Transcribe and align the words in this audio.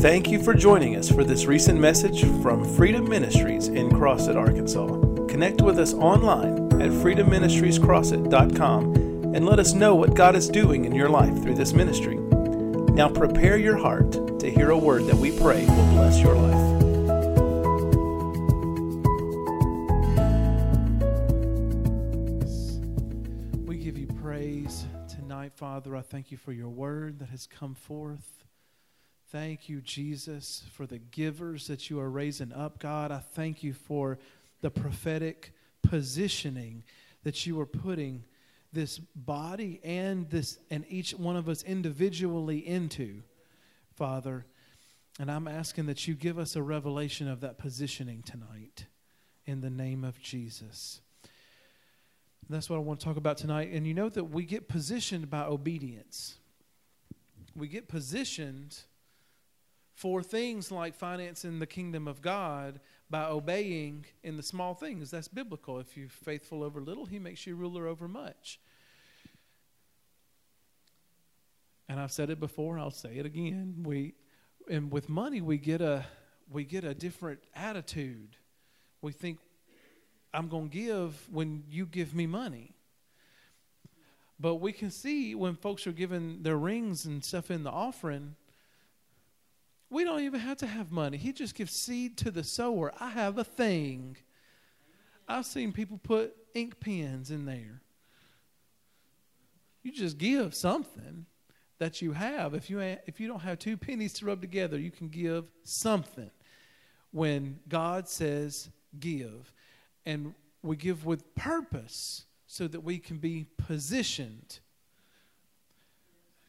Thank 0.00 0.30
you 0.30 0.40
for 0.40 0.54
joining 0.54 0.94
us 0.94 1.10
for 1.10 1.24
this 1.24 1.46
recent 1.46 1.80
message 1.80 2.20
from 2.40 2.64
Freedom 2.76 3.08
Ministries 3.08 3.66
in 3.66 3.90
Crossett, 3.90 4.36
Arkansas. 4.36 4.86
Connect 5.26 5.60
with 5.60 5.76
us 5.76 5.92
online 5.92 6.66
at 6.80 6.92
freedomministriescrossett.com 6.92 8.94
and 9.34 9.44
let 9.44 9.58
us 9.58 9.72
know 9.72 9.96
what 9.96 10.14
God 10.14 10.36
is 10.36 10.48
doing 10.48 10.84
in 10.84 10.94
your 10.94 11.08
life 11.08 11.42
through 11.42 11.56
this 11.56 11.72
ministry. 11.72 12.14
Now 12.14 13.08
prepare 13.08 13.56
your 13.56 13.76
heart 13.76 14.38
to 14.38 14.48
hear 14.48 14.70
a 14.70 14.78
word 14.78 15.06
that 15.06 15.16
we 15.16 15.36
pray 15.36 15.66
will 15.66 15.90
bless 15.90 16.20
your 16.20 16.36
life. 16.36 16.54
We 23.66 23.78
give 23.78 23.98
you 23.98 24.06
praise 24.22 24.86
tonight, 25.08 25.54
Father. 25.56 25.96
I 25.96 26.02
thank 26.02 26.30
you 26.30 26.36
for 26.36 26.52
your 26.52 26.68
word 26.68 27.18
that 27.18 27.30
has 27.30 27.48
come 27.48 27.74
forth. 27.74 28.44
Thank 29.30 29.68
you, 29.68 29.82
Jesus, 29.82 30.64
for 30.72 30.86
the 30.86 30.98
givers 30.98 31.66
that 31.66 31.90
you 31.90 32.00
are 32.00 32.08
raising 32.08 32.50
up, 32.50 32.78
God. 32.78 33.12
I 33.12 33.18
thank 33.18 33.62
you 33.62 33.74
for 33.74 34.18
the 34.62 34.70
prophetic 34.70 35.52
positioning 35.82 36.82
that 37.24 37.44
you 37.44 37.60
are 37.60 37.66
putting 37.66 38.24
this 38.72 38.98
body 38.98 39.80
and 39.84 40.30
this 40.30 40.58
and 40.70 40.82
each 40.88 41.12
one 41.12 41.36
of 41.36 41.46
us 41.46 41.62
individually 41.62 42.66
into, 42.66 43.22
Father. 43.96 44.46
And 45.20 45.30
I'm 45.30 45.46
asking 45.46 45.86
that 45.86 46.08
you 46.08 46.14
give 46.14 46.38
us 46.38 46.56
a 46.56 46.62
revelation 46.62 47.28
of 47.28 47.40
that 47.42 47.58
positioning 47.58 48.22
tonight 48.22 48.86
in 49.44 49.60
the 49.60 49.68
name 49.68 50.04
of 50.04 50.18
Jesus. 50.22 51.02
And 52.46 52.56
that's 52.56 52.70
what 52.70 52.76
I 52.76 52.80
want 52.80 53.00
to 53.00 53.04
talk 53.04 53.18
about 53.18 53.36
tonight. 53.36 53.72
And 53.72 53.86
you 53.86 53.92
know 53.92 54.08
that 54.08 54.24
we 54.24 54.46
get 54.46 54.68
positioned 54.68 55.28
by 55.28 55.44
obedience. 55.44 56.36
We 57.54 57.68
get 57.68 57.88
positioned 57.88 58.78
for 59.98 60.22
things 60.22 60.70
like 60.70 60.94
financing 60.94 61.58
the 61.58 61.66
kingdom 61.66 62.06
of 62.06 62.22
God 62.22 62.78
by 63.10 63.24
obeying 63.24 64.06
in 64.22 64.36
the 64.36 64.44
small 64.44 64.72
things. 64.72 65.10
That's 65.10 65.26
biblical. 65.26 65.80
If 65.80 65.96
you're 65.96 66.08
faithful 66.08 66.62
over 66.62 66.80
little, 66.80 67.04
he 67.04 67.18
makes 67.18 67.48
you 67.48 67.56
ruler 67.56 67.88
over 67.88 68.06
much. 68.06 68.60
And 71.88 71.98
I've 71.98 72.12
said 72.12 72.30
it 72.30 72.38
before, 72.38 72.78
I'll 72.78 72.92
say 72.92 73.16
it 73.16 73.26
again. 73.26 73.82
We 73.82 74.14
and 74.70 74.92
with 74.92 75.08
money 75.08 75.40
we 75.40 75.58
get 75.58 75.80
a 75.80 76.06
we 76.48 76.62
get 76.62 76.84
a 76.84 76.94
different 76.94 77.40
attitude. 77.56 78.36
We 79.02 79.10
think 79.10 79.40
I'm 80.32 80.46
going 80.46 80.70
to 80.70 80.78
give 80.78 81.28
when 81.28 81.64
you 81.68 81.86
give 81.86 82.14
me 82.14 82.28
money. 82.28 82.72
But 84.38 84.56
we 84.56 84.70
can 84.70 84.92
see 84.92 85.34
when 85.34 85.56
folks 85.56 85.88
are 85.88 85.92
giving 85.92 86.44
their 86.44 86.56
rings 86.56 87.04
and 87.04 87.24
stuff 87.24 87.50
in 87.50 87.64
the 87.64 87.72
offering, 87.72 88.36
we 89.90 90.04
don't 90.04 90.20
even 90.20 90.40
have 90.40 90.58
to 90.58 90.66
have 90.66 90.92
money. 90.92 91.16
He 91.16 91.32
just 91.32 91.54
gives 91.54 91.72
seed 91.72 92.16
to 92.18 92.30
the 92.30 92.44
sower. 92.44 92.92
I 93.00 93.10
have 93.10 93.38
a 93.38 93.44
thing. 93.44 94.16
I've 95.26 95.46
seen 95.46 95.72
people 95.72 95.98
put 95.98 96.34
ink 96.54 96.80
pens 96.80 97.30
in 97.30 97.46
there. 97.46 97.80
You 99.82 99.92
just 99.92 100.18
give 100.18 100.54
something 100.54 101.26
that 101.78 102.02
you 102.02 102.12
have. 102.12 102.54
If 102.54 102.68
you 102.68 102.80
if 102.80 103.20
you 103.20 103.28
don't 103.28 103.40
have 103.40 103.58
two 103.58 103.76
pennies 103.76 104.12
to 104.14 104.26
rub 104.26 104.40
together, 104.40 104.78
you 104.78 104.90
can 104.90 105.08
give 105.08 105.46
something. 105.64 106.30
When 107.10 107.60
God 107.68 108.08
says 108.08 108.68
give, 109.00 109.52
and 110.04 110.34
we 110.62 110.76
give 110.76 111.06
with 111.06 111.34
purpose 111.34 112.26
so 112.46 112.68
that 112.68 112.80
we 112.80 112.98
can 112.98 113.18
be 113.18 113.46
positioned 113.56 114.60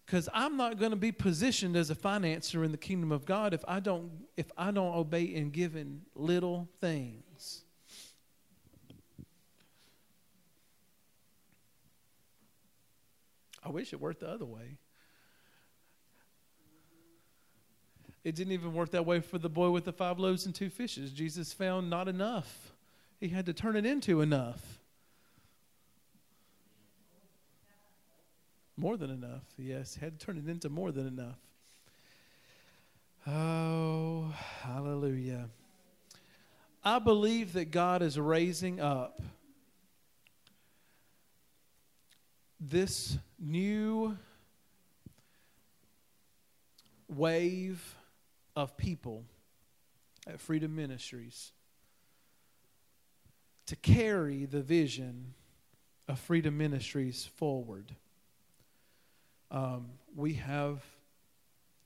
because 0.10 0.28
I'm 0.34 0.58
not 0.58 0.80
going 0.80 0.90
to 0.90 0.98
be 0.98 1.12
positioned 1.12 1.76
as 1.76 1.92
a 1.92 1.96
financer 1.96 2.66
in 2.66 2.72
the 2.72 2.80
kingdom 2.80 3.12
of 3.12 3.26
God 3.26 3.54
if 3.54 3.64
I 3.68 3.80
don't 3.80 4.10
if 4.36 4.52
I 4.58 4.72
don't 4.72 4.96
obey 4.96 5.24
in 5.24 5.52
giving 5.52 6.02
little 6.16 6.68
things. 6.82 7.64
I 13.64 13.70
wish 13.70 13.94
it 13.94 14.02
worked 14.02 14.22
the 14.22 14.30
other 14.30 14.46
way. 14.46 14.78
It 18.24 18.34
didn't 18.34 18.54
even 18.54 18.74
work 18.74 18.90
that 18.92 19.06
way 19.06 19.20
for 19.20 19.38
the 19.38 19.48
boy 19.48 19.70
with 19.70 19.86
the 19.86 19.94
five 19.94 20.18
loaves 20.18 20.48
and 20.48 20.56
two 20.56 20.72
fishes. 20.72 21.12
Jesus 21.12 21.54
found 21.54 21.88
not 21.88 22.08
enough. 22.08 22.74
He 23.20 23.28
had 23.28 23.46
to 23.46 23.54
turn 23.54 23.76
it 23.76 23.86
into 23.86 24.22
enough. 24.22 24.79
More 28.80 28.96
than 28.96 29.10
enough. 29.10 29.44
Yes, 29.58 29.96
had 29.96 30.18
to 30.18 30.26
turn 30.26 30.38
it 30.38 30.48
into 30.50 30.70
more 30.70 30.94
than 30.94 31.06
enough. 31.06 31.36
Oh, 33.28 34.34
hallelujah. 34.62 35.50
I 36.82 37.00
believe 37.00 37.52
that 37.54 37.72
God 37.72 38.02
is 38.02 38.18
raising 38.18 38.80
up 38.80 39.20
this 42.58 43.18
new 43.38 44.18
wave 47.10 47.96
of 48.56 48.78
people 48.78 49.26
at 50.26 50.40
Freedom 50.40 50.74
Ministries 50.74 51.52
to 53.66 53.76
carry 53.76 54.46
the 54.46 54.62
vision 54.62 55.34
of 56.08 56.18
Freedom 56.18 56.58
Ministries 56.58 57.26
forward. 57.26 57.94
Um, 59.52 59.88
we 60.16 60.34
have, 60.34 60.84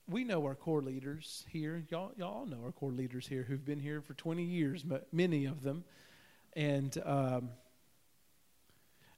we 0.08 0.24
know 0.24 0.44
our 0.44 0.54
core 0.54 0.82
leaders 0.82 1.44
here. 1.48 1.82
Y'all, 1.88 2.12
y'all 2.16 2.46
know 2.46 2.60
our 2.64 2.72
core 2.72 2.92
leaders 2.92 3.26
here 3.26 3.42
who've 3.42 3.64
been 3.64 3.80
here 3.80 4.00
for 4.00 4.14
20 4.14 4.42
years, 4.42 4.84
many 5.12 5.46
of 5.46 5.62
them. 5.62 5.84
And, 6.54 6.96
um, 7.04 7.50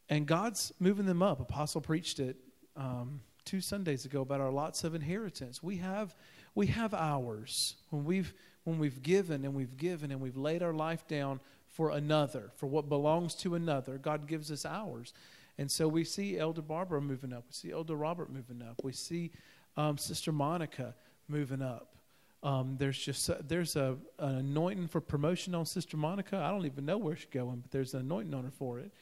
and 0.08 0.26
God's 0.26 0.72
moving 0.78 1.06
them 1.06 1.22
up. 1.22 1.40
Apostle 1.40 1.80
preached 1.80 2.20
it 2.20 2.36
um, 2.76 3.20
two 3.44 3.60
Sundays 3.60 4.04
ago 4.04 4.22
about 4.22 4.40
our 4.40 4.52
lots 4.52 4.84
of 4.84 4.94
inheritance. 4.94 5.62
We 5.62 5.78
have, 5.78 6.14
we 6.54 6.68
have 6.68 6.94
ours 6.94 7.74
when 7.90 8.04
we've, 8.04 8.32
when 8.64 8.78
we've 8.78 9.02
given 9.02 9.44
and 9.44 9.54
we've 9.54 9.76
given 9.76 10.12
and 10.12 10.20
we've 10.20 10.36
laid 10.36 10.62
our 10.62 10.72
life 10.72 11.06
down 11.08 11.40
for 11.66 11.90
another, 11.90 12.52
for 12.56 12.66
what 12.66 12.88
belongs 12.88 13.34
to 13.34 13.56
another. 13.56 13.98
God 13.98 14.26
gives 14.28 14.52
us 14.52 14.64
ours. 14.64 15.12
And 15.58 15.70
so 15.70 15.88
we 15.88 16.04
see 16.04 16.38
Elder 16.38 16.62
Barbara 16.62 17.00
moving 17.00 17.32
up. 17.32 17.44
We 17.48 17.52
see 17.52 17.72
Elder 17.72 17.96
Robert 17.96 18.30
moving 18.30 18.62
up. 18.62 18.82
We 18.82 18.92
see 18.92 19.30
um, 19.76 19.96
Sister 19.96 20.32
Monica 20.32 20.94
moving 21.28 21.62
up. 21.62 21.96
Um, 22.42 22.76
there's 22.78 22.98
just 22.98 23.30
there's 23.48 23.76
a 23.76 23.96
an 24.18 24.36
anointing 24.36 24.88
for 24.88 25.00
promotion 25.00 25.54
on 25.54 25.64
Sister 25.64 25.96
Monica. 25.96 26.36
I 26.36 26.50
don't 26.50 26.66
even 26.66 26.84
know 26.84 26.98
where 26.98 27.16
she's 27.16 27.26
going, 27.30 27.60
but 27.60 27.70
there's 27.70 27.94
an 27.94 28.00
anointing 28.00 28.34
on 28.34 28.44
her 28.44 28.50
for 28.50 28.78
it. 28.78 28.92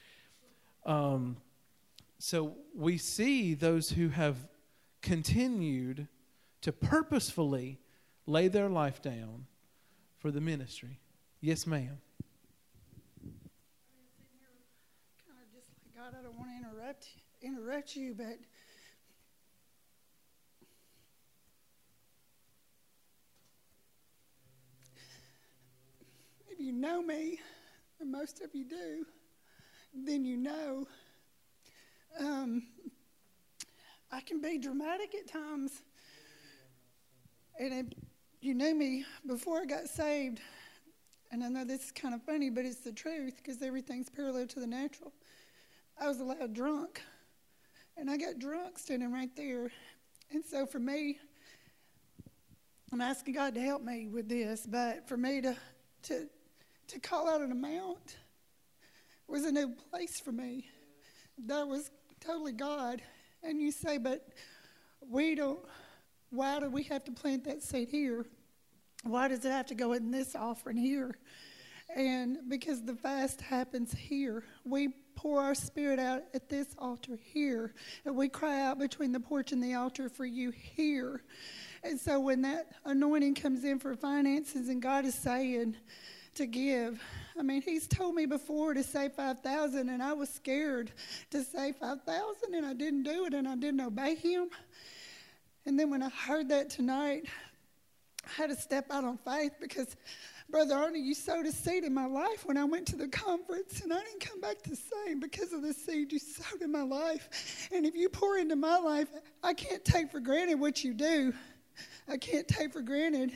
Um, 0.87 1.37
so 2.19 2.55
we 2.75 2.97
see 2.97 3.55
those 3.55 3.91
who 3.91 4.09
have 4.09 4.37
continued 5.03 6.09
to 6.63 6.73
purposefully 6.73 7.79
lay 8.27 8.49
their 8.49 8.69
life 8.69 9.03
down 9.03 9.47
for 10.19 10.31
the 10.31 10.41
ministry. 10.41 11.01
Yes, 11.41 11.67
ma'am. 11.67 11.99
God, 16.05 16.17
I 16.19 16.23
don't 16.23 16.37
want 16.37 16.51
to 16.51 16.57
interrupt 16.57 17.07
interrupt 17.41 17.97
you, 17.97 18.15
but 18.15 18.39
if 26.51 26.61
you 26.61 26.73
know 26.73 27.01
me, 27.01 27.39
and 28.01 28.13
most 28.13 28.43
of 28.43 28.55
you 28.55 28.65
do, 28.67 29.07
then 29.95 30.27
you 30.27 30.37
know 30.37 30.87
um, 32.21 32.65
I 34.13 34.21
can 34.21 34.43
be 34.43 34.59
dramatic 34.59 35.15
at 35.15 35.27
times. 35.27 35.73
And 37.59 37.95
you 38.43 38.53
knew 38.53 38.75
me 38.75 39.07
before 39.27 39.63
I 39.63 39.65
got 39.65 39.87
saved, 39.87 40.41
and 41.31 41.43
I 41.43 41.49
know 41.49 41.65
this 41.65 41.87
is 41.87 41.93
kind 41.93 42.15
of 42.15 42.23
funny, 42.25 42.51
but 42.51 42.67
it's 42.67 42.81
the 42.81 42.93
truth 42.93 43.37
because 43.39 43.63
everything's 43.63 44.11
parallel 44.11 44.47
to 44.49 44.61
the 44.61 44.67
natural. 44.67 45.15
I 46.01 46.09
was 46.09 46.21
allowed 46.21 46.55
drunk. 46.55 47.03
And 47.97 48.11
I 48.11 48.17
got 48.17 48.39
drunk 48.39 48.79
standing 48.79 49.13
right 49.13 49.35
there. 49.37 49.71
And 50.33 50.45
so 50.45 50.67
for 50.67 50.81
me, 50.81 51.19
I'm 52.93 53.01
asking 53.01 53.35
God 53.35 53.55
to 53.55 53.61
help 53.61 53.83
me 53.83 54.09
with 54.09 54.29
this, 54.29 54.67
but 54.67 55.09
for 55.09 55.17
me 55.17 55.41
to 55.41 55.57
to 56.05 56.29
to 56.89 57.01
call 57.01 57.29
out 57.29 57.41
an 57.41 57.51
amount 57.51 58.17
was 59.27 59.45
a 59.45 59.53
new 59.53 59.75
place 59.91 60.21
for 60.21 60.33
me. 60.33 60.67
That 61.47 61.67
was 61.67 61.91
totally 62.21 62.53
God. 62.53 63.01
And 63.43 63.61
you 63.61 63.73
say, 63.73 63.99
but 63.99 64.29
we 65.09 65.35
don't 65.35 65.61
why 66.31 66.59
do 66.61 66.69
we 66.69 66.83
have 66.85 67.05
to 67.05 67.13
plant 67.13 67.45
that 67.45 67.63
seed 67.63 67.89
here? 67.89 68.27
Why 69.05 69.29
does 69.29 69.45
it 69.45 69.51
have 69.51 69.67
to 69.67 69.75
go 69.75 69.93
in 69.93 70.11
this 70.11 70.35
offering 70.35 70.77
here? 70.77 71.17
And 71.95 72.39
because 72.49 72.83
the 72.83 72.97
fast 72.97 73.41
happens 73.41 73.93
here, 73.93 74.45
we 74.65 74.89
pour 75.17 75.41
our 75.41 75.55
spirit 75.55 75.99
out 75.99 76.23
at 76.35 76.49
this 76.49 76.69
altar 76.79 77.19
here. 77.33 77.75
And 78.05 78.17
we 78.17 78.29
cry 78.29 78.61
out 78.61 78.79
between 78.79 79.13
the 79.13 79.21
porch 79.21 79.53
and 79.53 79.63
the 79.63 79.75
altar 79.75 80.09
for 80.09 80.25
you 80.25 80.51
here. 80.51 81.23
And 81.83 82.01
so 82.01 82.21
when 82.21 82.43
that 82.43 82.69
anointing 82.85 83.35
comes 83.35 83.65
in 83.65 83.79
for 83.79 83.95
finances 83.95 84.69
and 84.69 84.81
God 84.81 85.05
is 85.05 85.15
saying 85.15 85.77
to 86.35 86.47
give, 86.47 87.03
I 87.39 87.43
mean, 87.43 87.63
He's 87.63 87.87
told 87.87 88.15
me 88.15 88.27
before 88.27 88.75
to 88.75 88.83
say 88.83 89.09
5,000 89.09 89.89
and 89.89 90.03
I 90.03 90.13
was 90.15 90.29
scared 90.29 90.93
to 91.31 91.43
say 91.43 91.73
5,000 91.73 92.55
and 92.55 92.67
I 92.67 92.75
didn't 92.75 93.03
do 93.03 93.27
it 93.27 93.35
and 93.35 93.47
I 93.47 93.57
didn't 93.57 93.81
obey 93.81 94.15
Him. 94.15 94.49
And 95.67 95.79
then 95.79 95.91
when 95.91 96.03
I 96.03 96.11
heard 96.11 96.49
that 96.51 96.71
tonight, 96.71 97.25
I 98.27 98.43
had 98.43 98.51
to 98.51 98.57
step 98.57 98.87
out 98.91 99.05
on 99.05 99.19
faith 99.19 99.53
because 99.61 99.97
Brother 100.51 100.75
Arnie, 100.75 101.03
you 101.03 101.15
sowed 101.15 101.47
a 101.47 101.53
seed 101.53 101.85
in 101.85 101.93
my 101.93 102.07
life 102.07 102.47
when 102.47 102.57
I 102.57 102.65
went 102.65 102.87
to 102.89 102.97
the 102.97 103.09
conference, 103.09 103.81
and 103.81 103.93
I 103.93 104.01
didn't 104.01 104.21
come 104.21 104.41
back 104.41 104.63
the 104.63 104.77
same 104.77 105.19
because 105.19 105.53
of 105.53 105.63
the 105.63 105.73
seed 105.73 106.13
you 106.13 106.19
sowed 106.19 106.63
in 106.63 106.71
my 106.71 106.83
life. 106.83 107.69
And 107.73 107.85
if 107.87 107.95
you 107.95 108.09
pour 108.09 108.39
into 108.39 108.55
my 108.55 108.79
life, 108.79 109.09
I 109.43 109.55
can't 109.55 109.85
take 109.85 110.11
for 110.11 110.21
granted 110.21 110.61
what 110.61 110.85
you 110.85 110.95
do. 110.95 111.33
I 112.09 112.19
can't 112.19 112.47
take 112.47 112.73
for 112.73 112.83
granted 112.83 113.33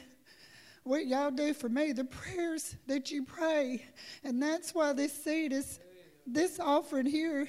what 0.84 1.06
y'all 1.06 1.30
do 1.30 1.54
for 1.54 1.68
me, 1.68 1.92
the 1.92 2.04
prayers 2.04 2.76
that 2.86 3.10
you 3.10 3.24
pray. 3.24 3.84
And 4.22 4.42
that's 4.42 4.74
why 4.74 4.92
this 4.92 5.12
seed 5.12 5.52
is, 5.52 5.80
this 6.26 6.60
offering 6.60 7.06
here 7.06 7.48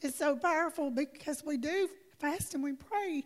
is 0.00 0.14
so 0.14 0.36
powerful 0.36 0.90
because 0.90 1.44
we 1.44 1.56
do 1.56 1.88
fast 2.24 2.54
and 2.54 2.64
we 2.64 2.72
pray. 2.72 3.22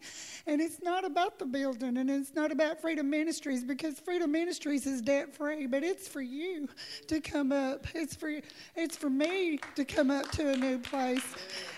And 0.47 0.61
it's 0.61 0.83
not 0.83 1.05
about 1.05 1.39
the 1.39 1.47
building 1.47 1.99
and 1.99 2.11
it's 2.11 2.35
not 2.35 2.51
about 2.51 2.81
Freedom 2.81 3.09
Ministries 3.09 3.63
because 3.63 4.01
Freedom 4.01 4.31
Ministries 4.31 4.87
is 4.87 5.01
debt 5.01 5.33
free, 5.35 5.67
but 5.67 5.85
it's 5.85 6.09
for 6.09 6.21
you 6.21 6.69
to 7.07 7.21
come 7.21 7.53
up. 7.53 7.87
It's 7.95 8.17
for 8.17 8.41
it's 8.77 8.97
for 8.97 9.11
me 9.11 9.61
to 9.77 9.85
come 9.85 10.11
up 10.11 10.31
to 10.33 10.51
a 10.51 10.57
new 10.57 10.79
place. 10.79 11.25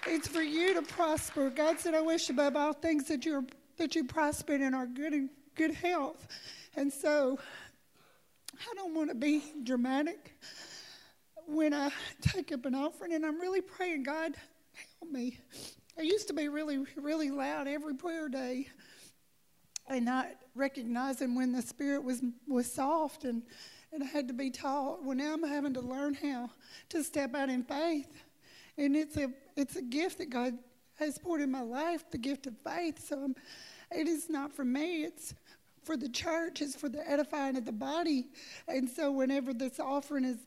It's 0.06 0.28
for 0.28 0.42
you 0.42 0.74
to 0.74 0.82
prosper. 0.82 1.50
God 1.50 1.78
said, 1.78 1.94
I 1.94 2.00
wish 2.00 2.30
above 2.30 2.56
all 2.56 2.72
things 2.72 3.08
that 3.08 3.24
you're 3.24 3.44
that 3.76 3.94
you 3.94 4.04
prosper 4.04 4.54
and 4.54 4.74
are 4.74 4.86
good 4.86 5.12
and 5.12 5.28
good 5.56 5.72
health. 5.72 6.26
And 6.76 6.92
so 6.92 7.38
I 8.54 8.74
don't 8.74 8.94
want 8.94 9.10
to 9.10 9.14
be 9.14 9.42
dramatic 9.62 10.38
when 11.46 11.74
I 11.74 11.90
take 12.22 12.52
up 12.52 12.64
an 12.64 12.74
offering 12.74 13.12
and 13.12 13.26
I'm 13.26 13.40
really 13.40 13.60
praying, 13.60 14.04
God, 14.04 14.34
help 15.00 15.12
me. 15.12 15.38
I 16.00 16.02
used 16.02 16.28
to 16.28 16.32
be 16.32 16.48
really, 16.48 16.78
really 16.96 17.30
loud 17.30 17.68
every 17.68 17.94
prayer 17.94 18.30
day 18.30 18.68
and 19.86 20.06
not 20.06 20.28
recognizing 20.54 21.34
when 21.34 21.52
the 21.52 21.60
spirit 21.60 22.02
was 22.02 22.22
was 22.48 22.72
soft 22.72 23.24
and, 23.24 23.42
and 23.92 24.02
I 24.02 24.06
had 24.06 24.26
to 24.28 24.32
be 24.32 24.50
taught. 24.50 25.04
Well 25.04 25.14
now 25.14 25.34
I'm 25.34 25.46
having 25.46 25.74
to 25.74 25.82
learn 25.82 26.14
how 26.14 26.48
to 26.88 27.04
step 27.04 27.34
out 27.34 27.50
in 27.50 27.64
faith. 27.64 28.24
And 28.78 28.96
it's 28.96 29.18
a 29.18 29.28
it's 29.56 29.76
a 29.76 29.82
gift 29.82 30.16
that 30.18 30.30
God 30.30 30.54
has 30.94 31.18
poured 31.18 31.42
in 31.42 31.50
my 31.50 31.60
life, 31.60 32.10
the 32.10 32.16
gift 32.16 32.46
of 32.46 32.54
faith. 32.64 33.06
So 33.06 33.22
I'm, 33.22 33.34
it 33.90 34.08
is 34.08 34.30
not 34.30 34.54
for 34.54 34.64
me, 34.64 35.04
it's 35.04 35.34
for 35.84 35.98
the 35.98 36.08
church, 36.08 36.62
it's 36.62 36.76
for 36.76 36.88
the 36.88 37.06
edifying 37.06 37.58
of 37.58 37.66
the 37.66 37.72
body. 37.72 38.28
And 38.68 38.88
so 38.88 39.12
whenever 39.12 39.52
this 39.52 39.78
offering 39.78 40.24
is 40.24 40.38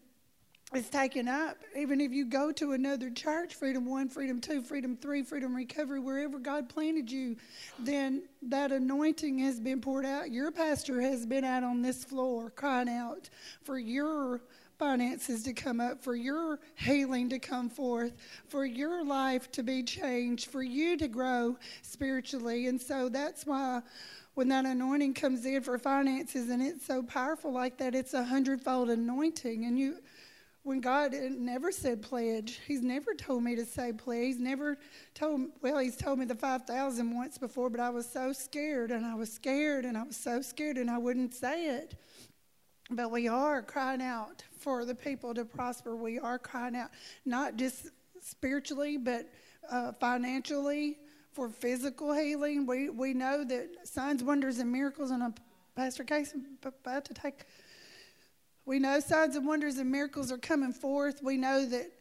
is 0.75 0.89
taken 0.89 1.27
up. 1.27 1.57
Even 1.75 2.01
if 2.01 2.11
you 2.11 2.25
go 2.25 2.51
to 2.51 2.71
another 2.71 3.09
church, 3.09 3.55
Freedom 3.55 3.85
1, 3.85 4.09
Freedom 4.09 4.41
2, 4.41 4.61
Freedom 4.63 4.97
3, 4.97 5.23
Freedom 5.23 5.55
Recovery, 5.55 5.99
wherever 5.99 6.39
God 6.39 6.69
planted 6.69 7.11
you, 7.11 7.35
then 7.79 8.23
that 8.41 8.71
anointing 8.71 9.39
has 9.39 9.59
been 9.59 9.81
poured 9.81 10.05
out. 10.05 10.31
Your 10.31 10.51
pastor 10.51 11.01
has 11.01 11.25
been 11.25 11.43
out 11.43 11.63
on 11.63 11.81
this 11.81 12.03
floor 12.03 12.49
crying 12.49 12.89
out 12.89 13.29
for 13.63 13.77
your 13.77 14.41
finances 14.79 15.43
to 15.43 15.53
come 15.53 15.79
up, 15.79 16.03
for 16.03 16.15
your 16.15 16.59
healing 16.75 17.29
to 17.29 17.39
come 17.39 17.69
forth, 17.69 18.13
for 18.47 18.65
your 18.65 19.05
life 19.05 19.51
to 19.51 19.63
be 19.63 19.83
changed, 19.83 20.49
for 20.49 20.63
you 20.63 20.97
to 20.97 21.07
grow 21.07 21.55
spiritually. 21.83 22.67
And 22.67 22.81
so 22.81 23.09
that's 23.09 23.45
why 23.45 23.81
when 24.33 24.47
that 24.49 24.65
anointing 24.65 25.13
comes 25.13 25.45
in 25.45 25.61
for 25.61 25.77
finances 25.77 26.49
and 26.49 26.61
it's 26.61 26.85
so 26.85 27.03
powerful 27.03 27.51
like 27.51 27.77
that, 27.77 27.93
it's 27.93 28.15
a 28.15 28.23
hundredfold 28.23 28.89
anointing. 28.89 29.65
And 29.65 29.77
you 29.77 29.97
when 30.63 30.79
God 30.79 31.13
never 31.13 31.71
said 31.71 32.01
pledge. 32.01 32.59
He's 32.65 32.81
never 32.81 33.13
told 33.13 33.43
me 33.43 33.55
to 33.55 33.65
say 33.65 33.91
pledge. 33.91 34.25
He's 34.25 34.39
never 34.39 34.77
told, 35.13 35.49
well, 35.61 35.77
he's 35.77 35.97
told 35.97 36.19
me 36.19 36.25
the 36.25 36.35
5,000 36.35 37.15
once 37.15 37.37
before, 37.37 37.69
but 37.69 37.79
I 37.79 37.89
was 37.89 38.09
so 38.09 38.31
scared 38.31 38.91
and 38.91 39.05
I 39.05 39.13
was 39.15 39.31
scared 39.31 39.85
and 39.85 39.97
I 39.97 40.03
was 40.03 40.15
so 40.15 40.41
scared 40.41 40.77
and 40.77 40.89
I 40.89 40.97
wouldn't 40.97 41.33
say 41.33 41.67
it. 41.77 41.95
But 42.89 43.11
we 43.11 43.27
are 43.27 43.61
crying 43.61 44.01
out 44.01 44.43
for 44.57 44.85
the 44.85 44.95
people 44.95 45.33
to 45.33 45.45
prosper. 45.45 45.95
We 45.95 46.19
are 46.19 46.39
crying 46.39 46.75
out, 46.75 46.91
not 47.25 47.57
just 47.57 47.89
spiritually, 48.21 48.97
but 48.97 49.27
uh, 49.69 49.91
financially, 49.99 50.97
for 51.33 51.49
physical 51.49 52.13
healing. 52.13 52.65
We, 52.65 52.89
we 52.89 53.13
know 53.13 53.43
that 53.43 53.87
signs, 53.87 54.23
wonders, 54.23 54.59
and 54.59 54.71
miracles, 54.71 55.11
and 55.11 55.33
Pastor 55.75 56.03
Case 56.03 56.35
about 56.63 57.05
to 57.05 57.13
take 57.13 57.45
we 58.65 58.79
know 58.79 58.99
signs 58.99 59.35
and 59.35 59.45
wonders 59.45 59.77
and 59.77 59.91
miracles 59.91 60.31
are 60.31 60.37
coming 60.37 60.71
forth. 60.71 61.21
We 61.21 61.37
know 61.37 61.65
that 61.65 61.91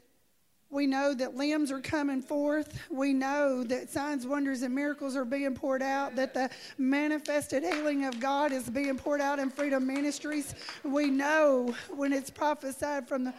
we 0.73 0.87
know 0.87 1.13
that 1.13 1.37
limbs 1.37 1.71
are 1.71 1.81
coming 1.81 2.23
forth. 2.23 2.81
We 2.91 3.13
know 3.13 3.63
that 3.65 3.91
signs, 3.91 4.27
wonders, 4.27 4.63
and 4.63 4.75
miracles 4.75 5.17
are 5.17 5.25
being 5.27 5.55
poured 5.55 5.83
out, 5.83 6.17
that 6.17 6.33
the 6.33 6.49
manifested 6.79 7.63
healing 7.63 8.07
of 8.07 8.19
God 8.19 8.53
is 8.53 8.71
being 8.71 8.97
poured 8.97 9.21
out 9.21 9.39
in 9.39 9.51
Freedom 9.51 9.87
Ministries. 9.87 10.55
We 10.83 11.11
know 11.11 11.75
when 11.91 12.15
it's 12.15 12.31
prophesied 12.31 13.07
from, 13.07 13.25
the, 13.25 13.35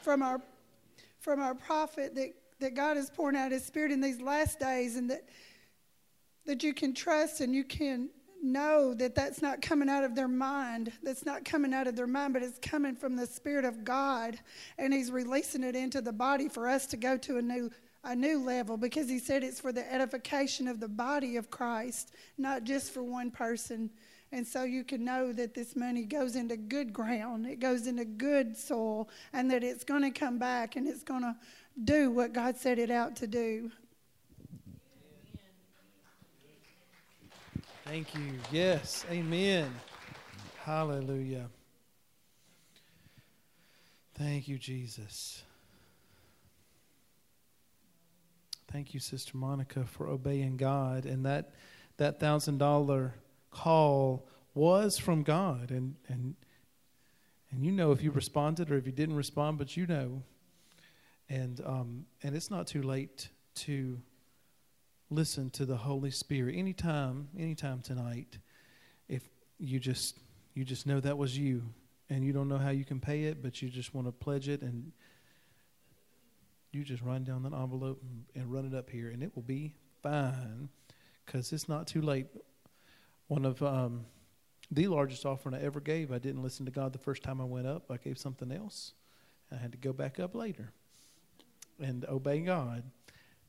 from, 0.00 0.22
our, 0.22 0.40
from 1.20 1.40
our 1.40 1.54
prophet 1.54 2.14
that, 2.14 2.32
that 2.58 2.74
God 2.74 2.96
is 2.96 3.10
pouring 3.10 3.36
out 3.36 3.52
His 3.52 3.66
Spirit 3.66 3.92
in 3.92 4.00
these 4.00 4.22
last 4.22 4.58
days 4.58 4.96
and 4.96 5.10
that, 5.10 5.28
that 6.46 6.62
you 6.62 6.72
can 6.72 6.94
trust 6.94 7.42
and 7.42 7.54
you 7.54 7.64
can 7.64 8.08
know 8.42 8.94
that 8.94 9.14
that's 9.14 9.42
not 9.42 9.62
coming 9.62 9.88
out 9.88 10.04
of 10.04 10.14
their 10.14 10.28
mind. 10.28 10.92
That's 11.02 11.26
not 11.26 11.44
coming 11.44 11.74
out 11.74 11.86
of 11.86 11.96
their 11.96 12.06
mind, 12.06 12.32
but 12.32 12.42
it's 12.42 12.58
coming 12.58 12.94
from 12.94 13.16
the 13.16 13.26
Spirit 13.26 13.64
of 13.64 13.84
God. 13.84 14.38
And 14.78 14.92
He's 14.92 15.10
releasing 15.10 15.64
it 15.64 15.76
into 15.76 16.00
the 16.00 16.12
body 16.12 16.48
for 16.48 16.68
us 16.68 16.86
to 16.86 16.96
go 16.96 17.16
to 17.18 17.38
a 17.38 17.42
new 17.42 17.70
a 18.04 18.14
new 18.14 18.38
level 18.42 18.76
because 18.76 19.08
he 19.08 19.18
said 19.18 19.42
it's 19.42 19.60
for 19.60 19.72
the 19.72 19.92
edification 19.92 20.68
of 20.68 20.80
the 20.80 20.88
body 20.88 21.36
of 21.36 21.50
Christ, 21.50 22.14
not 22.38 22.64
just 22.64 22.92
for 22.92 23.02
one 23.02 23.30
person. 23.30 23.90
And 24.30 24.46
so 24.46 24.64
you 24.64 24.84
can 24.84 25.04
know 25.04 25.32
that 25.32 25.54
this 25.54 25.74
money 25.74 26.04
goes 26.04 26.36
into 26.36 26.56
good 26.56 26.92
ground, 26.92 27.46
it 27.46 27.60
goes 27.60 27.86
into 27.86 28.04
good 28.04 28.56
soil, 28.56 29.08
and 29.32 29.50
that 29.50 29.64
it's 29.64 29.84
going 29.84 30.02
to 30.02 30.10
come 30.10 30.38
back 30.38 30.76
and 30.76 30.86
it's 30.86 31.02
going 31.02 31.22
to 31.22 31.34
do 31.82 32.10
what 32.10 32.32
God 32.32 32.56
set 32.56 32.78
it 32.78 32.90
out 32.90 33.16
to 33.16 33.26
do. 33.26 33.70
Thank 37.88 38.14
you. 38.14 38.34
Yes. 38.52 39.06
Amen. 39.10 39.74
Hallelujah. 40.62 41.48
Thank 44.12 44.46
you, 44.46 44.58
Jesus. 44.58 45.42
Thank 48.70 48.92
you, 48.92 49.00
Sister 49.00 49.38
Monica, 49.38 49.86
for 49.86 50.06
obeying 50.06 50.58
God. 50.58 51.06
And 51.06 51.24
that 51.24 51.54
that 51.96 52.20
thousand 52.20 52.58
dollar 52.58 53.14
call 53.50 54.28
was 54.52 54.98
from 54.98 55.22
God. 55.22 55.70
And 55.70 55.94
and 56.08 56.34
and 57.50 57.64
you 57.64 57.72
know 57.72 57.92
if 57.92 58.02
you 58.02 58.10
responded 58.10 58.70
or 58.70 58.76
if 58.76 58.84
you 58.84 58.92
didn't 58.92 59.16
respond, 59.16 59.56
but 59.56 59.78
you 59.78 59.86
know. 59.86 60.22
And 61.30 61.62
um, 61.64 62.04
and 62.22 62.36
it's 62.36 62.50
not 62.50 62.66
too 62.66 62.82
late 62.82 63.30
to 63.54 63.98
listen 65.10 65.50
to 65.50 65.64
the 65.64 65.76
Holy 65.76 66.10
Spirit 66.10 66.56
anytime, 66.56 67.28
anytime 67.38 67.80
tonight. 67.80 68.38
If 69.08 69.28
you 69.58 69.78
just 69.78 70.18
you 70.54 70.64
just 70.64 70.86
know 70.86 71.00
that 71.00 71.16
was 71.16 71.38
you 71.38 71.62
and 72.10 72.24
you 72.24 72.32
don't 72.32 72.48
know 72.48 72.58
how 72.58 72.70
you 72.70 72.84
can 72.84 73.00
pay 73.00 73.24
it, 73.24 73.42
but 73.42 73.62
you 73.62 73.68
just 73.68 73.94
want 73.94 74.06
to 74.08 74.12
pledge 74.12 74.48
it 74.48 74.62
and 74.62 74.92
you 76.72 76.82
just 76.84 77.02
run 77.02 77.24
down 77.24 77.42
that 77.44 77.52
envelope 77.52 78.02
and, 78.34 78.52
run 78.52 78.66
it 78.66 78.74
up 78.74 78.90
here 78.90 79.10
and 79.10 79.22
it 79.22 79.34
will 79.34 79.42
be 79.42 79.74
fine 80.02 80.68
because 81.24 81.52
it's 81.52 81.68
not 81.68 81.86
too 81.86 82.02
late. 82.02 82.26
One 83.28 83.44
of 83.44 83.62
um, 83.62 84.04
the 84.70 84.88
largest 84.88 85.24
offering 85.24 85.54
I 85.54 85.62
ever 85.62 85.80
gave, 85.80 86.12
I 86.12 86.18
didn't 86.18 86.42
listen 86.42 86.66
to 86.66 86.72
God 86.72 86.92
the 86.92 86.98
first 86.98 87.22
time 87.22 87.40
I 87.40 87.44
went 87.44 87.66
up. 87.66 87.90
I 87.90 87.96
gave 87.96 88.18
something 88.18 88.50
else. 88.50 88.92
I 89.52 89.56
had 89.56 89.72
to 89.72 89.78
go 89.78 89.92
back 89.92 90.18
up 90.18 90.34
later 90.34 90.72
and 91.80 92.04
obey 92.06 92.40
God. 92.40 92.82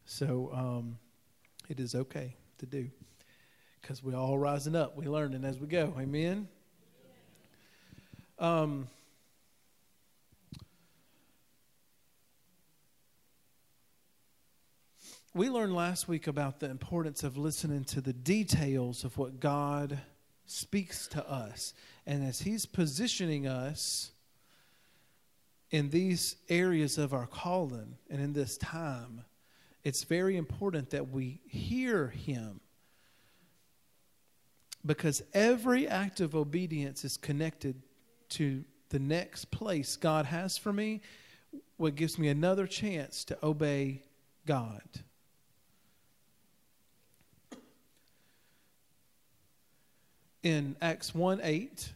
So, 0.05 0.51
um, 0.53 0.97
it 1.69 1.79
is 1.79 1.95
okay 1.95 2.35
to 2.57 2.65
do 2.65 2.89
because 3.81 4.03
we're 4.03 4.17
all 4.17 4.37
rising 4.37 4.75
up. 4.75 4.97
We're 4.97 5.09
learning 5.09 5.45
as 5.45 5.59
we 5.59 5.67
go. 5.67 5.93
Amen. 5.97 6.47
Um, 8.39 8.89
we 15.33 15.49
learned 15.49 15.75
last 15.75 16.07
week 16.07 16.27
about 16.27 16.59
the 16.59 16.69
importance 16.69 17.23
of 17.23 17.37
listening 17.37 17.83
to 17.85 18.01
the 18.01 18.13
details 18.13 19.03
of 19.03 19.17
what 19.17 19.39
God 19.39 19.99
speaks 20.45 21.07
to 21.09 21.29
us. 21.29 21.73
And 22.07 22.25
as 22.25 22.39
He's 22.39 22.65
positioning 22.65 23.45
us 23.45 24.11
in 25.69 25.91
these 25.91 26.35
areas 26.49 26.97
of 26.97 27.13
our 27.13 27.27
calling 27.27 27.97
and 28.09 28.19
in 28.19 28.33
this 28.33 28.57
time, 28.57 29.23
it's 29.83 30.03
very 30.03 30.37
important 30.37 30.89
that 30.91 31.09
we 31.09 31.41
hear 31.47 32.07
him. 32.07 32.59
Because 34.85 35.21
every 35.33 35.87
act 35.87 36.19
of 36.19 36.35
obedience 36.35 37.03
is 37.03 37.17
connected 37.17 37.81
to 38.29 38.63
the 38.89 38.99
next 38.99 39.51
place 39.51 39.95
God 39.95 40.25
has 40.25 40.57
for 40.57 40.73
me, 40.73 41.01
what 41.77 41.95
gives 41.95 42.17
me 42.17 42.27
another 42.27 42.67
chance 42.67 43.23
to 43.25 43.37
obey 43.43 44.01
God. 44.45 44.81
In 50.41 50.75
Acts 50.81 51.13
1 51.13 51.41
8, 51.43 51.91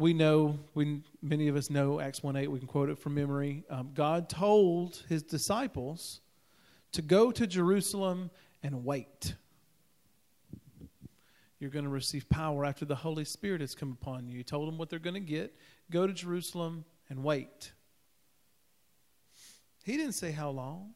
we 0.00 0.14
know, 0.14 0.58
we, 0.74 1.02
many 1.22 1.48
of 1.48 1.56
us 1.56 1.68
know 1.68 2.00
Acts 2.00 2.22
1 2.22 2.34
8, 2.34 2.50
we 2.50 2.58
can 2.58 2.66
quote 2.66 2.88
it 2.88 2.98
from 2.98 3.14
memory. 3.14 3.64
Um, 3.68 3.90
God 3.94 4.28
told 4.28 5.04
his 5.08 5.22
disciples 5.22 6.20
to 6.92 7.02
go 7.02 7.30
to 7.30 7.46
Jerusalem 7.46 8.30
and 8.62 8.84
wait. 8.84 9.34
You're 11.58 11.70
going 11.70 11.84
to 11.84 11.90
receive 11.90 12.28
power 12.30 12.64
after 12.64 12.86
the 12.86 12.94
Holy 12.94 13.26
Spirit 13.26 13.60
has 13.60 13.74
come 13.74 13.92
upon 14.00 14.26
you. 14.26 14.38
He 14.38 14.42
told 14.42 14.66
them 14.66 14.78
what 14.78 14.88
they're 14.88 14.98
going 14.98 15.14
to 15.14 15.20
get. 15.20 15.54
Go 15.90 16.06
to 16.06 16.12
Jerusalem 16.14 16.86
and 17.10 17.22
wait. 17.22 17.72
He 19.84 19.98
didn't 19.98 20.14
say 20.14 20.32
how 20.32 20.48
long. 20.48 20.94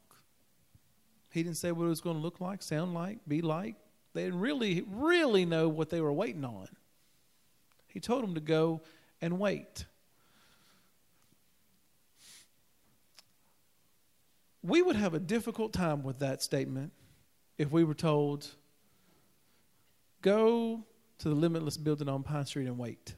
He 1.31 1.43
didn't 1.43 1.59
say 1.59 1.73
what 1.73 1.85
it 1.85 1.89
was 1.89 2.01
going 2.01 2.17
to 2.17 2.23
look 2.23 2.41
like, 2.41 2.63
sound 2.63 2.95
like, 2.95 3.19
be 3.29 3.43
like. 3.43 3.75
They 4.15 4.25
didn't 4.25 4.41
really, 4.41 4.85
really 4.89 5.45
know 5.45 5.69
what 5.69 5.91
they 5.91 6.01
were 6.01 6.13
waiting 6.13 6.45
on. 6.45 6.69
He 7.95 8.01
told 8.01 8.25
them 8.25 8.35
to 8.35 8.41
go 8.41 8.83
and 9.23 9.39
wait. 9.39 9.87
We 14.63 14.83
would 14.83 14.97
have 14.97 15.15
a 15.15 15.21
difficult 15.21 15.73
time 15.73 16.03
with 16.03 16.19
that 16.19 16.43
statement 16.43 16.93
if 17.57 17.71
we 17.71 17.85
were 17.85 17.95
told, 17.95 18.49
go 20.23 20.85
to 21.19 21.29
the 21.29 21.35
Limitless 21.35 21.77
building 21.77 22.09
on 22.09 22.25
Pine 22.25 22.45
Street 22.47 22.67
and 22.67 22.77
wait. 22.77 23.15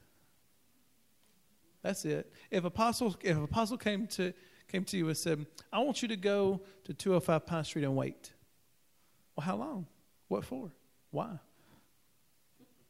That's 1.83 2.05
it. 2.05 2.31
If 2.51 2.65
apostle 2.65 3.17
if 3.23 3.39
apostle 3.39 3.79
came 3.79 4.07
to 4.09 4.35
came 4.69 4.85
to 4.85 4.99
you 4.99 5.07
and 5.07 5.17
said, 5.17 5.47
"I 5.73 5.79
want 5.79 6.03
you 6.03 6.09
to 6.09 6.17
go 6.17 6.61
to 6.85 6.93
205 6.93 7.47
Pine 7.47 7.65
Street 7.65 7.85
and 7.85 7.97
wait." 7.97 8.33
Well, 9.37 9.47
how 9.47 9.57
long? 9.57 9.87
What 10.29 10.45
for? 10.45 10.73
Why? 11.13 11.39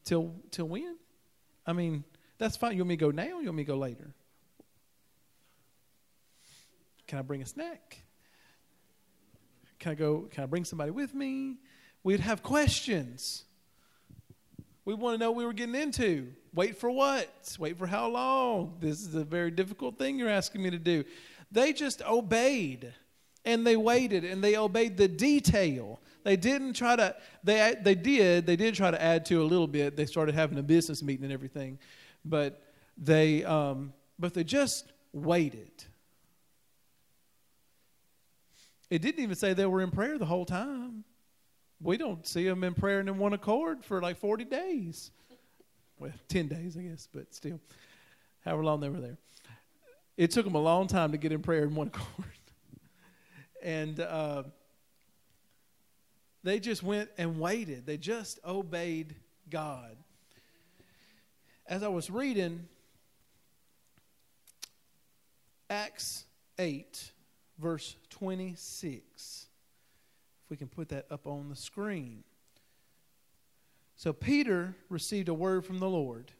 Till 0.02 0.35
till 0.50 0.66
when? 0.66 0.97
I 1.66 1.73
mean, 1.73 2.04
that's 2.38 2.56
fine. 2.56 2.73
You 2.73 2.82
want 2.82 2.88
me 2.90 2.96
to 2.96 3.00
go 3.00 3.11
now? 3.11 3.40
you 3.40 3.46
want 3.46 3.56
me 3.56 3.64
to 3.64 3.73
go 3.73 3.76
later? 3.76 4.12
Can 7.06 7.18
I 7.18 7.23
bring 7.23 7.42
a 7.42 7.46
snack? 7.46 8.02
Can 9.78 9.92
I 9.92 9.94
go? 9.94 10.28
Can 10.30 10.42
I 10.42 10.46
bring 10.46 10.64
somebody 10.64 10.90
with 10.90 11.14
me? 11.14 11.56
We'd 12.02 12.20
have 12.20 12.42
questions. 12.42 13.44
We 14.85 14.94
want 14.94 15.14
to 15.14 15.18
know 15.18 15.32
what 15.32 15.38
we 15.38 15.44
were 15.44 15.52
getting 15.52 15.75
into. 15.75 16.28
Wait 16.54 16.78
for 16.78 16.90
what? 16.90 17.56
Wait 17.58 17.76
for 17.76 17.87
how 17.87 18.08
long? 18.08 18.76
This 18.80 19.02
is 19.02 19.14
a 19.14 19.25
very 19.25 19.50
difficult 19.50 19.99
thing 19.99 20.18
you're 20.18 20.28
asking 20.28 20.62
me 20.62 20.70
to 20.70 20.78
do. 20.78 21.04
They 21.50 21.73
just 21.73 22.02
obeyed 22.02 22.94
and 23.44 23.66
they 23.66 23.76
waited 23.76 24.25
and 24.25 24.42
they 24.42 24.56
obeyed 24.56 24.96
the 24.96 25.08
detail. 25.08 26.00
They 26.26 26.35
didn't 26.35 26.73
try 26.73 26.97
to, 26.97 27.14
they, 27.45 27.76
they 27.80 27.95
did, 27.95 28.47
they 28.47 28.56
did 28.56 28.75
try 28.75 28.90
to 28.90 29.00
add 29.00 29.25
to 29.26 29.40
a 29.40 29.45
little 29.47 29.68
bit. 29.68 29.95
They 29.95 30.06
started 30.06 30.35
having 30.35 30.59
a 30.59 30.62
business 30.62 31.00
meeting 31.00 31.23
and 31.23 31.33
everything. 31.33 31.78
But 32.25 32.61
they, 32.99 33.45
um, 33.45 33.92
but 34.18 34.35
they 34.35 34.42
just 34.42 34.92
waited. 35.12 35.71
It 38.90 39.02
didn't 39.02 39.23
even 39.23 39.37
say 39.37 39.52
they 39.52 39.66
were 39.66 39.83
in 39.83 39.92
prayer 39.92 40.18
the 40.18 40.26
whole 40.26 40.45
time. 40.45 41.04
We 41.80 41.97
don't 41.97 42.26
see 42.26 42.42
them 42.42 42.64
in 42.64 42.75
prayer 42.75 42.99
and 42.99 43.09
in 43.09 43.18
one 43.18 43.33
accord 43.33 43.85
for 43.85 44.02
like 44.02 44.16
40 44.16 44.47
days. 44.47 45.12
Well, 46.00 46.11
10 46.26 46.49
days, 46.49 46.76
I 46.76 46.80
guess, 46.80 47.06
but 47.14 47.33
still, 47.37 47.61
however 48.45 48.64
long 48.64 48.80
they 48.80 48.88
were 48.88 49.00
there. 49.00 49.18
It 50.16 50.33
took 50.33 50.45
them 50.45 50.56
a 50.56 50.61
long 50.61 50.88
time 50.88 51.12
to 51.12 51.18
get 51.18 51.30
in 51.30 51.40
prayer 51.40 51.62
in 51.62 51.76
one 51.76 51.87
accord. 51.95 52.26
and 53.62 54.00
uh, 54.00 54.42
they 56.47 56.61
just 56.61 56.83
went 56.83 57.11
and 57.19 57.41
waited, 57.41 57.87
they 57.87 57.97
just 57.97 58.38
obeyed 58.45 59.17
God. 59.50 59.97
As 61.67 61.83
I 61.83 61.88
was 61.88 62.09
reading 62.09 62.69
Acts 65.69 66.25
8, 66.59 67.11
verse 67.59 67.97
26 68.11 69.47
if 70.45 70.50
we 70.50 70.57
can 70.57 70.69
put 70.69 70.91
that 70.91 71.07
up 71.11 71.26
on 71.26 71.49
the 71.49 71.57
screen. 71.57 72.23
So 73.97 74.12
Peter 74.12 74.76
received 74.88 75.29
a 75.29 75.35
word 75.35 75.65
from 75.65 75.81
the 75.81 75.88
Lord 75.88 76.31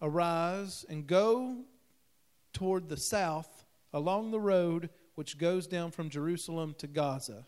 Arise 0.00 0.86
and 0.88 1.04
go 1.04 1.56
toward 2.52 2.88
the 2.88 2.96
south 2.96 3.64
along 3.92 4.30
the 4.30 4.38
road 4.38 4.90
which 5.16 5.38
goes 5.38 5.66
down 5.66 5.90
from 5.90 6.10
Jerusalem 6.10 6.76
to 6.78 6.86
Gaza. 6.86 7.44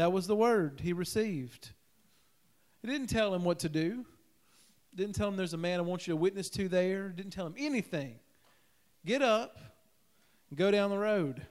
That 0.00 0.12
was 0.12 0.26
the 0.26 0.34
word 0.34 0.80
he 0.82 0.94
received. 0.94 1.72
It 2.82 2.86
didn't 2.86 3.08
tell 3.08 3.34
him 3.34 3.44
what 3.44 3.58
to 3.58 3.68
do. 3.68 4.06
Didn't 4.94 5.14
tell 5.14 5.28
him 5.28 5.36
there's 5.36 5.52
a 5.52 5.58
man 5.58 5.78
I 5.78 5.82
want 5.82 6.06
you 6.06 6.12
to 6.12 6.16
witness 6.16 6.48
to 6.52 6.70
there. 6.70 7.10
Didn't 7.10 7.34
tell 7.34 7.46
him 7.46 7.54
anything. 7.58 8.14
Get 9.04 9.20
up 9.20 9.58
and 10.48 10.58
go 10.58 10.70
down 10.70 10.88
the 10.88 10.96
road 10.96 11.42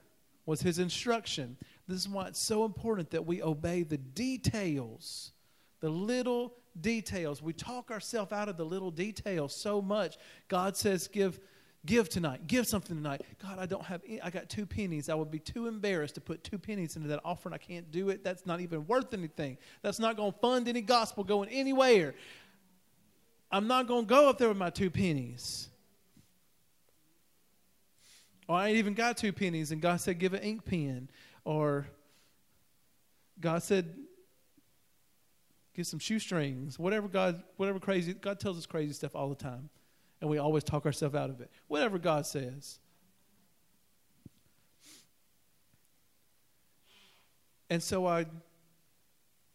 was 0.47 0.63
his 0.63 0.79
instruction. 0.79 1.57
This 1.87 1.99
is 1.99 2.09
why 2.09 2.25
it's 2.25 2.39
so 2.39 2.65
important 2.65 3.11
that 3.11 3.23
we 3.23 3.43
obey 3.43 3.83
the 3.83 3.99
details, 3.99 5.31
the 5.79 5.89
little 5.89 6.55
details. 6.81 7.43
We 7.43 7.53
talk 7.53 7.91
ourselves 7.91 8.31
out 8.31 8.49
of 8.49 8.57
the 8.57 8.65
little 8.65 8.89
details 8.89 9.55
so 9.55 9.79
much. 9.79 10.17
God 10.47 10.75
says, 10.75 11.07
give. 11.07 11.39
Give 11.85 12.09
tonight. 12.09 12.45
Give 12.47 12.67
something 12.67 12.95
tonight. 12.95 13.21
God, 13.41 13.57
I 13.57 13.65
don't 13.65 13.83
have. 13.83 14.01
Any, 14.05 14.21
I 14.21 14.29
got 14.29 14.49
two 14.49 14.65
pennies. 14.65 15.07
I 15.07 15.15
would 15.15 15.31
be 15.31 15.39
too 15.39 15.67
embarrassed 15.67 16.15
to 16.15 16.21
put 16.21 16.43
two 16.43 16.57
pennies 16.57 16.95
into 16.97 17.07
that 17.07 17.21
offering. 17.23 17.53
I 17.53 17.57
can't 17.57 17.89
do 17.89 18.09
it. 18.09 18.23
That's 18.23 18.45
not 18.45 18.59
even 18.59 18.85
worth 18.85 19.13
anything. 19.13 19.57
That's 19.81 19.99
not 19.99 20.17
going 20.17 20.33
to 20.33 20.37
fund 20.39 20.67
any 20.67 20.81
gospel 20.81 21.23
going 21.23 21.49
anywhere. 21.49 22.15
I'm 23.51 23.67
not 23.67 23.87
going 23.87 24.05
to 24.05 24.09
go 24.09 24.29
up 24.29 24.37
there 24.37 24.49
with 24.49 24.57
my 24.57 24.69
two 24.69 24.89
pennies. 24.89 25.69
Or 28.49 28.57
I 28.57 28.69
ain't 28.69 28.77
even 28.77 28.95
got 28.95 29.15
two 29.15 29.31
pennies, 29.31 29.71
and 29.71 29.79
God 29.79 30.01
said, 30.01 30.17
give 30.17 30.33
an 30.33 30.41
ink 30.41 30.65
pen 30.65 31.09
or 31.45 31.87
God 33.39 33.63
said, 33.63 33.95
get 35.75 35.85
some 35.85 35.99
shoestrings, 35.99 36.77
whatever 36.77 37.07
God, 37.07 37.43
whatever 37.57 37.79
crazy, 37.79 38.13
God 38.13 38.39
tells 38.39 38.57
us 38.57 38.65
crazy 38.65 38.93
stuff 38.93 39.15
all 39.15 39.29
the 39.29 39.35
time. 39.35 39.69
And 40.21 40.29
we 40.29 40.37
always 40.37 40.63
talk 40.63 40.85
ourselves 40.85 41.15
out 41.15 41.29
of 41.29 41.41
it. 41.41 41.49
Whatever 41.67 41.97
God 41.97 42.25
says. 42.25 42.79
And 47.69 47.81
so 47.81 48.05
I 48.07 48.25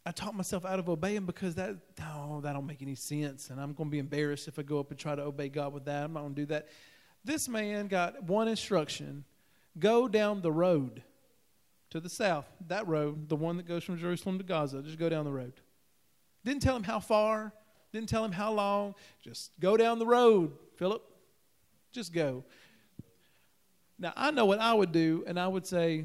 I 0.07 0.11
talk 0.11 0.35
myself 0.35 0.65
out 0.65 0.77
of 0.77 0.87
obeying 0.87 1.25
because 1.25 1.55
that 1.55 1.75
oh, 2.01 2.39
that 2.41 2.53
don't 2.53 2.65
make 2.65 2.81
any 2.81 2.95
sense. 2.95 3.49
And 3.49 3.59
I'm 3.59 3.73
gonna 3.73 3.89
be 3.89 3.99
embarrassed 3.99 4.47
if 4.47 4.57
I 4.57 4.61
go 4.61 4.79
up 4.79 4.91
and 4.91 4.99
try 4.99 5.15
to 5.15 5.21
obey 5.21 5.49
God 5.49 5.73
with 5.73 5.85
that. 5.85 6.05
I'm 6.05 6.13
not 6.13 6.21
gonna 6.21 6.35
do 6.35 6.45
that. 6.47 6.69
This 7.23 7.49
man 7.49 7.87
got 7.87 8.23
one 8.23 8.47
instruction 8.47 9.25
go 9.77 10.07
down 10.07 10.41
the 10.41 10.51
road 10.51 11.03
to 11.89 11.99
the 11.99 12.09
south, 12.09 12.45
that 12.67 12.87
road, 12.87 13.29
the 13.29 13.35
one 13.35 13.57
that 13.57 13.67
goes 13.67 13.83
from 13.83 13.97
Jerusalem 13.97 14.37
to 14.37 14.43
Gaza, 14.43 14.81
just 14.81 14.97
go 14.97 15.09
down 15.09 15.25
the 15.25 15.31
road. 15.31 15.53
Didn't 16.43 16.61
tell 16.61 16.75
him 16.75 16.83
how 16.83 16.99
far, 16.99 17.53
didn't 17.95 18.09
tell 18.09 18.23
him 18.23 18.33
how 18.33 18.51
long, 18.51 18.93
just 19.21 19.51
go 19.59 19.77
down 19.77 19.99
the 19.99 20.05
road, 20.05 20.51
Philip. 20.75 21.01
Just 21.93 22.13
go. 22.13 22.43
Now, 23.97 24.11
I 24.17 24.31
know 24.31 24.45
what 24.45 24.59
I 24.59 24.73
would 24.73 24.91
do, 24.91 25.23
and 25.25 25.39
I 25.39 25.47
would 25.47 25.65
say, 25.65 26.03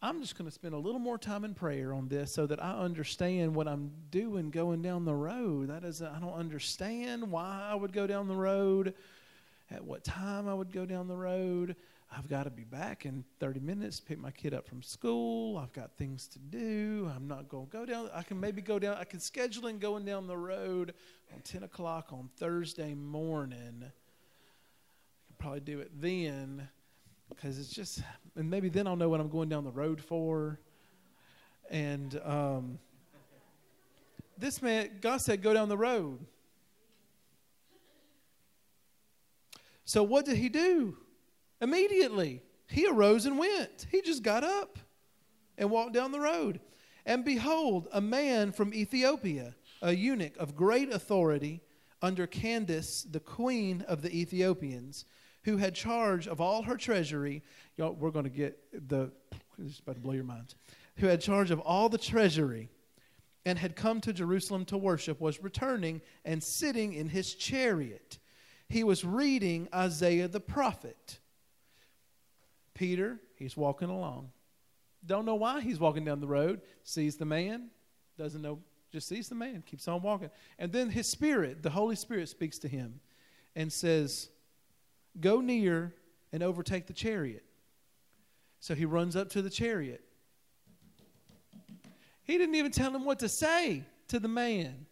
I'm 0.00 0.22
just 0.22 0.36
going 0.36 0.48
to 0.48 0.54
spend 0.54 0.72
a 0.72 0.78
little 0.78 0.98
more 0.98 1.18
time 1.18 1.44
in 1.44 1.54
prayer 1.54 1.92
on 1.92 2.08
this 2.08 2.32
so 2.32 2.46
that 2.46 2.64
I 2.64 2.72
understand 2.72 3.54
what 3.54 3.68
I'm 3.68 3.92
doing 4.10 4.50
going 4.50 4.80
down 4.80 5.04
the 5.04 5.14
road. 5.14 5.68
That 5.68 5.84
is, 5.84 6.00
I 6.00 6.18
don't 6.18 6.32
understand 6.32 7.30
why 7.30 7.68
I 7.70 7.74
would 7.74 7.92
go 7.92 8.06
down 8.06 8.26
the 8.26 8.34
road, 8.34 8.94
at 9.70 9.84
what 9.84 10.02
time 10.04 10.48
I 10.48 10.54
would 10.54 10.72
go 10.72 10.86
down 10.86 11.08
the 11.08 11.16
road. 11.16 11.76
I've 12.14 12.28
got 12.28 12.44
to 12.44 12.50
be 12.50 12.64
back 12.64 13.06
in 13.06 13.24
30 13.40 13.60
minutes, 13.60 13.98
pick 13.98 14.18
my 14.18 14.30
kid 14.30 14.52
up 14.52 14.66
from 14.66 14.82
school. 14.82 15.56
I've 15.56 15.72
got 15.72 15.96
things 15.96 16.28
to 16.28 16.38
do. 16.38 17.10
I'm 17.14 17.26
not 17.26 17.48
going 17.48 17.66
to 17.66 17.72
go 17.72 17.86
down. 17.86 18.10
I 18.12 18.22
can 18.22 18.38
maybe 18.38 18.60
go 18.60 18.78
down. 18.78 18.96
I 18.98 19.04
can 19.04 19.18
schedule 19.18 19.66
in 19.66 19.78
going 19.78 20.04
down 20.04 20.26
the 20.26 20.36
road 20.36 20.92
on 21.32 21.40
10 21.40 21.62
o'clock 21.62 22.08
on 22.12 22.28
Thursday 22.36 22.92
morning. 22.92 23.82
I 23.82 25.26
can 25.26 25.36
probably 25.38 25.60
do 25.60 25.80
it 25.80 25.90
then 26.00 26.68
because 27.30 27.58
it's 27.58 27.70
just, 27.70 28.02
and 28.36 28.50
maybe 28.50 28.68
then 28.68 28.86
I'll 28.86 28.96
know 28.96 29.08
what 29.08 29.20
I'm 29.20 29.30
going 29.30 29.48
down 29.48 29.64
the 29.64 29.70
road 29.70 30.02
for. 30.02 30.60
And 31.70 32.20
um, 32.24 32.78
this 34.36 34.60
man, 34.60 34.98
God 35.00 35.22
said, 35.22 35.42
go 35.42 35.54
down 35.54 35.70
the 35.70 35.78
road. 35.78 36.18
So 39.86 40.02
what 40.02 40.26
did 40.26 40.36
he 40.36 40.50
do? 40.50 40.98
Immediately, 41.62 42.42
he 42.66 42.86
arose 42.88 43.24
and 43.24 43.38
went. 43.38 43.86
He 43.90 44.02
just 44.02 44.22
got 44.22 44.42
up 44.42 44.78
and 45.56 45.70
walked 45.70 45.92
down 45.92 46.10
the 46.10 46.20
road. 46.20 46.60
And 47.06 47.24
behold, 47.24 47.86
a 47.92 48.00
man 48.00 48.52
from 48.52 48.74
Ethiopia, 48.74 49.54
a 49.80 49.94
eunuch 49.94 50.36
of 50.38 50.56
great 50.56 50.92
authority 50.92 51.60
under 52.02 52.26
Candace, 52.26 53.06
the 53.08 53.20
queen 53.20 53.84
of 53.86 54.02
the 54.02 54.14
Ethiopians, 54.14 55.04
who 55.44 55.56
had 55.56 55.74
charge 55.74 56.26
of 56.26 56.40
all 56.40 56.62
her 56.62 56.76
treasury. 56.76 57.42
Y'all, 57.76 57.92
we're 57.92 58.10
going 58.10 58.24
to 58.24 58.30
get 58.30 58.58
the, 58.88 59.12
this 59.56 59.74
is 59.74 59.78
about 59.80 59.94
to 59.94 60.00
blow 60.00 60.14
your 60.14 60.24
minds. 60.24 60.56
Who 60.96 61.06
had 61.06 61.20
charge 61.20 61.52
of 61.52 61.60
all 61.60 61.88
the 61.88 61.98
treasury 61.98 62.70
and 63.44 63.58
had 63.58 63.76
come 63.76 64.00
to 64.00 64.12
Jerusalem 64.12 64.64
to 64.66 64.76
worship, 64.76 65.20
was 65.20 65.42
returning 65.42 66.00
and 66.24 66.42
sitting 66.42 66.92
in 66.92 67.08
his 67.08 67.34
chariot. 67.34 68.18
He 68.68 68.84
was 68.84 69.04
reading 69.04 69.68
Isaiah 69.74 70.28
the 70.28 70.40
prophet. 70.40 71.18
Peter, 72.82 73.20
he's 73.36 73.56
walking 73.56 73.90
along. 73.90 74.32
Don't 75.06 75.24
know 75.24 75.36
why 75.36 75.60
he's 75.60 75.78
walking 75.78 76.04
down 76.04 76.18
the 76.18 76.26
road. 76.26 76.62
Sees 76.82 77.14
the 77.14 77.24
man, 77.24 77.68
doesn't 78.18 78.42
know, 78.42 78.58
just 78.90 79.06
sees 79.06 79.28
the 79.28 79.36
man, 79.36 79.62
keeps 79.64 79.86
on 79.86 80.02
walking. 80.02 80.30
And 80.58 80.72
then 80.72 80.90
his 80.90 81.06
spirit, 81.06 81.62
the 81.62 81.70
Holy 81.70 81.94
Spirit, 81.94 82.28
speaks 82.28 82.58
to 82.58 82.66
him 82.66 82.98
and 83.54 83.72
says, 83.72 84.30
Go 85.20 85.40
near 85.40 85.94
and 86.32 86.42
overtake 86.42 86.88
the 86.88 86.92
chariot. 86.92 87.44
So 88.58 88.74
he 88.74 88.84
runs 88.84 89.14
up 89.14 89.28
to 89.28 89.42
the 89.42 89.50
chariot. 89.50 90.02
He 92.24 92.36
didn't 92.36 92.56
even 92.56 92.72
tell 92.72 92.92
him 92.92 93.04
what 93.04 93.20
to 93.20 93.28
say 93.28 93.84
to 94.08 94.18
the 94.18 94.26
man. 94.26 94.86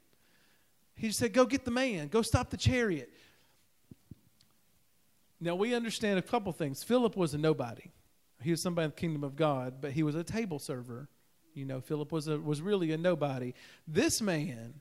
He 0.95 1.09
just 1.09 1.19
said, 1.19 1.33
Go 1.33 1.45
get 1.45 1.65
the 1.65 1.73
man, 1.73 2.07
go 2.07 2.23
stop 2.23 2.51
the 2.51 2.57
chariot. 2.57 3.13
Now 5.41 5.55
we 5.55 5.75
understand 5.75 6.19
a 6.19 6.23
couple 6.23 6.53
things. 6.53 6.83
Philip 6.83 7.17
was 7.17 7.35
a 7.35 7.39
nobody. 7.39 7.91
He 8.43 8.51
was 8.51 8.61
somebody 8.61 8.85
in 8.85 8.91
the 8.91 8.97
kingdom 8.97 9.25
of 9.25 9.37
God, 9.37 9.75
but 9.81 9.93
he 9.93 10.03
was 10.03 10.15
a 10.15 10.25
table 10.25 10.59
server. 10.59 11.09
You 11.55 11.65
know, 11.65 11.81
Philip 11.81 12.13
was 12.13 12.29
a, 12.29 12.39
was 12.39 12.63
really 12.63 12.93
a 12.93 12.99
nobody. 12.99 13.55
This 13.87 14.21
man, 14.23 14.75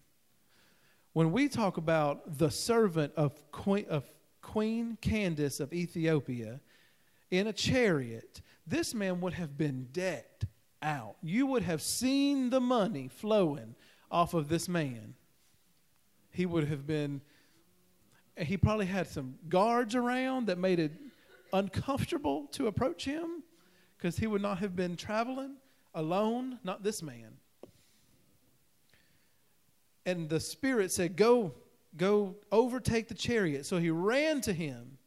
when 1.13 1.32
we 1.32 1.50
talk 1.50 1.78
about 1.78 2.38
the 2.38 2.51
servant 2.51 3.13
of 3.16 3.51
Queen, 3.51 3.86
of 3.89 4.04
Queen 4.42 4.98
Candace 5.01 5.60
of 5.60 5.74
Ethiopia 5.74 6.60
in 7.32 7.48
a 7.48 7.54
chariot, 7.54 8.42
this 8.66 8.94
man 8.94 9.22
would 9.22 9.34
have 9.34 9.58
been 9.58 9.88
decked 9.92 10.46
out. 10.82 11.16
You 11.22 11.46
would 11.48 11.63
have 11.63 11.82
seen 11.82 12.50
the 12.50 12.62
money 12.62 13.08
flowing 13.08 13.75
off 14.12 14.34
of 14.34 14.48
this 14.48 14.70
man. 14.70 15.16
He 16.32 16.46
would 16.46 16.68
have 16.68 16.88
been, 16.88 17.22
he 18.41 18.58
probably 18.58 18.86
had 18.86 19.08
some 19.08 19.36
guards 19.48 19.96
around 19.96 20.48
that 20.48 20.58
made 20.58 20.79
it 20.79 20.93
uncomfortable 21.53 22.48
to 22.51 22.67
approach 22.67 23.05
him 23.05 23.43
because 23.98 24.17
he 24.17 24.27
would 24.27 24.41
not 24.41 24.60
have 24.60 24.75
been 24.75 24.96
traveling 24.96 25.55
alone, 25.93 26.60
not 26.63 26.84
this 26.84 27.01
man. 27.03 27.38
And 30.05 30.29
the 30.29 30.39
Spirit 30.39 30.91
said, 30.91 31.15
Go, 31.15 31.53
go 31.98 32.36
overtake 32.51 33.08
the 33.08 33.13
chariot. 33.13 33.65
So 33.65 33.77
he 33.77 33.89
ran 33.89 34.41
to 34.41 34.53
him. 34.53 34.98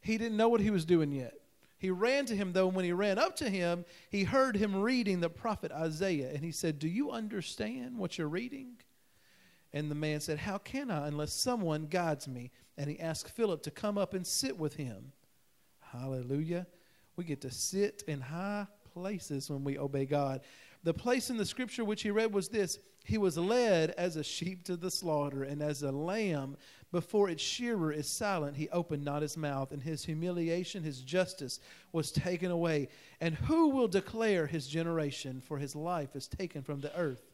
He 0.00 0.18
didn't 0.18 0.36
know 0.36 0.48
what 0.48 0.60
he 0.60 0.70
was 0.70 0.84
doing 0.84 1.12
yet. 1.12 1.34
He 1.78 1.90
ran 1.90 2.26
to 2.26 2.34
him, 2.34 2.52
though, 2.52 2.66
when 2.66 2.84
he 2.84 2.92
ran 2.92 3.18
up 3.18 3.36
to 3.36 3.48
him, 3.48 3.84
he 4.10 4.24
heard 4.24 4.56
him 4.56 4.74
reading 4.74 5.20
the 5.20 5.30
prophet 5.30 5.70
Isaiah. 5.70 6.30
And 6.30 6.42
he 6.42 6.50
said, 6.50 6.78
Do 6.78 6.88
you 6.88 7.12
understand 7.12 7.96
what 7.96 8.18
you're 8.18 8.28
reading? 8.28 8.78
And 9.78 9.88
the 9.88 9.94
man 9.94 10.18
said, 10.18 10.40
How 10.40 10.58
can 10.58 10.90
I 10.90 11.06
unless 11.06 11.32
someone 11.32 11.86
guides 11.86 12.26
me? 12.26 12.50
And 12.76 12.90
he 12.90 12.98
asked 12.98 13.30
Philip 13.30 13.62
to 13.62 13.70
come 13.70 13.96
up 13.96 14.12
and 14.12 14.26
sit 14.26 14.58
with 14.58 14.74
him. 14.74 15.12
Hallelujah. 15.78 16.66
We 17.14 17.22
get 17.22 17.42
to 17.42 17.52
sit 17.52 18.02
in 18.08 18.20
high 18.20 18.66
places 18.92 19.48
when 19.48 19.62
we 19.62 19.78
obey 19.78 20.04
God. 20.04 20.40
The 20.82 20.92
place 20.92 21.30
in 21.30 21.36
the 21.36 21.44
scripture 21.44 21.84
which 21.84 22.02
he 22.02 22.10
read 22.10 22.34
was 22.34 22.48
this 22.48 22.80
He 23.04 23.18
was 23.18 23.38
led 23.38 23.92
as 23.92 24.16
a 24.16 24.24
sheep 24.24 24.64
to 24.64 24.76
the 24.76 24.90
slaughter, 24.90 25.44
and 25.44 25.62
as 25.62 25.84
a 25.84 25.92
lamb 25.92 26.56
before 26.90 27.30
its 27.30 27.42
shearer 27.42 27.92
is 27.92 28.08
silent, 28.08 28.56
he 28.56 28.68
opened 28.70 29.04
not 29.04 29.22
his 29.22 29.36
mouth, 29.36 29.70
and 29.70 29.80
his 29.80 30.04
humiliation, 30.04 30.82
his 30.82 31.02
justice 31.02 31.60
was 31.92 32.10
taken 32.10 32.50
away. 32.50 32.88
And 33.20 33.36
who 33.36 33.68
will 33.68 33.86
declare 33.86 34.48
his 34.48 34.66
generation? 34.66 35.40
For 35.40 35.58
his 35.58 35.76
life 35.76 36.16
is 36.16 36.26
taken 36.26 36.62
from 36.62 36.80
the 36.80 36.96
earth. 36.98 37.27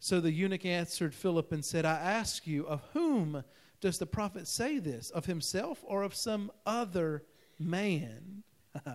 So 0.00 0.20
the 0.20 0.32
eunuch 0.32 0.64
answered 0.64 1.14
Philip 1.14 1.52
and 1.52 1.64
said, 1.64 1.84
I 1.84 1.94
ask 1.96 2.46
you, 2.46 2.66
of 2.66 2.82
whom 2.92 3.42
does 3.80 3.98
the 3.98 4.06
prophet 4.06 4.46
say 4.46 4.78
this? 4.78 5.10
Of 5.10 5.26
himself 5.26 5.82
or 5.84 6.02
of 6.02 6.14
some 6.14 6.50
other 6.64 7.24
man? 7.58 8.42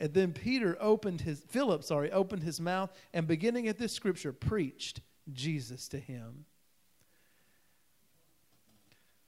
and 0.00 0.14
then 0.14 0.32
Peter 0.32 0.76
opened 0.80 1.22
his, 1.22 1.40
Philip, 1.48 1.84
sorry, 1.84 2.10
opened 2.12 2.42
his 2.42 2.60
mouth 2.60 2.92
and 3.12 3.26
beginning 3.26 3.68
at 3.68 3.78
this 3.78 3.92
scripture, 3.92 4.32
preached 4.32 5.00
Jesus 5.32 5.88
to 5.88 5.98
him. 5.98 6.44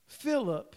Philip 0.06 0.76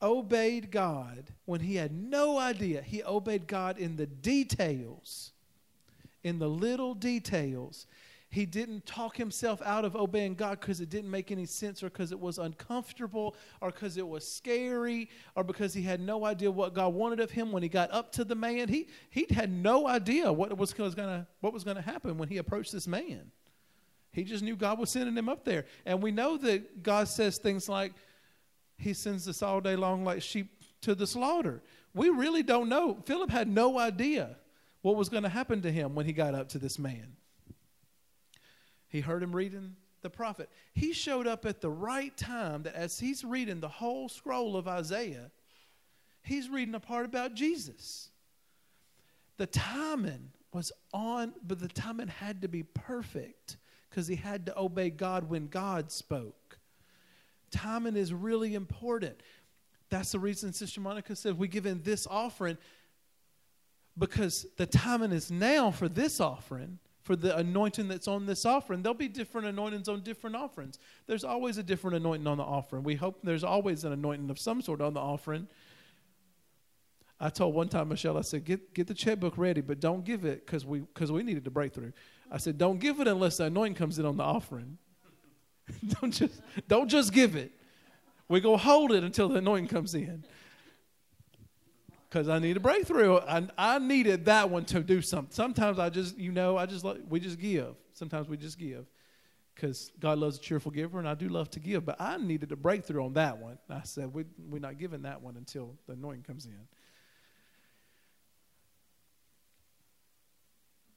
obeyed 0.00 0.70
God 0.70 1.32
when 1.44 1.60
he 1.60 1.76
had 1.76 1.92
no 1.92 2.38
idea. 2.38 2.82
He 2.82 3.02
obeyed 3.02 3.46
God 3.46 3.78
in 3.78 3.96
the 3.96 4.06
details, 4.06 5.32
in 6.22 6.38
the 6.38 6.48
little 6.48 6.94
details. 6.94 7.86
He 8.30 8.44
didn't 8.44 8.84
talk 8.84 9.16
himself 9.16 9.62
out 9.62 9.86
of 9.86 9.96
obeying 9.96 10.34
God 10.34 10.60
because 10.60 10.82
it 10.82 10.90
didn't 10.90 11.10
make 11.10 11.30
any 11.30 11.46
sense 11.46 11.82
or 11.82 11.88
because 11.88 12.12
it 12.12 12.20
was 12.20 12.38
uncomfortable 12.38 13.34
or 13.62 13.70
because 13.70 13.96
it 13.96 14.06
was 14.06 14.30
scary 14.30 15.08
or 15.34 15.42
because 15.42 15.72
he 15.72 15.80
had 15.80 15.98
no 15.98 16.26
idea 16.26 16.50
what 16.50 16.74
God 16.74 16.92
wanted 16.92 17.20
of 17.20 17.30
him 17.30 17.52
when 17.52 17.62
he 17.62 17.70
got 17.70 17.90
up 17.90 18.12
to 18.12 18.24
the 18.24 18.34
man. 18.34 18.68
He, 18.68 18.88
he 19.08 19.26
had 19.30 19.50
no 19.50 19.88
idea 19.88 20.30
what 20.30 20.54
was, 20.58 20.76
was 20.76 20.94
gonna, 20.94 21.26
what 21.40 21.54
was 21.54 21.64
going 21.64 21.76
to 21.76 21.82
happen 21.82 22.18
when 22.18 22.28
he 22.28 22.36
approached 22.36 22.70
this 22.70 22.86
man. 22.86 23.30
He 24.12 24.24
just 24.24 24.42
knew 24.42 24.56
God 24.56 24.78
was 24.78 24.90
sending 24.90 25.16
him 25.16 25.30
up 25.30 25.44
there. 25.44 25.64
And 25.86 26.02
we 26.02 26.10
know 26.10 26.36
that 26.36 26.82
God 26.82 27.08
says 27.08 27.38
things 27.38 27.66
like, 27.66 27.92
he 28.76 28.92
sends 28.92 29.26
us 29.26 29.42
all 29.42 29.60
day 29.60 29.74
long 29.74 30.04
like 30.04 30.20
sheep 30.20 30.62
to 30.82 30.94
the 30.94 31.06
slaughter. 31.06 31.62
We 31.94 32.10
really 32.10 32.42
don't 32.42 32.68
know. 32.68 32.98
Philip 33.06 33.30
had 33.30 33.48
no 33.48 33.78
idea 33.78 34.36
what 34.82 34.96
was 34.96 35.08
going 35.08 35.22
to 35.22 35.28
happen 35.30 35.62
to 35.62 35.72
him 35.72 35.94
when 35.94 36.04
he 36.04 36.12
got 36.12 36.34
up 36.34 36.50
to 36.50 36.58
this 36.58 36.78
man. 36.78 37.16
He 38.88 39.00
heard 39.00 39.22
him 39.22 39.34
reading 39.34 39.76
the 40.02 40.10
prophet. 40.10 40.48
He 40.72 40.92
showed 40.92 41.26
up 41.26 41.44
at 41.44 41.60
the 41.60 41.70
right 41.70 42.16
time 42.16 42.62
that 42.62 42.74
as 42.74 42.98
he's 42.98 43.24
reading 43.24 43.60
the 43.60 43.68
whole 43.68 44.08
scroll 44.08 44.56
of 44.56 44.68
Isaiah, 44.68 45.30
he's 46.22 46.48
reading 46.48 46.74
a 46.74 46.80
part 46.80 47.04
about 47.04 47.34
Jesus. 47.34 48.10
The 49.36 49.46
timing 49.46 50.30
was 50.52 50.72
on, 50.92 51.34
but 51.46 51.60
the 51.60 51.68
timing 51.68 52.08
had 52.08 52.42
to 52.42 52.48
be 52.48 52.62
perfect 52.62 53.56
because 53.88 54.06
he 54.06 54.16
had 54.16 54.46
to 54.46 54.58
obey 54.58 54.90
God 54.90 55.28
when 55.28 55.48
God 55.48 55.90
spoke. 55.90 56.58
Timing 57.50 57.96
is 57.96 58.12
really 58.12 58.54
important. 58.54 59.22
That's 59.90 60.12
the 60.12 60.18
reason 60.18 60.52
Sister 60.52 60.80
Monica 60.80 61.16
said 61.16 61.38
we 61.38 61.48
give 61.48 61.66
in 61.66 61.82
this 61.82 62.06
offering 62.06 62.58
because 63.96 64.46
the 64.56 64.66
timing 64.66 65.12
is 65.12 65.30
now 65.30 65.70
for 65.70 65.88
this 65.88 66.20
offering, 66.20 66.78
for 67.08 67.16
the 67.16 67.34
anointing 67.38 67.88
that's 67.88 68.06
on 68.06 68.26
this 68.26 68.44
offering. 68.44 68.82
There'll 68.82 68.92
be 68.92 69.08
different 69.08 69.46
anointings 69.46 69.88
on 69.88 70.02
different 70.02 70.36
offerings. 70.36 70.78
There's 71.06 71.24
always 71.24 71.56
a 71.56 71.62
different 71.62 71.96
anointing 71.96 72.26
on 72.26 72.36
the 72.36 72.44
offering. 72.44 72.82
We 72.82 72.96
hope 72.96 73.20
there's 73.24 73.44
always 73.44 73.84
an 73.84 73.92
anointing 73.92 74.28
of 74.28 74.38
some 74.38 74.60
sort 74.60 74.82
on 74.82 74.92
the 74.92 75.00
offering. 75.00 75.48
I 77.18 77.30
told 77.30 77.54
one 77.54 77.70
time 77.70 77.88
Michelle, 77.88 78.18
I 78.18 78.20
said, 78.20 78.44
get, 78.44 78.74
get 78.74 78.88
the 78.88 78.94
checkbook 78.94 79.38
ready, 79.38 79.62
but 79.62 79.80
don't 79.80 80.04
give 80.04 80.26
it 80.26 80.44
because 80.44 80.66
we, 80.66 80.82
cause 80.92 81.10
we 81.10 81.22
needed 81.22 81.46
a 81.46 81.50
breakthrough. 81.50 81.92
I 82.30 82.36
said, 82.36 82.58
don't 82.58 82.78
give 82.78 83.00
it 83.00 83.08
unless 83.08 83.38
the 83.38 83.44
anointing 83.44 83.76
comes 83.76 83.98
in 83.98 84.04
on 84.04 84.18
the 84.18 84.24
offering. 84.24 84.76
don't 86.00 86.12
just 86.12 86.42
don't 86.68 86.88
just 86.88 87.14
give 87.14 87.36
it. 87.36 87.52
We're 88.28 88.40
gonna 88.40 88.58
hold 88.58 88.92
it 88.92 89.02
until 89.02 89.30
the 89.30 89.36
anointing 89.36 89.68
comes 89.68 89.94
in. 89.94 90.26
Because 92.08 92.28
I 92.28 92.38
need 92.38 92.56
a 92.56 92.60
breakthrough. 92.60 93.18
I, 93.18 93.46
I 93.58 93.78
needed 93.78 94.24
that 94.26 94.48
one 94.48 94.64
to 94.66 94.80
do 94.80 95.02
something. 95.02 95.32
Sometimes 95.32 95.78
I 95.78 95.90
just, 95.90 96.16
you 96.16 96.32
know, 96.32 96.56
I 96.56 96.64
just 96.66 96.84
we 97.08 97.20
just 97.20 97.38
give. 97.38 97.74
Sometimes 97.92 98.28
we 98.28 98.36
just 98.36 98.58
give. 98.58 98.86
Because 99.54 99.90
God 99.98 100.18
loves 100.18 100.38
a 100.38 100.40
cheerful 100.40 100.70
giver, 100.70 101.00
and 101.00 101.08
I 101.08 101.14
do 101.14 101.28
love 101.28 101.50
to 101.50 101.60
give. 101.60 101.84
But 101.84 102.00
I 102.00 102.16
needed 102.16 102.52
a 102.52 102.56
breakthrough 102.56 103.04
on 103.04 103.14
that 103.14 103.38
one. 103.38 103.58
I 103.68 103.82
said, 103.82 104.14
we, 104.14 104.24
we're 104.48 104.60
not 104.60 104.78
giving 104.78 105.02
that 105.02 105.20
one 105.20 105.36
until 105.36 105.74
the 105.86 105.94
anointing 105.94 106.22
comes 106.22 106.46
in. 106.46 106.58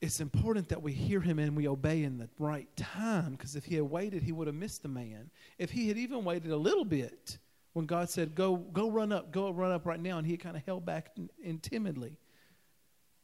it's 0.02 0.20
important 0.20 0.70
that 0.70 0.82
we 0.82 0.92
hear 0.92 1.22
him 1.22 1.38
and 1.38 1.56
we 1.56 1.68
obey 1.68 2.04
in 2.04 2.18
the 2.18 2.28
right 2.40 2.68
time 2.76 3.34
because 3.34 3.56
if 3.56 3.64
he 3.66 3.76
had 3.76 3.84
waited 3.84 4.24
he 4.24 4.32
would 4.32 4.48
have 4.48 4.56
missed 4.56 4.82
the 4.82 4.90
man 4.90 5.30
if 5.60 5.70
he 5.70 5.88
had 5.88 5.98
even 5.98 6.26
waited 6.26 6.52
a 6.52 6.58
little 6.58 6.84
bit 6.84 7.38
when 7.74 7.86
god 7.86 8.10
said 8.10 8.36
go 8.36 8.56
go 8.56 8.90
run 8.90 9.12
up 9.12 9.32
go 9.32 9.50
run 9.52 9.72
up 9.72 9.86
right 9.86 10.00
now 10.00 10.18
and 10.18 10.28
he 10.28 10.38
kind 10.38 10.56
of 10.56 10.64
held 10.66 10.86
back 10.86 11.12
in, 11.16 11.30
in 11.44 11.60
timidly 11.60 12.18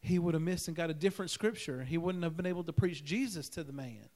he 0.01 0.19
would 0.19 0.33
have 0.33 0.43
missed 0.43 0.67
and 0.67 0.77
got 0.77 0.89
a 0.89 0.93
different 0.93 1.31
scripture 1.31 1.83
he 1.83 1.97
wouldn't 1.97 2.23
have 2.23 2.37
been 2.37 2.45
able 2.45 2.63
to 2.63 2.73
preach 2.73 3.03
jesus 3.03 3.49
to 3.49 3.63
the 3.63 3.73
man 3.73 4.09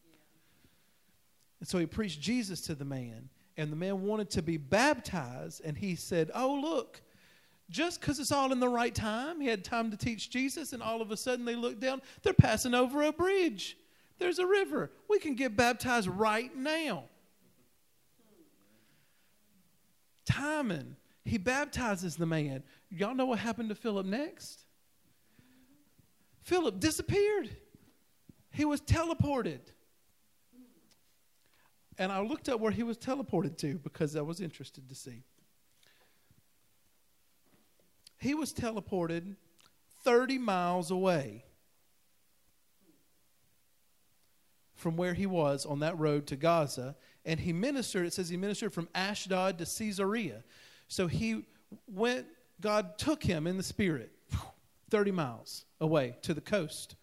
and 1.60 1.68
so 1.68 1.78
he 1.78 1.86
preached 1.86 2.22
jesus 2.22 2.62
to 2.62 2.76
the 2.76 2.86
man 2.86 3.30
and 3.58 3.72
the 3.72 3.76
man 3.76 4.02
wanted 4.02 4.30
to 4.30 4.42
be 4.42 4.58
baptized 4.58 5.62
and 5.64 5.78
he 5.78 5.96
said 5.96 6.32
oh 6.34 6.54
look 6.62 7.02
just 7.72 8.02
because 8.02 8.20
it's 8.20 8.32
all 8.32 8.52
in 8.52 8.60
the 8.60 8.70
right 8.70 8.94
time. 8.94 9.40
He 9.40 9.48
had 9.48 9.64
time 9.64 9.90
to 9.92 9.98
teach 9.98 10.30
Jesus, 10.30 10.74
and 10.74 10.84
all 10.84 11.02
of 11.02 11.10
a 11.10 11.18
sudden 11.18 11.46
they 11.46 11.56
look 11.56 11.80
down. 11.80 12.02
They're 12.22 12.34
passing 12.34 12.74
over 12.74 13.02
a 13.04 13.14
bridge. 13.14 13.78
There's 14.20 14.38
a 14.38 14.46
river. 14.46 14.92
We 15.10 15.18
can 15.18 15.36
get 15.36 15.56
baptized 15.56 16.08
right 16.08 16.56
now. 16.56 17.06
Timon, 20.32 20.96
he 21.26 21.38
baptizes 21.38 22.16
the 22.16 22.26
man. 22.26 22.64
Y'all 22.90 23.16
know 23.16 23.26
what 23.26 23.40
happened 23.40 23.70
to 23.70 23.76
Philip 23.76 24.06
next? 24.06 24.66
Philip 26.42 26.80
disappeared. 26.80 27.50
He 28.52 28.66
was 28.66 28.82
teleported. 28.82 29.60
And 31.98 32.12
I 32.12 32.22
looked 32.22 32.50
up 32.50 32.60
where 32.60 32.72
he 32.72 32.84
was 32.84 32.98
teleported 32.98 33.58
to 33.58 33.78
because 33.78 34.16
I 34.16 34.22
was 34.22 34.42
interested 34.42 34.90
to 34.90 34.96
see. 34.96 35.24
He 38.18 38.34
was 38.34 38.54
teleported 38.54 39.36
30 40.04 40.38
miles 40.38 40.92
away 40.92 41.44
from 44.76 44.98
where 44.98 45.14
he 45.14 45.28
was 45.28 45.66
on 45.66 45.80
that 45.80 45.98
road 46.00 46.26
to 46.28 46.36
Gaza. 46.36 46.96
And 47.26 47.40
he 47.40 47.54
ministered, 47.54 48.06
it 48.08 48.14
says 48.14 48.30
he 48.30 48.38
ministered 48.38 48.74
from 48.74 48.90
Ashdod 48.96 49.58
to 49.60 49.66
Caesarea. 49.66 50.44
So 50.88 51.08
he 51.08 51.46
went, 51.88 52.26
God 52.60 52.98
took 52.98 53.24
him 53.24 53.48
in 53.48 53.58
the 53.58 53.64
spirit 53.64 54.12
30 54.90 55.12
miles 55.12 55.66
away 55.80 56.18
to 56.24 56.34
the 56.34 56.42
coast. 56.42 56.96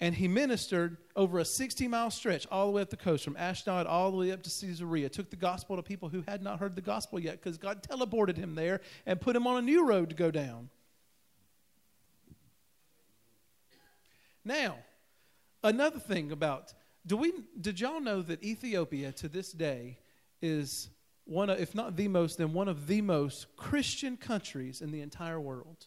And 0.00 0.14
he 0.14 0.28
ministered 0.28 0.96
over 1.16 1.38
a 1.38 1.44
60 1.44 1.86
mile 1.88 2.10
stretch 2.10 2.46
all 2.50 2.66
the 2.66 2.72
way 2.72 2.82
up 2.82 2.90
the 2.90 2.96
coast 2.96 3.24
from 3.24 3.36
Ashdod 3.36 3.86
all 3.86 4.10
the 4.10 4.16
way 4.16 4.32
up 4.32 4.42
to 4.42 4.50
Caesarea. 4.50 5.08
Took 5.08 5.30
the 5.30 5.36
gospel 5.36 5.76
to 5.76 5.82
people 5.82 6.08
who 6.08 6.22
had 6.26 6.42
not 6.42 6.58
heard 6.58 6.74
the 6.74 6.82
gospel 6.82 7.18
yet 7.18 7.40
because 7.40 7.56
God 7.56 7.82
teleported 7.82 8.36
him 8.36 8.54
there 8.54 8.80
and 9.06 9.20
put 9.20 9.36
him 9.36 9.46
on 9.46 9.56
a 9.56 9.62
new 9.62 9.86
road 9.86 10.10
to 10.10 10.16
go 10.16 10.30
down. 10.30 10.68
Now, 14.44 14.76
another 15.62 15.98
thing 15.98 16.32
about 16.32 16.74
do 17.06 17.16
we 17.16 17.32
did 17.60 17.80
y'all 17.80 18.00
know 18.00 18.22
that 18.22 18.42
Ethiopia 18.42 19.12
to 19.12 19.28
this 19.28 19.52
day 19.52 19.98
is 20.40 20.88
one 21.24 21.50
of, 21.50 21.58
if 21.58 21.74
not 21.74 21.96
the 21.96 22.08
most, 22.08 22.38
then 22.38 22.52
one 22.52 22.68
of 22.68 22.86
the 22.86 23.00
most 23.00 23.56
Christian 23.56 24.16
countries 24.16 24.80
in 24.80 24.90
the 24.90 25.00
entire 25.00 25.40
world? 25.40 25.86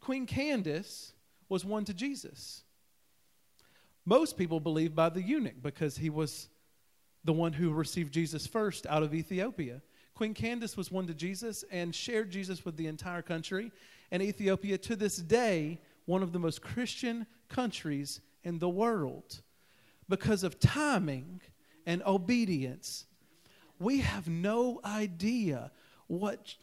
Queen 0.00 0.26
Candace 0.26 1.12
was 1.48 1.64
won 1.64 1.84
to 1.84 1.94
Jesus. 1.94 2.62
Most 4.04 4.38
people 4.38 4.60
believe 4.60 4.94
by 4.94 5.08
the 5.10 5.22
eunuch 5.22 5.62
because 5.62 5.98
he 5.98 6.08
was 6.08 6.48
the 7.24 7.32
one 7.32 7.52
who 7.52 7.70
received 7.70 8.12
Jesus 8.12 8.46
first 8.46 8.86
out 8.86 9.02
of 9.02 9.14
Ethiopia. 9.14 9.82
Queen 10.14 10.34
Candace 10.34 10.76
was 10.76 10.90
one 10.90 11.06
to 11.06 11.14
Jesus 11.14 11.64
and 11.70 11.94
shared 11.94 12.30
Jesus 12.30 12.64
with 12.64 12.76
the 12.76 12.86
entire 12.86 13.22
country. 13.22 13.70
And 14.10 14.22
Ethiopia, 14.22 14.78
to 14.78 14.96
this 14.96 15.16
day, 15.16 15.80
won 16.06 16.22
of 16.22 16.32
the 16.32 16.38
most 16.38 16.62
Christian 16.62 17.26
countries 17.48 18.20
in 18.42 18.58
the 18.58 18.68
world. 18.68 19.42
Because 20.08 20.42
of 20.42 20.58
timing 20.58 21.40
and 21.86 22.02
obedience, 22.04 23.06
we 23.78 23.98
have 23.98 24.28
no 24.28 24.80
idea 24.84 25.70
what 26.06 26.54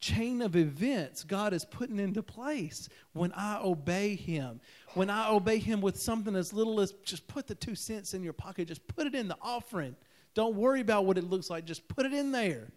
chain 0.00 0.40
of 0.40 0.56
events 0.56 1.24
God 1.24 1.52
is 1.52 1.64
putting 1.64 1.98
into 1.98 2.22
place 2.22 2.88
when 3.12 3.32
I 3.32 3.60
obey 3.62 4.16
Him. 4.16 4.60
When 4.94 5.10
I 5.10 5.30
obey 5.30 5.58
Him 5.58 5.80
with 5.80 6.00
something 6.00 6.34
as 6.34 6.52
little 6.52 6.80
as 6.80 6.92
just 7.04 7.26
put 7.28 7.46
the 7.46 7.54
two 7.54 7.74
cents 7.74 8.14
in 8.14 8.22
your 8.22 8.32
pocket, 8.32 8.68
just 8.68 8.86
put 8.88 9.06
it 9.06 9.14
in 9.14 9.28
the 9.28 9.36
offering. 9.42 9.94
Don't 10.34 10.56
worry 10.56 10.80
about 10.80 11.06
what 11.06 11.18
it 11.18 11.24
looks 11.24 11.50
like, 11.50 11.64
just 11.64 11.86
put 11.88 12.06
it 12.06 12.12
in 12.12 12.32
there. 12.32 12.68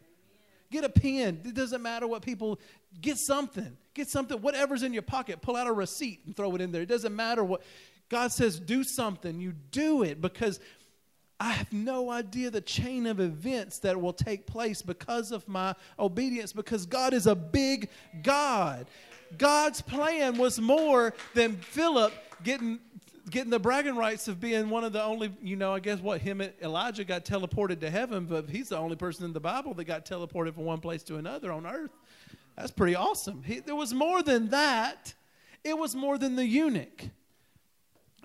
Get 0.71 0.83
a 0.83 0.89
pen. 0.89 1.41
It 1.45 1.53
doesn't 1.53 1.83
matter 1.83 2.07
what 2.07 2.23
people 2.23 2.59
get 2.99 3.17
something. 3.17 3.77
Get 3.93 4.09
something, 4.09 4.41
whatever's 4.41 4.81
in 4.81 4.91
your 4.91 5.03
pocket, 5.03 5.39
pull 5.41 5.55
out 5.55 5.67
a 5.67 5.71
receipt 5.71 6.21
and 6.25 6.35
throw 6.35 6.53
it 6.55 6.61
in 6.61 6.71
there. 6.71 6.81
It 6.81 6.89
doesn't 6.89 7.15
matter 7.15 7.43
what 7.43 7.61
God 8.13 8.31
says, 8.31 8.59
do 8.59 8.83
something. 8.83 9.39
You 9.39 9.53
do 9.71 10.03
it 10.03 10.21
because 10.21 10.59
I 11.39 11.49
have 11.49 11.73
no 11.73 12.11
idea 12.11 12.51
the 12.51 12.61
chain 12.61 13.07
of 13.07 13.19
events 13.19 13.79
that 13.79 13.99
will 13.99 14.13
take 14.13 14.45
place 14.45 14.83
because 14.83 15.31
of 15.31 15.47
my 15.47 15.73
obedience, 15.97 16.53
because 16.53 16.85
God 16.85 17.15
is 17.15 17.25
a 17.25 17.33
big 17.33 17.89
God. 18.21 18.85
God's 19.35 19.81
plan 19.81 20.37
was 20.37 20.61
more 20.61 21.15
than 21.33 21.55
Philip 21.55 22.13
getting 22.43 22.77
getting 23.31 23.49
the 23.49 23.57
bragging 23.57 23.95
rights 23.95 24.27
of 24.27 24.39
being 24.39 24.69
one 24.69 24.83
of 24.83 24.93
the 24.93 25.01
only, 25.01 25.33
you 25.41 25.55
know, 25.55 25.73
I 25.73 25.79
guess 25.79 25.99
what 25.99 26.21
him 26.21 26.39
and 26.39 26.53
Elijah 26.61 27.05
got 27.05 27.25
teleported 27.25 27.79
to 27.79 27.89
heaven, 27.89 28.25
but 28.25 28.47
he's 28.47 28.69
the 28.69 28.77
only 28.77 28.95
person 28.95 29.25
in 29.25 29.33
the 29.33 29.39
Bible 29.39 29.73
that 29.73 29.85
got 29.85 30.05
teleported 30.05 30.53
from 30.53 30.65
one 30.65 30.81
place 30.81 31.01
to 31.03 31.15
another 31.15 31.51
on 31.51 31.65
earth. 31.65 31.89
That's 32.55 32.69
pretty 32.69 32.93
awesome. 32.93 33.41
He, 33.41 33.61
there 33.61 33.75
was 33.75 33.91
more 33.91 34.21
than 34.21 34.49
that. 34.49 35.15
It 35.63 35.75
was 35.75 35.95
more 35.95 36.19
than 36.19 36.35
the 36.35 36.45
eunuch. 36.45 37.05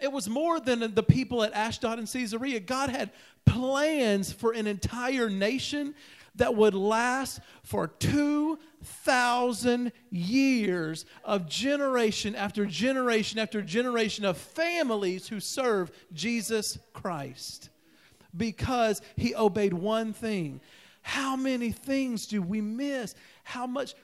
It 0.00 0.12
was 0.12 0.28
more 0.28 0.60
than 0.60 0.94
the 0.94 1.02
people 1.02 1.42
at 1.42 1.52
Ashdod 1.52 1.98
and 1.98 2.10
Caesarea. 2.10 2.60
God 2.60 2.90
had 2.90 3.10
plans 3.44 4.32
for 4.32 4.52
an 4.52 4.66
entire 4.66 5.28
nation 5.28 5.94
that 6.36 6.54
would 6.54 6.74
last 6.74 7.40
for 7.62 7.88
2,000 7.88 9.92
years 10.10 11.04
of 11.24 11.48
generation 11.48 12.34
after 12.34 12.64
generation 12.64 13.38
after 13.38 13.60
generation 13.60 14.24
of 14.24 14.36
families 14.36 15.28
who 15.28 15.40
serve 15.40 15.90
Jesus 16.12 16.78
Christ 16.92 17.70
because 18.36 19.02
he 19.16 19.34
obeyed 19.34 19.74
one 19.74 20.12
thing. 20.12 20.60
How 21.02 21.36
many 21.36 21.72
things 21.72 22.26
do 22.26 22.42
we 22.42 22.60
miss? 22.60 23.14
How 23.42 23.66
much 23.66 23.94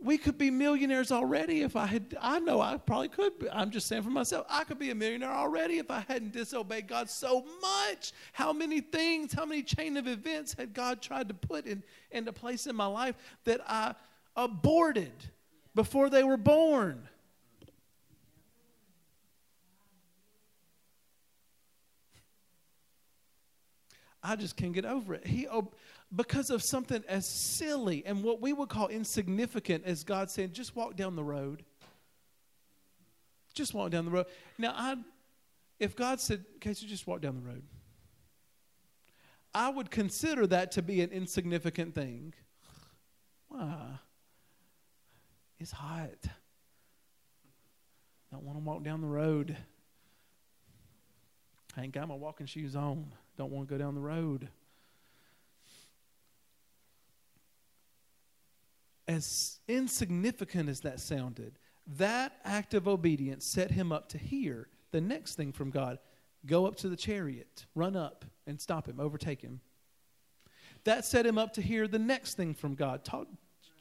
we 0.00 0.16
could 0.16 0.38
be 0.38 0.50
millionaires 0.50 1.10
already 1.10 1.62
if 1.62 1.74
I 1.74 1.86
had. 1.86 2.16
I 2.20 2.38
know 2.38 2.60
I 2.60 2.76
probably 2.76 3.08
could. 3.08 3.32
I'm 3.52 3.70
just 3.70 3.86
saying 3.88 4.02
for 4.02 4.10
myself, 4.10 4.46
I 4.48 4.64
could 4.64 4.78
be 4.78 4.90
a 4.90 4.94
millionaire 4.94 5.32
already 5.32 5.78
if 5.78 5.90
I 5.90 6.04
hadn't 6.06 6.32
disobeyed 6.32 6.86
God 6.86 7.10
so 7.10 7.44
much. 7.60 8.12
How 8.32 8.52
many 8.52 8.80
things, 8.80 9.32
how 9.32 9.44
many 9.44 9.62
chain 9.62 9.96
of 9.96 10.06
events 10.06 10.54
had 10.54 10.72
God 10.72 11.02
tried 11.02 11.28
to 11.28 11.34
put 11.34 11.66
in, 11.66 11.82
into 12.10 12.32
place 12.32 12.66
in 12.66 12.76
my 12.76 12.86
life 12.86 13.16
that 13.44 13.60
I 13.66 13.94
aborted 14.36 15.12
before 15.74 16.10
they 16.10 16.22
were 16.22 16.36
born? 16.36 17.08
I 24.22 24.36
just 24.36 24.56
can't 24.56 24.72
get 24.72 24.84
over 24.84 25.14
it. 25.14 25.26
He 25.26 25.46
because 26.14 26.50
of 26.50 26.62
something 26.62 27.04
as 27.08 27.26
silly 27.26 28.04
and 28.06 28.22
what 28.22 28.40
we 28.40 28.52
would 28.52 28.68
call 28.68 28.88
insignificant 28.88 29.84
as 29.84 30.04
God 30.04 30.30
saying, 30.30 30.52
just 30.52 30.74
walk 30.74 30.96
down 30.96 31.16
the 31.16 31.24
road. 31.24 31.64
Just 33.54 33.74
walk 33.74 33.90
down 33.90 34.04
the 34.04 34.10
road. 34.10 34.26
Now, 34.56 34.72
I, 34.76 34.96
if 35.78 35.96
God 35.96 36.20
said, 36.20 36.44
"Okay, 36.56 36.70
Casey, 36.70 36.86
just 36.86 37.06
walk 37.06 37.20
down 37.20 37.34
the 37.36 37.42
road, 37.42 37.62
I 39.54 39.68
would 39.68 39.90
consider 39.90 40.46
that 40.46 40.72
to 40.72 40.82
be 40.82 41.00
an 41.00 41.10
insignificant 41.10 41.94
thing. 41.94 42.34
Why? 43.48 43.98
It's 45.58 45.72
hot. 45.72 46.28
Don't 48.30 48.44
want 48.44 48.58
to 48.58 48.64
walk 48.64 48.84
down 48.84 49.00
the 49.00 49.06
road. 49.06 49.56
I 51.76 51.82
ain't 51.82 51.92
got 51.92 52.08
my 52.08 52.14
walking 52.14 52.46
shoes 52.46 52.76
on. 52.76 53.12
Don't 53.36 53.50
want 53.50 53.68
to 53.68 53.74
go 53.74 53.78
down 53.78 53.94
the 53.94 54.00
road. 54.00 54.48
As 59.08 59.58
insignificant 59.66 60.68
as 60.68 60.80
that 60.80 61.00
sounded, 61.00 61.58
that 61.96 62.32
act 62.44 62.74
of 62.74 62.86
obedience 62.86 63.46
set 63.46 63.70
him 63.70 63.90
up 63.90 64.08
to 64.10 64.18
hear 64.18 64.68
the 64.92 65.00
next 65.00 65.34
thing 65.34 65.52
from 65.52 65.70
God 65.70 65.98
go 66.46 66.66
up 66.66 66.76
to 66.76 66.88
the 66.88 66.96
chariot, 66.96 67.66
run 67.74 67.96
up 67.96 68.24
and 68.46 68.60
stop 68.60 68.86
him, 68.86 69.00
overtake 69.00 69.42
him. 69.42 69.60
That 70.84 71.04
set 71.04 71.26
him 71.26 71.36
up 71.36 71.54
to 71.54 71.62
hear 71.62 71.88
the 71.88 71.98
next 71.98 72.34
thing 72.34 72.54
from 72.54 72.74
God. 72.74 73.04
Talk, 73.04 73.26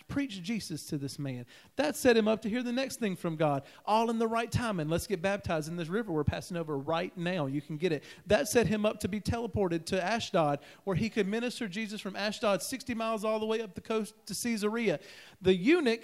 preach 0.07 0.41
Jesus 0.41 0.85
to 0.85 0.97
this 0.97 1.19
man. 1.19 1.45
That 1.75 1.95
set 1.95 2.17
him 2.17 2.27
up 2.27 2.41
to 2.43 2.49
hear 2.49 2.63
the 2.63 2.71
next 2.71 2.99
thing 2.99 3.15
from 3.15 3.35
God, 3.35 3.63
all 3.85 4.09
in 4.09 4.19
the 4.19 4.27
right 4.27 4.51
time. 4.51 4.79
And 4.79 4.89
let's 4.89 5.07
get 5.07 5.21
baptized 5.21 5.67
in 5.69 5.75
this 5.75 5.89
river 5.89 6.11
we're 6.11 6.23
passing 6.23 6.57
over 6.57 6.77
right 6.77 7.15
now. 7.17 7.45
You 7.45 7.61
can 7.61 7.77
get 7.77 7.91
it. 7.91 8.03
That 8.25 8.47
set 8.47 8.67
him 8.67 8.85
up 8.85 8.99
to 9.01 9.07
be 9.07 9.19
teleported 9.19 9.85
to 9.87 10.03
Ashdod, 10.03 10.59
where 10.83 10.95
he 10.95 11.09
could 11.09 11.27
minister 11.27 11.67
Jesus 11.67 12.01
from 12.01 12.15
Ashdod 12.15 12.61
60 12.61 12.93
miles 12.93 13.23
all 13.23 13.39
the 13.39 13.45
way 13.45 13.61
up 13.61 13.75
the 13.75 13.81
coast 13.81 14.13
to 14.27 14.33
Caesarea. 14.33 14.99
The 15.41 15.53
eunuch 15.53 16.01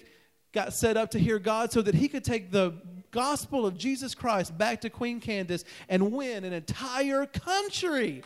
got 0.53 0.73
set 0.73 0.97
up 0.97 1.09
to 1.11 1.19
hear 1.19 1.39
God 1.39 1.71
so 1.71 1.81
that 1.81 1.95
he 1.95 2.07
could 2.07 2.23
take 2.23 2.51
the 2.51 2.73
gospel 3.11 3.65
of 3.65 3.77
Jesus 3.77 4.13
Christ 4.15 4.57
back 4.57 4.81
to 4.81 4.89
Queen 4.89 5.19
Candace 5.19 5.63
and 5.89 6.11
win 6.11 6.43
an 6.43 6.53
entire 6.53 7.25
country. 7.25 8.23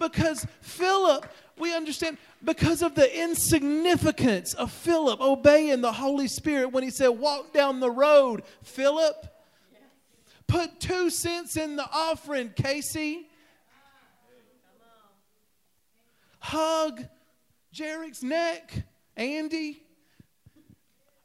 Because 0.00 0.44
Philip 0.60 1.26
we 1.60 1.76
understand 1.76 2.16
because 2.42 2.82
of 2.82 2.94
the 2.94 3.22
insignificance 3.22 4.54
of 4.54 4.72
Philip 4.72 5.20
obeying 5.20 5.82
the 5.82 5.92
Holy 5.92 6.26
Spirit 6.26 6.72
when 6.72 6.82
he 6.82 6.90
said, 6.90 7.08
Walk 7.08 7.52
down 7.52 7.78
the 7.78 7.90
road, 7.90 8.42
Philip. 8.62 9.26
Put 10.46 10.80
two 10.80 11.10
cents 11.10 11.56
in 11.56 11.76
the 11.76 11.88
offering, 11.92 12.50
Casey. 12.56 13.28
Hug 16.40 17.04
Jarek's 17.72 18.22
neck, 18.22 18.72
Andy. 19.16 19.82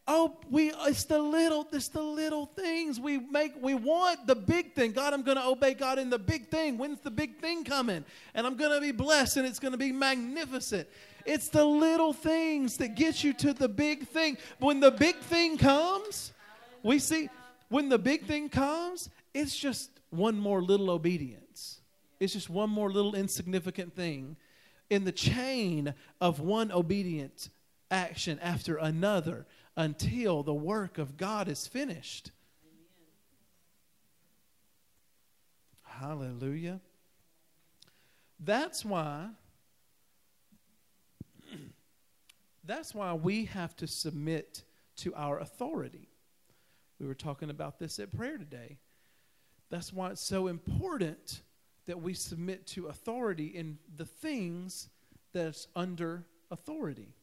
Oh, 0.07 0.37
we 0.51 0.71
it's 0.71 1.05
the 1.05 1.17
little, 1.17 1.67
it's 1.71 1.87
the 1.87 2.01
little 2.01 2.45
things. 2.45 2.99
We 2.99 3.17
make 3.17 3.53
we 3.59 3.73
want 3.73 4.27
the 4.27 4.35
big 4.35 4.73
thing. 4.73 4.91
God, 4.91 5.13
I'm 5.13 5.23
gonna 5.23 5.47
obey 5.47 5.73
God 5.73 5.97
in 5.97 6.11
the 6.11 6.19
big 6.19 6.49
thing. 6.49 6.77
When's 6.77 6.99
the 6.99 7.09
big 7.09 7.39
thing 7.39 7.63
coming? 7.63 8.05
And 8.35 8.45
I'm 8.45 8.55
gonna 8.55 8.79
be 8.79 8.91
blessed 8.91 9.37
and 9.37 9.47
it's 9.47 9.57
gonna 9.57 9.77
be 9.77 9.91
magnificent. 9.91 10.87
It's 11.25 11.49
the 11.49 11.65
little 11.65 12.13
things 12.13 12.77
that 12.77 12.95
get 12.95 13.23
you 13.23 13.33
to 13.33 13.53
the 13.53 13.67
big 13.67 14.07
thing. 14.07 14.37
When 14.59 14.79
the 14.79 14.91
big 14.91 15.17
thing 15.17 15.57
comes, 15.57 16.33
we 16.83 16.99
see 16.99 17.29
when 17.69 17.89
the 17.89 17.97
big 17.97 18.25
thing 18.25 18.49
comes, 18.49 19.09
it's 19.33 19.57
just 19.57 19.89
one 20.11 20.37
more 20.37 20.61
little 20.61 20.91
obedience. 20.91 21.79
It's 22.19 22.33
just 22.33 22.49
one 22.49 22.69
more 22.69 22.91
little 22.91 23.15
insignificant 23.15 23.95
thing 23.95 24.37
in 24.91 25.03
the 25.03 25.11
chain 25.11 25.95
of 26.21 26.39
one 26.39 26.71
obedient 26.71 27.49
action 27.89 28.39
after 28.39 28.77
another 28.77 29.45
until 29.77 30.43
the 30.43 30.53
work 30.53 30.97
of 30.97 31.17
God 31.17 31.47
is 31.47 31.67
finished. 31.67 32.31
Hallelujah. 35.83 36.79
That's 38.39 38.83
why 38.83 39.29
that's 42.65 42.93
why 42.93 43.13
we 43.13 43.45
have 43.45 43.75
to 43.77 43.87
submit 43.87 44.63
to 44.97 45.13
our 45.15 45.39
authority. 45.39 46.09
We 46.99 47.07
were 47.07 47.13
talking 47.13 47.49
about 47.49 47.79
this 47.79 47.99
at 47.99 48.15
prayer 48.15 48.37
today. 48.37 48.77
That's 49.69 49.91
why 49.91 50.11
it's 50.11 50.21
so 50.21 50.47
important 50.47 51.41
that 51.85 52.01
we 52.01 52.13
submit 52.13 52.65
to 52.67 52.87
authority 52.87 53.47
in 53.47 53.77
the 53.95 54.05
things 54.05 54.89
that's 55.33 55.67
under 55.75 56.25
authority 56.49 57.13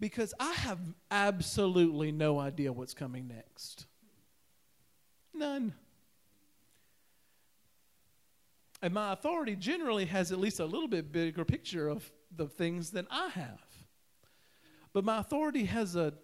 because 0.00 0.32
I 0.40 0.52
have 0.52 0.80
absolutely 1.10 2.10
no 2.10 2.40
idea 2.40 2.72
what's 2.72 2.94
coming 2.94 3.28
next. 3.28 3.86
None. 5.34 5.74
And 8.82 8.94
my 8.94 9.12
authority 9.12 9.56
generally 9.56 10.06
has 10.06 10.32
at 10.32 10.40
least 10.40 10.58
a 10.58 10.64
little 10.64 10.88
bit 10.88 11.12
bigger 11.12 11.44
picture 11.44 11.88
of 11.88 12.10
the 12.34 12.46
things 12.46 12.90
than 12.90 13.06
I 13.10 13.28
have. 13.28 13.60
But 14.94 15.04
my 15.04 15.18
authority 15.18 15.66
has 15.66 15.96
a 15.96 16.14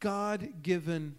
God 0.00 0.62
given 0.62 1.16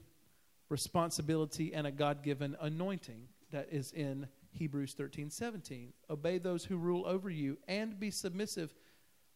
responsibility 0.70 1.74
and 1.74 1.86
a 1.88 1.92
God 1.92 2.24
given 2.24 2.56
anointing 2.60 3.28
that 3.52 3.68
is 3.72 3.92
in 3.94 4.28
Hebrews 4.52 4.94
13 4.94 5.30
17. 5.30 5.94
Obey 6.10 6.40
those 6.40 6.66
who 6.66 6.78
rule 6.78 7.06
over 7.06 7.30
you 7.30 7.58
and 7.68 8.00
be 8.00 8.12
submissive 8.12 8.74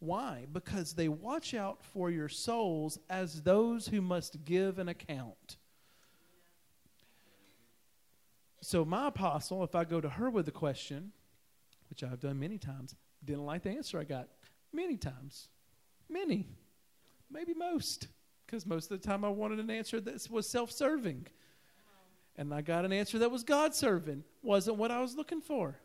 why? 0.04 0.46
Because 0.52 0.94
they 0.94 1.08
watch 1.08 1.54
out 1.54 1.84
for 1.84 2.12
your 2.12 2.30
souls 2.30 3.00
as 3.10 3.42
those 3.42 3.88
who 3.88 4.02
must 4.02 4.44
give 4.46 4.80
an 4.80 4.90
account. 4.90 5.58
So, 8.62 8.86
my 8.86 9.08
apostle, 9.08 9.64
if 9.64 9.76
I 9.76 9.84
go 9.84 10.00
to 10.00 10.10
her 10.10 10.30
with 10.30 10.48
a 10.48 10.52
question, 10.52 11.12
which 11.90 12.04
I've 12.04 12.20
done 12.20 12.40
many 12.40 12.58
times, 12.58 12.96
didn't 13.24 13.46
like 13.46 13.64
the 13.64 13.72
answer 13.72 14.00
I 14.00 14.04
got 14.04 14.28
many 14.72 14.98
times. 14.98 15.48
Many. 16.10 16.48
Maybe 17.30 17.54
most. 17.54 18.08
Because 18.46 18.66
most 18.66 18.92
of 18.92 19.02
the 19.02 19.08
time 19.08 19.26
I 19.26 19.30
wanted 19.30 19.60
an 19.60 19.70
answer 19.70 20.00
that 20.02 20.30
was 20.30 20.50
self 20.50 20.72
serving. 20.72 21.28
And 22.38 22.54
I 22.54 22.62
got 22.62 22.86
an 22.86 22.94
answer 22.94 23.20
that 23.20 23.32
was 23.32 23.44
God 23.44 23.76
serving. 23.76 24.24
Wasn't 24.42 24.78
what 24.78 24.92
I 24.92 25.02
was 25.02 25.16
looking 25.16 25.42
for. 25.42 25.78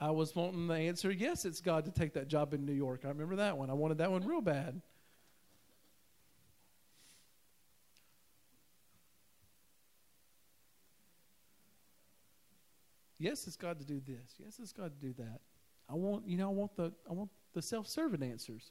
I 0.00 0.10
was 0.12 0.34
wanting 0.34 0.68
the 0.68 0.74
answer 0.74 1.10
yes, 1.10 1.44
it's 1.44 1.60
God 1.60 1.84
to 1.86 1.90
take 1.90 2.14
that 2.14 2.28
job 2.28 2.54
in 2.54 2.64
New 2.64 2.72
York. 2.72 3.00
I 3.04 3.08
remember 3.08 3.36
that 3.36 3.58
one. 3.58 3.68
I 3.70 3.74
wanted 3.74 3.98
that 3.98 4.10
one 4.10 4.24
real 4.24 4.40
bad. 4.40 4.80
Yes, 13.18 13.48
it's 13.48 13.56
God 13.56 13.80
to 13.80 13.84
do 13.84 14.00
this. 14.06 14.36
Yes, 14.38 14.60
it's 14.62 14.72
God 14.72 14.92
to 14.92 15.06
do 15.06 15.12
that. 15.14 15.40
I 15.90 15.94
want, 15.94 16.28
you 16.28 16.36
know, 16.36 16.48
I 16.48 16.52
want 16.52 16.76
the 16.76 16.92
I 17.08 17.12
want 17.12 17.30
the 17.52 17.62
self-serving 17.62 18.22
answers. 18.22 18.70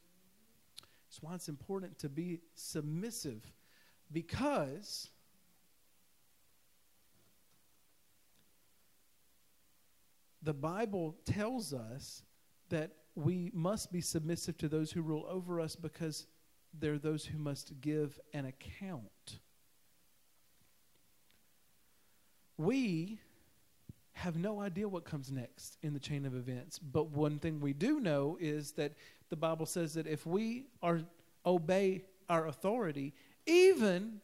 That's 1.10 1.22
why 1.22 1.36
it's 1.36 1.50
important 1.50 2.00
to 2.00 2.10
be 2.10 2.40
submissive 2.56 3.42
because 4.12 5.10
the 10.42 10.54
Bible 10.54 11.16
tells 11.26 11.74
us 11.74 12.24
that 12.70 12.92
we 13.16 13.52
must 13.54 13.92
be 13.92 14.02
submissive 14.02 14.58
to 14.60 14.68
those 14.68 14.92
who 14.92 15.02
rule 15.02 15.26
over 15.28 15.60
us 15.60 15.76
because 15.76 16.28
they're 16.80 17.00
those 17.00 17.26
who 17.26 17.38
must 17.38 17.80
give 17.82 18.20
an 18.34 18.46
account. 18.46 19.40
We 22.58 23.20
have 24.14 24.36
no 24.36 24.60
idea 24.62 24.88
what 24.88 25.06
comes 25.06 25.32
next 25.32 25.78
in 25.84 25.94
the 25.94 26.00
chain 26.00 26.26
of 26.26 26.36
events, 26.36 26.80
but 26.80 27.12
one 27.12 27.40
thing 27.40 27.60
we 27.60 27.74
do 27.74 28.00
know 28.00 28.38
is 28.40 28.72
that 28.74 28.94
the 29.30 29.36
Bible 29.36 29.66
says 29.66 29.94
that 29.94 30.08
if 30.08 30.26
we 30.26 30.68
are 30.82 31.02
obey 31.46 32.04
our 32.30 32.48
authority, 32.48 33.14
even 33.46 34.22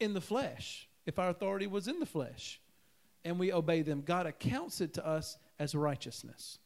in 0.00 0.14
the 0.14 0.20
flesh, 0.20 0.88
if 1.06 1.18
our 1.18 1.28
authority 1.28 1.66
was 1.66 1.88
in 1.88 2.00
the 2.00 2.06
flesh, 2.06 2.60
and 3.24 3.38
we 3.38 3.52
obey 3.52 3.82
them, 3.82 4.02
God 4.02 4.26
accounts 4.26 4.80
it 4.80 4.94
to 4.94 5.06
us 5.06 5.36
as 5.58 5.74
righteousness. 5.74 6.58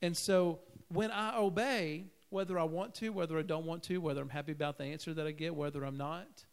And 0.00 0.16
so 0.16 0.60
when 0.88 1.10
I 1.10 1.36
obey, 1.38 2.06
whether 2.30 2.58
I 2.58 2.64
want 2.64 2.94
to, 2.96 3.10
whether 3.10 3.38
I 3.38 3.42
don't 3.42 3.66
want 3.66 3.82
to, 3.84 3.98
whether 3.98 4.20
I'm 4.20 4.28
happy 4.28 4.52
about 4.52 4.78
the 4.78 4.84
answer 4.84 5.12
that 5.14 5.26
I 5.26 5.32
get, 5.32 5.54
whether 5.54 5.84
I'm 5.84 5.96
not, 5.96 6.44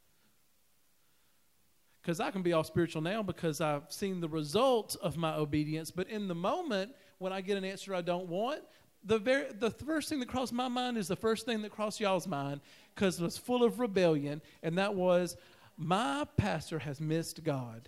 because 2.02 2.20
I 2.20 2.32
can 2.32 2.42
be 2.42 2.54
all 2.54 2.64
spiritual 2.64 3.02
now 3.02 3.22
because 3.22 3.62
I've 3.62 3.92
seen 3.92 4.22
the 4.22 4.30
result 4.30 4.96
of 5.02 5.18
my 5.18 5.36
obedience. 5.36 5.92
But 5.92 6.08
in 6.10 6.28
the 6.28 6.36
moment, 6.36 6.94
when 7.18 7.34
I 7.34 7.42
get 7.42 7.58
an 7.58 7.66
answer 7.66 7.94
I 7.94 8.02
don't 8.02 8.28
want, 8.28 8.62
the 9.04 9.18
very 9.18 9.52
the 9.54 9.72
first 9.72 10.10
thing 10.10 10.20
that 10.20 10.28
crossed 10.28 10.52
my 10.52 10.68
mind 10.68 10.98
is 10.98 11.08
the 11.08 11.16
first 11.16 11.46
thing 11.46 11.62
that 11.62 11.72
crossed 11.72 12.00
y'all's 12.00 12.28
mind 12.28 12.62
because 12.94 13.20
it 13.20 13.24
was 13.24 13.38
full 13.38 13.64
of 13.64 13.80
rebellion, 13.80 14.42
and 14.64 14.78
that 14.78 14.94
was 14.94 15.38
my 15.78 16.26
pastor 16.36 16.80
has 16.80 17.00
missed 17.00 17.44
God. 17.44 17.88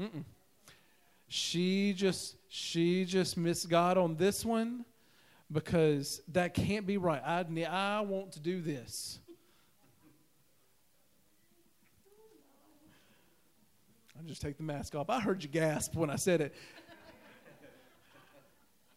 Mm-mm. 0.00 0.24
She 1.28 1.92
just 1.92 2.36
she 2.48 3.04
just 3.04 3.36
missed 3.36 3.68
God 3.68 3.98
on 3.98 4.16
this 4.16 4.44
one 4.44 4.84
because 5.50 6.20
that 6.32 6.54
can't 6.54 6.86
be 6.86 6.96
right. 6.96 7.22
I 7.24 7.44
I 7.64 8.00
want 8.00 8.32
to 8.32 8.40
do 8.40 8.60
this. 8.60 9.18
I 14.18 14.22
just 14.26 14.40
take 14.40 14.56
the 14.56 14.62
mask 14.62 14.94
off. 14.94 15.10
I 15.10 15.20
heard 15.20 15.42
you 15.42 15.48
gasp 15.48 15.94
when 15.94 16.10
I 16.10 16.16
said 16.16 16.40
it. 16.40 16.54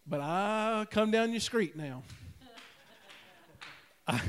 But 0.07 0.21
I 0.21 0.87
come 0.89 1.11
down 1.11 1.31
your 1.31 1.39
street 1.39 1.75
now. 1.75 2.03
I, 4.07 4.21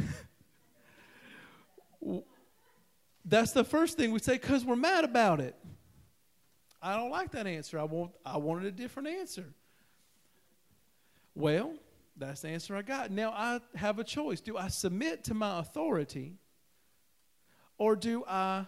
that's 3.25 3.53
the 3.53 3.65
first 3.65 3.97
thing 3.97 4.11
we 4.11 4.19
say 4.19 4.35
because 4.35 4.65
we're 4.65 4.77
mad 4.77 5.05
about 5.05 5.41
it. 5.41 5.55
I 6.83 6.97
don't 6.97 7.11
like 7.11 7.33
that 7.33 7.47
answer. 7.47 7.79
I 7.79 7.85
want 7.85 8.13
I 8.25 8.39
wanted 8.39 8.67
a 8.67 8.73
different 8.73 9.09
answer. 9.09 9.45
Well, 11.35 11.75
that's 12.17 12.43
the 12.43 12.49
answer 12.49 12.77
I 12.77 12.83
got. 12.83 13.11
Now 13.11 13.31
I 13.31 13.61
have 13.75 13.99
a 13.99 14.05
choice. 14.05 14.41
Do 14.41 14.57
I 14.57 14.69
submit 14.69 15.25
to 15.25 15.35
my 15.35 15.61
authority 15.61 16.35
or 17.79 17.97
do 17.97 18.25
I 18.27 18.67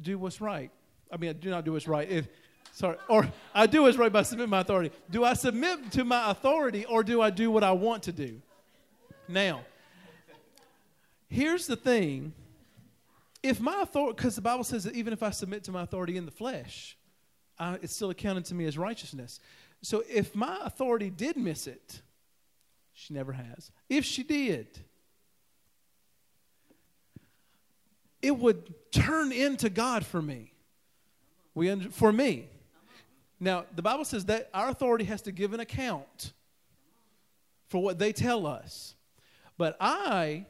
do 0.00 0.18
what's 0.18 0.40
right? 0.40 0.70
I 1.10 1.16
mean, 1.16 1.30
I 1.30 1.32
do 1.34 1.50
not 1.50 1.64
do 1.64 1.72
what's 1.72 1.88
right. 1.88 2.08
If 2.08 2.28
sorry, 2.72 2.96
or 3.08 3.28
I 3.54 3.66
do 3.66 3.82
what's 3.82 3.96
right 3.96 4.12
by 4.12 4.22
submitting 4.22 4.50
my 4.50 4.60
authority. 4.60 4.94
Do 5.10 5.24
I 5.24 5.34
submit 5.34 5.92
to 5.92 6.04
my 6.04 6.30
authority 6.30 6.84
or 6.84 7.02
do 7.02 7.20
I 7.20 7.30
do 7.30 7.50
what 7.50 7.62
I 7.62 7.72
want 7.72 8.04
to 8.04 8.12
do? 8.12 8.40
Now, 9.28 9.60
here's 11.28 11.66
the 11.66 11.76
thing. 11.76 12.32
If 13.42 13.60
my 13.60 13.82
authority, 13.82 14.16
because 14.16 14.36
the 14.36 14.42
Bible 14.42 14.64
says 14.64 14.84
that 14.84 14.94
even 14.94 15.12
if 15.12 15.22
I 15.22 15.30
submit 15.30 15.64
to 15.64 15.72
my 15.72 15.82
authority 15.82 16.16
in 16.16 16.26
the 16.26 16.30
flesh, 16.30 16.96
I, 17.62 17.78
it's 17.80 17.94
still 17.94 18.10
accounted 18.10 18.44
to 18.46 18.54
me 18.56 18.64
as 18.64 18.76
righteousness. 18.76 19.38
So 19.82 20.02
if 20.08 20.34
my 20.34 20.58
authority 20.64 21.10
did 21.10 21.36
miss 21.36 21.68
it, 21.68 22.02
she 22.92 23.14
never 23.14 23.32
has. 23.32 23.70
If 23.88 24.04
she 24.04 24.24
did, 24.24 24.66
it 28.20 28.36
would 28.36 28.74
turn 28.90 29.30
into 29.30 29.70
God 29.70 30.04
for 30.04 30.20
me. 30.20 30.52
We 31.54 31.88
for 31.90 32.12
me. 32.12 32.48
Now, 33.38 33.64
the 33.74 33.82
Bible 33.82 34.04
says 34.04 34.24
that 34.24 34.48
our 34.52 34.68
authority 34.68 35.04
has 35.04 35.22
to 35.22 35.32
give 35.32 35.52
an 35.52 35.60
account 35.60 36.32
for 37.68 37.80
what 37.80 37.98
they 37.98 38.12
tell 38.12 38.46
us. 38.46 38.94
But 39.56 39.76
I, 39.80 40.46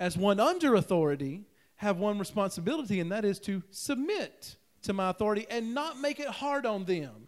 as 0.00 0.16
one 0.16 0.40
under 0.40 0.74
authority, 0.74 1.44
have 1.76 1.98
one 1.98 2.18
responsibility, 2.18 2.98
and 2.98 3.12
that 3.12 3.24
is 3.24 3.38
to 3.40 3.62
submit 3.70 4.56
to 4.82 4.92
my 4.92 5.10
authority 5.10 5.46
and 5.50 5.74
not 5.74 5.98
make 5.98 6.20
it 6.20 6.28
hard 6.28 6.66
on 6.66 6.84
them. 6.84 7.10
Amen. 7.10 7.26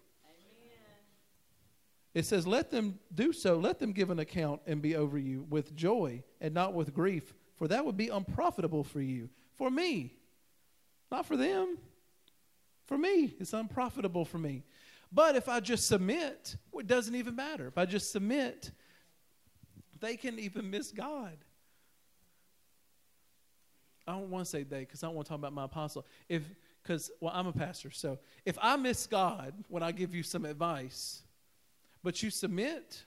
It 2.14 2.24
says, 2.24 2.46
Let 2.46 2.70
them 2.70 2.98
do 3.14 3.32
so, 3.32 3.56
let 3.56 3.78
them 3.78 3.92
give 3.92 4.10
an 4.10 4.18
account 4.18 4.62
and 4.66 4.80
be 4.80 4.96
over 4.96 5.18
you 5.18 5.46
with 5.48 5.74
joy 5.74 6.22
and 6.40 6.54
not 6.54 6.74
with 6.74 6.94
grief, 6.94 7.34
for 7.56 7.68
that 7.68 7.84
would 7.84 7.96
be 7.96 8.08
unprofitable 8.08 8.84
for 8.84 9.00
you. 9.00 9.28
For 9.56 9.70
me, 9.70 10.14
not 11.10 11.26
for 11.26 11.36
them. 11.36 11.78
For 12.86 12.98
me, 12.98 13.34
it's 13.38 13.52
unprofitable 13.52 14.24
for 14.24 14.38
me. 14.38 14.64
But 15.12 15.36
if 15.36 15.48
I 15.48 15.60
just 15.60 15.86
submit, 15.86 16.56
it 16.74 16.86
doesn't 16.86 17.14
even 17.14 17.36
matter. 17.36 17.66
If 17.66 17.76
I 17.76 17.84
just 17.84 18.10
submit, 18.10 18.70
they 20.00 20.16
can 20.16 20.38
even 20.38 20.70
miss 20.70 20.90
God. 20.90 21.36
I 24.06 24.12
don't 24.12 24.30
want 24.30 24.46
to 24.46 24.50
say 24.50 24.62
they 24.62 24.80
because 24.80 25.04
I 25.04 25.06
don't 25.06 25.14
want 25.14 25.26
to 25.26 25.30
talk 25.30 25.38
about 25.38 25.52
my 25.52 25.64
apostle. 25.64 26.04
If 26.28 26.42
because 26.82 27.10
well, 27.20 27.32
I'm 27.34 27.46
a 27.46 27.52
pastor, 27.52 27.90
so 27.90 28.18
if 28.44 28.58
I 28.60 28.76
miss 28.76 29.06
God 29.06 29.54
when 29.68 29.82
I 29.82 29.92
give 29.92 30.14
you 30.14 30.22
some 30.22 30.44
advice, 30.44 31.22
but 32.02 32.22
you 32.22 32.30
submit, 32.30 33.04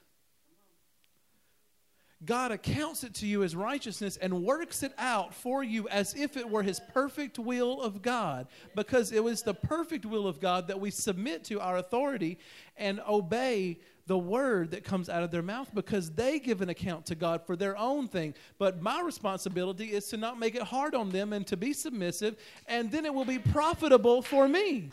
God 2.24 2.52
accounts 2.52 3.04
it 3.04 3.14
to 3.16 3.28
you 3.28 3.44
as 3.44 3.56
righteousness 3.56 4.18
and 4.18 4.44
works 4.44 4.84
it 4.84 4.94
out 4.98 5.34
for 5.34 5.64
you 5.64 5.88
as 5.90 6.16
if 6.16 6.38
it 6.38 6.50
were 6.50 6.64
His 6.64 6.80
perfect 6.94 7.38
will 7.38 7.82
of 7.82 8.02
God. 8.02 8.48
Because 8.74 9.12
it 9.12 9.24
was 9.24 9.42
the 9.42 9.54
perfect 9.54 10.06
will 10.06 10.28
of 10.28 10.40
God 10.40 10.68
that 10.68 10.80
we 10.80 10.92
submit 10.92 11.44
to 11.46 11.60
our 11.60 11.78
authority 11.78 12.40
and 12.78 13.02
obey 13.08 13.80
the 14.08 14.18
word 14.18 14.72
that 14.72 14.84
comes 14.84 15.10
out 15.10 15.24
of 15.24 15.32
their 15.32 15.42
mouth 15.42 15.70
because 15.74 16.12
they 16.12 16.40
give 16.40 16.62
an 16.62 16.70
account 16.70 17.08
to 17.08 17.16
God 17.16 17.46
for 17.46 17.56
their 17.56 17.76
own 17.78 18.08
thing. 18.08 18.36
But 18.60 18.82
my 18.82 19.02
responsibility 19.02 19.92
is 19.92 20.08
to 20.10 20.18
not 20.18 20.38
make 20.38 20.56
it 20.56 20.62
hard 20.62 20.94
on 20.94 21.10
them 21.10 21.34
and 21.34 21.46
to 21.48 21.58
be 21.58 21.74
submissive, 21.74 22.38
and 22.68 22.92
then 22.92 23.06
it 23.06 23.14
will 23.14 23.26
be 23.26 23.40
profitable 23.40 24.22
for 24.22 24.48
me. 24.48 24.92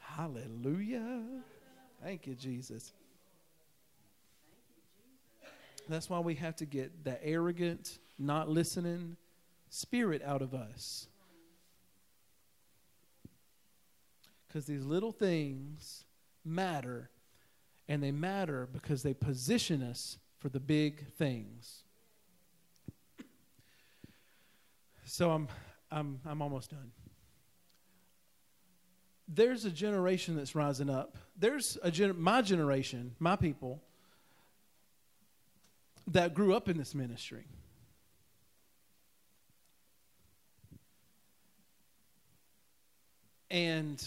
Hallelujah. 0.00 1.22
Thank 2.02 2.26
you, 2.26 2.34
Jesus. 2.34 2.92
That's 5.88 6.08
why 6.08 6.20
we 6.20 6.34
have 6.36 6.56
to 6.56 6.66
get 6.66 7.04
the 7.04 7.22
arrogant, 7.24 7.98
not 8.18 8.48
listening 8.48 9.16
spirit 9.68 10.22
out 10.24 10.42
of 10.42 10.54
us. 10.54 11.06
Because 14.46 14.66
these 14.66 14.84
little 14.84 15.12
things 15.12 16.04
matter, 16.44 17.10
and 17.88 18.02
they 18.02 18.12
matter 18.12 18.68
because 18.72 19.02
they 19.02 19.14
position 19.14 19.82
us 19.82 20.18
for 20.38 20.48
the 20.48 20.60
big 20.60 21.06
things. 21.12 21.84
So 25.04 25.30
I'm, 25.30 25.48
I'm, 25.90 26.20
I'm 26.24 26.42
almost 26.42 26.70
done. 26.70 26.90
There's 29.28 29.64
a 29.64 29.70
generation 29.70 30.36
that's 30.36 30.54
rising 30.54 30.90
up. 30.90 31.16
There's 31.38 31.78
a 31.82 31.90
gen- 31.90 32.20
my 32.20 32.42
generation, 32.42 33.14
my 33.18 33.36
people, 33.36 33.82
that 36.08 36.34
grew 36.34 36.54
up 36.54 36.68
in 36.68 36.76
this 36.76 36.94
ministry. 36.94 37.46
And 43.50 44.02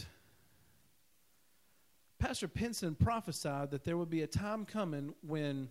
Pastor 2.28 2.48
Pinson 2.48 2.96
prophesied 2.96 3.70
that 3.70 3.84
there 3.84 3.98
would 3.98 4.10
be 4.10 4.24
a 4.24 4.28
time 4.28 4.66
coming 4.66 5.14
when 5.22 5.70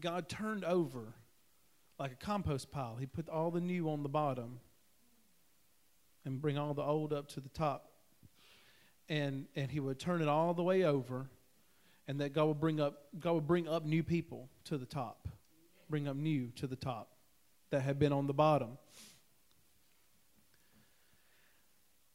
God 0.00 0.28
turned 0.28 0.64
over 0.64 1.14
like 2.00 2.10
a 2.10 2.16
compost 2.16 2.72
pile. 2.72 2.96
He 2.98 3.06
put 3.06 3.28
all 3.28 3.52
the 3.52 3.60
new 3.60 3.88
on 3.90 4.02
the 4.02 4.08
bottom 4.08 4.58
and 6.24 6.42
bring 6.42 6.58
all 6.58 6.74
the 6.74 6.82
old 6.82 7.12
up 7.12 7.28
to 7.28 7.40
the 7.40 7.48
top. 7.48 7.92
And 9.08 9.46
and 9.54 9.70
he 9.70 9.78
would 9.78 10.00
turn 10.00 10.20
it 10.20 10.26
all 10.26 10.52
the 10.52 10.64
way 10.64 10.82
over 10.82 11.30
and 12.08 12.20
that 12.20 12.32
God 12.32 12.46
would 12.46 12.60
bring 12.60 12.80
up 12.80 13.04
God 13.20 13.34
would 13.34 13.46
bring 13.46 13.68
up 13.68 13.84
new 13.84 14.02
people 14.02 14.48
to 14.64 14.78
the 14.78 14.84
top. 14.84 15.28
Bring 15.88 16.08
up 16.08 16.16
new 16.16 16.48
to 16.56 16.66
the 16.66 16.74
top 16.74 17.12
that 17.70 17.82
had 17.82 18.00
been 18.00 18.12
on 18.12 18.26
the 18.26 18.34
bottom. 18.34 18.78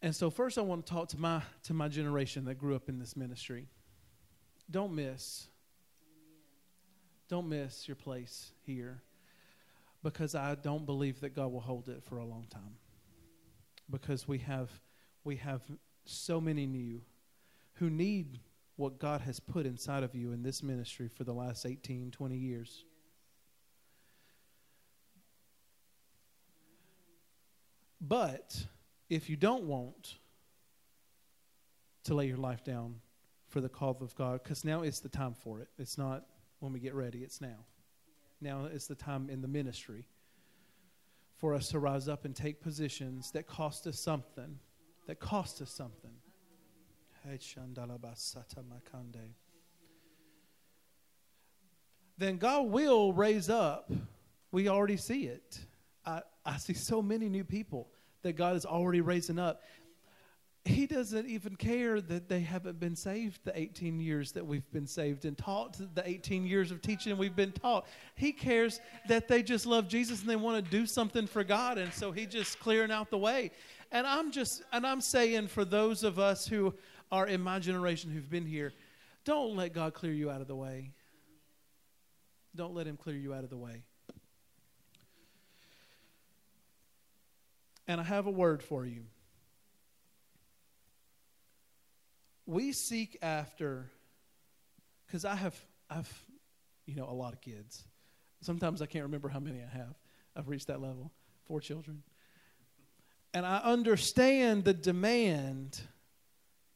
And 0.06 0.16
so 0.16 0.30
first 0.30 0.60
I 0.60 0.62
want 0.62 0.86
to 0.86 0.94
talk 0.94 1.10
to 1.10 1.20
my 1.20 1.42
to 1.64 1.74
my 1.74 1.88
generation 1.88 2.46
that 2.46 2.60
grew 2.60 2.76
up 2.76 2.90
in 2.90 3.00
this 3.00 3.18
ministry. 3.18 3.66
Don't 4.70 4.94
miss. 4.94 5.48
Don't 7.28 7.50
miss 7.50 7.88
your 7.88 7.96
place 7.96 8.52
here 8.68 9.02
because 10.04 10.36
I 10.36 10.54
don't 10.54 10.86
believe 10.86 11.22
that 11.22 11.36
God 11.36 11.52
will 11.52 11.60
hold 11.60 11.90
it 11.90 12.04
for 12.04 12.20
a 12.20 12.24
long 12.24 12.46
time. 12.52 12.76
Because 13.90 14.28
we 14.28 14.38
have 14.38 14.70
we 15.24 15.38
have 15.38 15.64
so 16.06 16.40
many 16.40 16.68
new 16.68 17.02
who 17.74 17.90
need 17.90 18.40
what 18.76 19.00
God 19.00 19.22
has 19.22 19.40
put 19.40 19.66
inside 19.66 20.04
of 20.04 20.14
you 20.14 20.34
in 20.34 20.44
this 20.44 20.62
ministry 20.62 21.08
for 21.08 21.24
the 21.24 21.34
last 21.34 21.66
18, 21.66 22.12
20 22.12 22.38
years. 22.38 22.86
But 28.00 28.68
if 29.10 29.30
you 29.30 29.36
don't 29.36 29.64
want 29.64 30.16
to 32.04 32.14
lay 32.14 32.28
your 32.28 32.38
life 32.38 32.64
down 32.64 32.96
for 33.48 33.62
the 33.62 33.70
call 33.70 33.98
of 34.02 34.16
God, 34.16 34.42
because 34.44 34.66
now 34.66 34.82
it's 34.82 35.00
the 35.00 35.10
time 35.10 35.34
for 35.34 35.60
it. 35.60 35.70
It's 35.78 35.98
not 35.98 36.26
when 36.60 36.74
we 36.74 36.80
get 36.80 36.94
ready, 36.94 37.20
it's 37.20 37.42
now. 37.42 37.66
Now 38.42 38.66
is 38.66 38.88
the 38.88 38.96
time 38.96 39.30
in 39.30 39.42
the 39.42 39.48
ministry 39.48 40.06
for 41.38 41.54
us 41.54 41.70
to 41.70 41.80
rise 41.80 42.08
up 42.08 42.26
and 42.26 42.36
take 42.36 42.62
positions 42.62 43.32
that 43.32 43.48
cost 43.48 43.88
us 43.88 44.00
something, 44.00 44.60
that 45.08 45.20
cost 45.20 45.62
us 45.62 45.72
something. 45.72 46.12
Then 52.18 52.38
God 52.38 52.68
will 52.68 53.14
raise 53.14 53.50
up. 53.50 53.92
We 54.52 54.70
already 54.70 54.98
see 54.98 55.26
it. 55.26 55.60
I, 56.06 56.22
I 56.46 56.58
see 56.58 56.74
so 56.74 57.02
many 57.02 57.30
new 57.30 57.44
people 57.44 57.90
that 58.26 58.34
God 58.34 58.56
is 58.56 58.66
already 58.66 59.02
raising 59.02 59.38
up. 59.38 59.62
He 60.66 60.88
doesn't 60.88 61.28
even 61.28 61.56
care 61.56 62.02
that 62.02 62.28
they 62.28 62.40
haven't 62.40 62.80
been 62.80 62.96
saved 62.96 63.40
the 63.44 63.58
18 63.58 64.00
years 64.00 64.32
that 64.32 64.44
we've 64.44 64.70
been 64.72 64.88
saved 64.88 65.26
and 65.26 65.38
taught 65.38 65.78
the 65.94 66.10
18 66.10 66.44
years 66.44 66.72
of 66.72 66.82
teaching 66.82 67.16
we've 67.18 67.36
been 67.36 67.52
taught. 67.52 67.86
He 68.16 68.32
cares 68.32 68.80
that 69.08 69.28
they 69.28 69.44
just 69.44 69.68
love 69.68 69.88
Jesus 69.88 70.22
and 70.22 70.30
they 70.30 70.36
want 70.36 70.66
to 70.66 70.72
do 70.72 70.88
something 70.88 71.28
for 71.28 71.44
God. 71.44 71.78
And 71.78 71.94
so 71.94 72.12
he 72.12 72.26
just 72.26 72.60
clearing 72.60 72.90
out 72.90 73.12
the 73.12 73.18
way. 73.20 73.52
And 73.92 74.08
I'm 74.08 74.32
just, 74.32 74.64
and 74.74 74.88
I'm 74.88 75.02
saying 75.02 75.50
for 75.50 75.66
those 75.66 76.04
of 76.04 76.18
us 76.18 76.48
who 76.48 76.74
are 77.12 77.28
in 77.28 77.42
my 77.42 77.60
generation 77.60 78.10
who've 78.10 78.30
been 78.30 78.48
here, 78.48 78.74
don't 79.24 79.56
let 79.56 79.72
God 79.72 79.94
clear 79.94 80.14
you 80.14 80.32
out 80.32 80.42
of 80.42 80.48
the 80.48 80.56
way. 80.56 80.90
Don't 82.56 82.74
let 82.74 82.88
him 82.88 82.98
clear 82.98 83.18
you 83.18 83.36
out 83.36 83.44
of 83.44 83.52
the 83.52 83.58
way. 83.58 83.84
And 87.88 88.02
I 88.02 88.04
have 88.04 88.26
a 88.26 88.32
word 88.32 88.64
for 88.64 88.86
you. 88.86 89.04
We 92.48 92.72
seek 92.72 93.18
after, 93.22 93.90
because 95.06 95.26
I 95.26 95.36
have, 95.36 95.56
I've, 95.90 96.12
you 96.86 96.96
know, 96.96 97.08
a 97.10 97.14
lot 97.14 97.34
of 97.34 97.42
kids. 97.42 97.84
Sometimes 98.42 98.82
I 98.82 98.86
can't 98.86 99.04
remember 99.04 99.30
how 99.30 99.40
many 99.40 99.60
I 99.60 99.78
have. 99.78 99.96
I've 100.36 100.48
reached 100.48 100.68
that 100.68 100.82
level. 100.82 101.12
Four 101.46 101.60
children. 101.60 102.04
And 103.34 103.46
I 103.46 103.58
understand 103.58 104.64
the 104.64 104.74
demand 104.74 105.80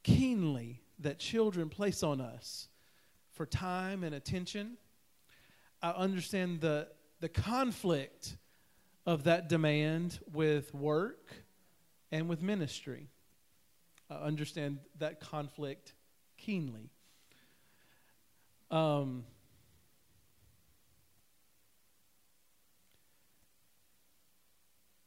keenly 0.03 0.81
that 0.99 1.19
children 1.19 1.69
place 1.69 2.03
on 2.03 2.19
us 2.19 2.67
for 3.31 3.45
time 3.45 4.03
and 4.03 4.13
attention. 4.13 4.77
I 5.81 5.91
understand 5.91 6.61
the, 6.61 6.87
the 7.19 7.29
conflict 7.29 8.35
of 9.05 9.23
that 9.23 9.49
demand 9.49 10.19
with 10.31 10.73
work 10.73 11.33
and 12.11 12.29
with 12.29 12.41
ministry. 12.41 13.07
I 14.09 14.15
understand 14.15 14.79
that 14.97 15.19
conflict 15.19 15.93
keenly. 16.37 16.89
Um, 18.71 19.23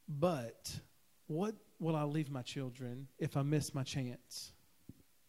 but 0.07 0.79
what 1.27 1.55
will 1.79 1.95
I 1.95 2.03
leave 2.03 2.29
my 2.29 2.41
children 2.41 3.07
if 3.17 3.35
I 3.37 3.41
miss 3.41 3.73
my 3.73 3.83
chance 3.83 4.51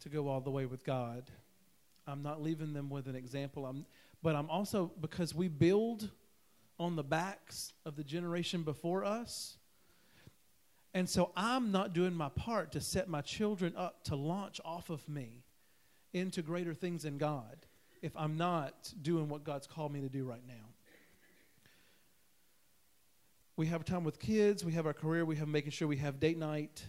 to 0.01 0.09
go 0.09 0.29
all 0.29 0.41
the 0.41 0.51
way 0.51 0.67
with 0.67 0.85
God? 0.85 1.31
I'm 2.07 2.23
not 2.23 2.43
leaving 2.43 2.73
them 2.73 2.91
with 2.91 3.09
an 3.09 3.17
example. 3.17 3.67
I'm, 3.67 3.87
but 4.23 4.37
I'm 4.37 4.51
also, 4.51 4.93
because 5.01 5.35
we 5.35 5.49
build 5.49 6.11
on 6.79 6.97
the 6.97 7.05
backs 7.05 7.73
of 7.85 7.97
the 7.97 8.05
generation 8.05 8.63
before 8.63 9.05
us. 9.05 9.57
And 10.93 11.09
so 11.09 11.33
I'm 11.37 11.73
not 11.73 11.93
doing 11.93 12.15
my 12.15 12.29
part 12.29 12.73
to 12.73 12.81
set 12.81 13.09
my 13.09 13.21
children 13.21 13.75
up 13.77 14.05
to 14.05 14.17
launch 14.17 14.61
off 14.65 14.91
of 14.91 15.09
me 15.09 15.45
into 16.13 16.41
greater 16.43 16.73
things 16.73 17.05
in 17.05 17.19
God 17.19 17.67
if 18.01 18.13
I'm 18.17 18.37
not 18.37 18.93
doing 19.03 19.29
what 19.29 19.45
God's 19.45 19.67
called 19.67 19.93
me 19.93 20.01
to 20.03 20.09
do 20.09 20.25
right 20.25 20.47
now. 20.47 20.55
We 23.57 23.67
have 23.67 23.85
time 23.85 24.05
with 24.05 24.19
kids, 24.19 24.65
we 24.65 24.73
have 24.73 24.87
our 24.87 24.93
career, 24.93 25.25
we 25.25 25.37
have 25.37 25.49
making 25.49 25.71
sure 25.71 25.87
we 25.87 25.97
have 25.99 26.19
date 26.19 26.39
night. 26.39 26.85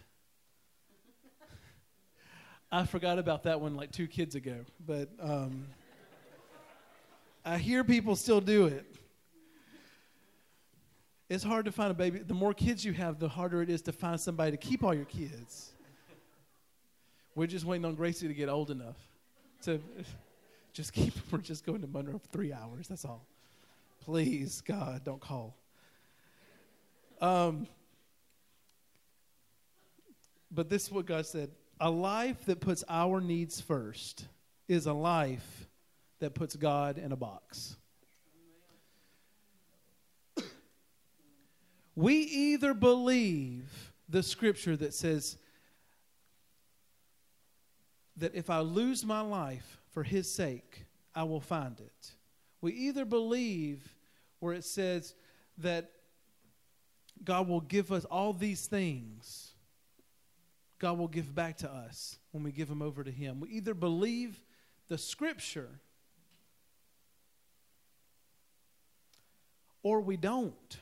I 2.72 2.86
forgot 2.86 3.20
about 3.20 3.44
that 3.44 3.62
one 3.62 3.76
like 3.76 3.92
two 3.92 4.08
kids 4.08 4.36
ago, 4.36 4.66
but 4.86 5.10
um, 5.20 5.68
I 7.44 7.60
hear 7.60 7.84
people 7.84 8.16
still 8.16 8.42
do 8.42 8.66
it. 8.66 8.95
It's 11.30 11.44
hard 11.44 11.66
to 11.66 11.72
find 11.72 11.92
a 11.92 11.94
baby. 11.94 12.20
The 12.20 12.34
more 12.34 12.54
kids 12.54 12.86
you 12.86 12.94
have, 12.94 13.20
the 13.20 13.28
harder 13.28 13.62
it 13.62 13.70
is 13.70 13.82
to 13.84 13.92
find 13.92 14.20
somebody 14.20 14.52
to 14.52 14.58
keep 14.58 14.84
all 14.84 14.94
your 14.94 15.06
kids. 15.06 15.72
We're 17.34 17.48
just 17.48 17.66
waiting 17.66 17.86
on 17.86 17.96
Gracie 17.96 18.28
to 18.28 18.34
get 18.34 18.48
old 18.48 18.72
enough 18.72 18.98
to 19.64 19.82
just 20.74 20.94
keep. 20.94 21.14
We're 21.32 21.40
just 21.40 21.66
going 21.66 21.82
to 21.82 21.88
Monroe 21.88 22.20
for 22.20 22.28
three 22.28 22.54
hours. 22.54 22.88
That's 22.88 23.06
all. 23.06 23.26
Please, 24.04 24.62
God, 24.62 25.04
don't 25.04 25.20
call. 25.20 25.56
Um, 27.22 27.68
but 30.52 30.70
this 30.70 30.84
is 30.84 30.92
what 30.92 31.06
God 31.06 31.26
said 31.26 31.50
a 31.80 31.90
life 31.90 32.46
that 32.46 32.60
puts 32.60 32.84
our 32.88 33.20
needs 33.20 33.60
first 33.60 34.28
is 34.68 34.86
a 34.86 34.94
life 34.94 35.68
that 36.20 36.34
puts 36.34 36.56
God 36.56 36.98
in 36.98 37.12
a 37.12 37.16
box. 37.16 37.76
We 41.96 42.16
either 42.16 42.74
believe 42.74 43.92
the 44.10 44.24
scripture 44.24 44.76
that 44.76 44.94
says 44.94 45.38
that 48.18 48.36
if 48.36 48.50
I 48.50 48.60
lose 48.60 49.06
my 49.06 49.22
life 49.22 49.80
for 49.92 50.04
his 50.04 50.32
sake, 50.32 50.86
I 51.14 51.24
will 51.24 51.42
find 51.42 51.80
it. 51.80 52.12
We 52.62 52.74
either 52.74 53.06
believe 53.06 53.96
where 54.40 54.54
it 54.54 54.64
says 54.64 55.16
that 55.60 55.92
God 57.24 57.48
will 57.48 57.62
give 57.62 57.92
us 57.92 58.06
all 58.06 58.34
these 58.34 58.66
things 58.66 59.56
God 60.80 60.98
will 60.98 61.08
give 61.08 61.34
back 61.34 61.58
to 61.58 61.72
us 61.72 62.18
when 62.32 62.44
we 62.44 62.52
give 62.52 62.68
them 62.68 62.82
over 62.82 63.04
to 63.04 63.12
Him. 63.12 63.40
We 63.40 63.50
either 63.50 63.74
believe 63.74 64.44
the 64.88 64.98
Scripture 64.98 65.80
or 69.84 70.02
we 70.02 70.18
don't. 70.18 70.78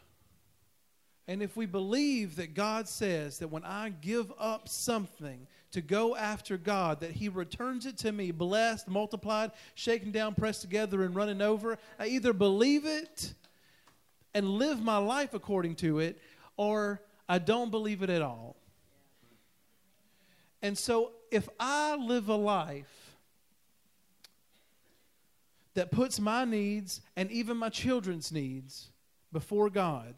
And 1.27 1.41
if 1.41 1.55
we 1.55 1.65
believe 1.65 2.35
that 2.35 2.53
God 2.53 2.87
says 2.87 3.39
that 3.39 3.47
when 3.47 3.63
I 3.63 3.89
give 3.89 4.31
up 4.37 4.67
something 4.67 5.47
to 5.71 5.81
go 5.81 6.15
after 6.15 6.57
God, 6.57 6.99
that 6.99 7.11
He 7.11 7.29
returns 7.29 7.85
it 7.85 7.97
to 7.99 8.11
me 8.11 8.31
blessed, 8.31 8.89
multiplied, 8.89 9.51
shaken 9.73 10.11
down, 10.11 10.35
pressed 10.35 10.61
together, 10.61 11.03
and 11.03 11.15
running 11.15 11.41
over, 11.41 11.77
I 11.97 12.07
either 12.07 12.33
believe 12.33 12.85
it 12.85 13.33
and 14.33 14.47
live 14.47 14.81
my 14.81 14.97
life 14.97 15.33
according 15.33 15.75
to 15.75 15.99
it, 15.99 16.19
or 16.57 17.01
I 17.29 17.39
don't 17.39 17.71
believe 17.71 18.03
it 18.03 18.09
at 18.09 18.21
all. 18.21 18.57
And 20.61 20.77
so 20.77 21.11
if 21.31 21.47
I 21.59 21.95
live 21.95 22.29
a 22.29 22.35
life 22.35 23.15
that 25.73 25.91
puts 25.91 26.19
my 26.19 26.45
needs 26.45 27.01
and 27.15 27.31
even 27.31 27.57
my 27.57 27.69
children's 27.69 28.31
needs 28.31 28.91
before 29.31 29.69
God, 29.69 30.13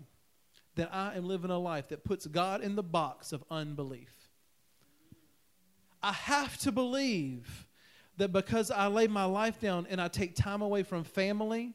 then 0.75 0.87
I 0.91 1.15
am 1.15 1.25
living 1.25 1.51
a 1.51 1.57
life 1.57 1.89
that 1.89 2.03
puts 2.03 2.27
God 2.27 2.61
in 2.61 2.75
the 2.75 2.83
box 2.83 3.31
of 3.31 3.43
unbelief. 3.49 4.13
I 6.03 6.11
have 6.11 6.57
to 6.59 6.71
believe 6.71 7.65
that 8.17 8.31
because 8.31 8.71
I 8.71 8.87
lay 8.87 9.07
my 9.07 9.25
life 9.25 9.59
down 9.59 9.87
and 9.89 9.99
I 9.99 10.07
take 10.07 10.35
time 10.35 10.61
away 10.61 10.83
from 10.83 11.03
family, 11.03 11.73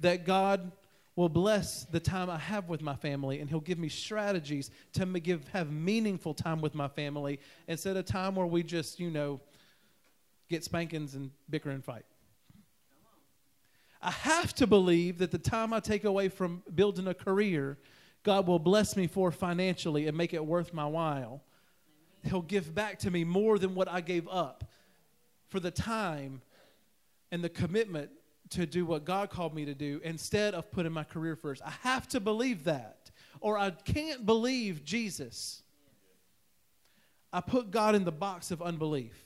that 0.00 0.26
God 0.26 0.70
will 1.16 1.28
bless 1.28 1.84
the 1.84 2.00
time 2.00 2.28
I 2.28 2.38
have 2.38 2.68
with 2.68 2.82
my 2.82 2.96
family, 2.96 3.40
and 3.40 3.48
He'll 3.48 3.60
give 3.60 3.78
me 3.78 3.88
strategies 3.88 4.70
to 4.94 5.06
give, 5.06 5.46
have 5.48 5.70
meaningful 5.70 6.34
time 6.34 6.60
with 6.60 6.74
my 6.74 6.88
family 6.88 7.38
instead 7.68 7.96
of 7.96 8.04
time 8.04 8.34
where 8.34 8.46
we 8.46 8.62
just, 8.62 8.98
you 8.98 9.10
know, 9.10 9.40
get 10.48 10.64
spankings 10.64 11.14
and 11.14 11.30
bicker 11.48 11.70
and 11.70 11.84
fight. 11.84 12.04
I 14.02 14.10
have 14.10 14.54
to 14.56 14.66
believe 14.66 15.18
that 15.18 15.30
the 15.30 15.38
time 15.38 15.72
I 15.72 15.80
take 15.80 16.04
away 16.04 16.28
from 16.28 16.62
building 16.74 17.06
a 17.06 17.14
career, 17.14 17.78
God 18.24 18.46
will 18.46 18.58
bless 18.58 18.96
me 18.96 19.06
for 19.06 19.30
financially 19.30 20.08
and 20.08 20.16
make 20.16 20.34
it 20.34 20.44
worth 20.44 20.72
my 20.72 20.86
while. 20.86 21.44
He'll 22.24 22.42
give 22.42 22.74
back 22.74 22.98
to 23.00 23.10
me 23.10 23.22
more 23.22 23.58
than 23.58 23.74
what 23.74 23.86
I 23.86 24.00
gave 24.00 24.26
up 24.28 24.64
for 25.48 25.60
the 25.60 25.70
time 25.70 26.42
and 27.30 27.44
the 27.44 27.50
commitment 27.50 28.10
to 28.50 28.66
do 28.66 28.86
what 28.86 29.04
God 29.04 29.30
called 29.30 29.54
me 29.54 29.66
to 29.66 29.74
do 29.74 30.00
instead 30.02 30.54
of 30.54 30.70
putting 30.70 30.92
my 30.92 31.04
career 31.04 31.36
first. 31.36 31.62
I 31.64 31.72
have 31.82 32.08
to 32.08 32.20
believe 32.20 32.64
that, 32.64 33.10
or 33.40 33.58
I 33.58 33.70
can't 33.70 34.24
believe 34.24 34.84
Jesus. 34.84 35.62
I 37.32 37.40
put 37.40 37.70
God 37.70 37.94
in 37.94 38.04
the 38.04 38.12
box 38.12 38.50
of 38.50 38.62
unbelief. 38.62 39.24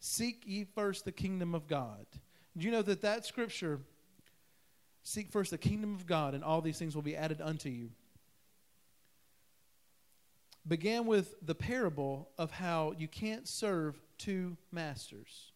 Seek 0.00 0.44
ye 0.46 0.64
first 0.74 1.04
the 1.04 1.12
kingdom 1.12 1.54
of 1.54 1.66
God. 1.66 2.06
Do 2.56 2.64
you 2.64 2.70
know 2.70 2.82
that 2.82 3.02
that 3.02 3.26
scripture, 3.26 3.80
seek 5.04 5.30
first 5.30 5.50
the 5.50 5.58
kingdom 5.58 5.94
of 5.94 6.06
God, 6.06 6.34
and 6.34 6.42
all 6.42 6.60
these 6.60 6.78
things 6.78 6.94
will 6.94 7.02
be 7.02 7.16
added 7.16 7.40
unto 7.40 7.68
you, 7.68 7.90
began 10.66 11.06
with 11.06 11.34
the 11.42 11.54
parable 11.54 12.30
of 12.38 12.50
how 12.50 12.94
you 12.98 13.06
can't 13.06 13.46
serve 13.46 14.00
two 14.18 14.56
masters. 14.72 15.52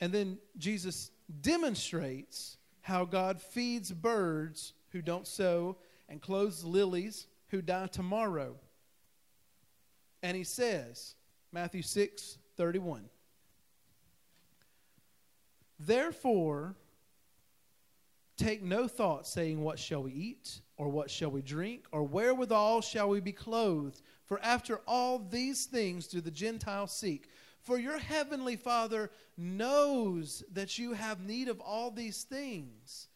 And 0.00 0.12
then 0.12 0.38
Jesus 0.56 1.10
demonstrates 1.42 2.56
how 2.80 3.04
God 3.04 3.40
feeds 3.40 3.92
birds 3.92 4.72
who 4.90 5.02
don't 5.02 5.26
sow 5.26 5.76
and 6.08 6.22
clothes 6.22 6.64
lilies 6.64 7.26
who 7.48 7.60
die 7.60 7.88
tomorrow. 7.88 8.56
And 10.22 10.36
he 10.36 10.44
says, 10.44 11.14
Matthew 11.52 11.82
6 11.82 12.38
31. 12.56 13.04
Therefore, 15.78 16.74
take 18.40 18.62
no 18.62 18.88
thought, 18.88 19.26
saying, 19.26 19.60
What 19.60 19.78
shall 19.78 20.02
we 20.02 20.12
eat? 20.12 20.60
Or 20.76 20.88
what 20.88 21.10
shall 21.10 21.30
we 21.30 21.42
drink? 21.42 21.84
Or 21.92 22.02
wherewithal 22.02 22.80
shall 22.80 23.10
we 23.10 23.20
be 23.20 23.32
clothed? 23.32 24.00
For 24.24 24.40
after 24.42 24.80
all 24.86 25.18
these 25.18 25.66
things 25.66 26.06
do 26.06 26.20
the 26.20 26.30
Gentiles 26.30 26.92
seek. 26.92 27.28
For 27.60 27.78
your 27.78 27.98
heavenly 27.98 28.56
Father 28.56 29.10
knows 29.36 30.42
that 30.52 30.78
you 30.78 30.94
have 30.94 31.20
need 31.20 31.48
of 31.48 31.60
all 31.60 31.90
these 31.90 32.22
things. 32.22 33.08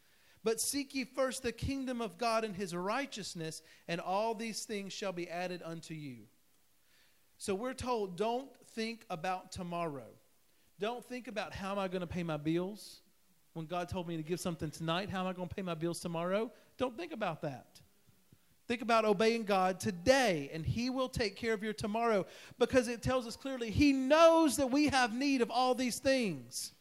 But 0.42 0.60
seek 0.60 0.94
ye 0.94 1.04
first 1.04 1.42
the 1.42 1.52
kingdom 1.52 2.02
of 2.02 2.18
God 2.18 2.44
and 2.44 2.54
his 2.54 2.76
righteousness, 2.76 3.62
and 3.88 4.00
all 4.00 4.34
these 4.34 4.64
things 4.64 4.92
shall 4.92 5.12
be 5.12 5.30
added 5.30 5.62
unto 5.64 5.94
you. 5.94 6.24
So 7.38 7.54
we're 7.54 7.72
told 7.72 8.16
don't 8.16 8.50
think 8.74 9.06
about 9.08 9.52
tomorrow. 9.52 10.10
Don't 10.78 11.04
think 11.04 11.28
about 11.28 11.54
how 11.54 11.72
am 11.72 11.78
I 11.78 11.88
going 11.88 12.02
to 12.02 12.06
pay 12.06 12.22
my 12.22 12.36
bills. 12.36 13.00
When 13.54 13.66
God 13.66 13.88
told 13.88 14.08
me 14.08 14.16
to 14.16 14.22
give 14.22 14.40
something 14.40 14.70
tonight, 14.70 15.08
how 15.08 15.20
am 15.20 15.28
I 15.28 15.32
going 15.32 15.48
to 15.48 15.54
pay 15.54 15.62
my 15.62 15.74
bills 15.74 16.00
tomorrow? 16.00 16.50
Don't 16.76 16.96
think 16.96 17.12
about 17.12 17.42
that. 17.42 17.80
Think 18.66 18.82
about 18.82 19.04
obeying 19.04 19.44
God 19.44 19.78
today, 19.78 20.50
and 20.52 20.66
He 20.66 20.90
will 20.90 21.08
take 21.08 21.36
care 21.36 21.52
of 21.52 21.62
your 21.62 21.72
tomorrow 21.72 22.26
because 22.58 22.88
it 22.88 23.00
tells 23.00 23.26
us 23.26 23.36
clearly 23.36 23.70
He 23.70 23.92
knows 23.92 24.56
that 24.56 24.70
we 24.70 24.88
have 24.88 25.14
need 25.14 25.40
of 25.40 25.50
all 25.50 25.74
these 25.74 26.00
things. 26.00 26.72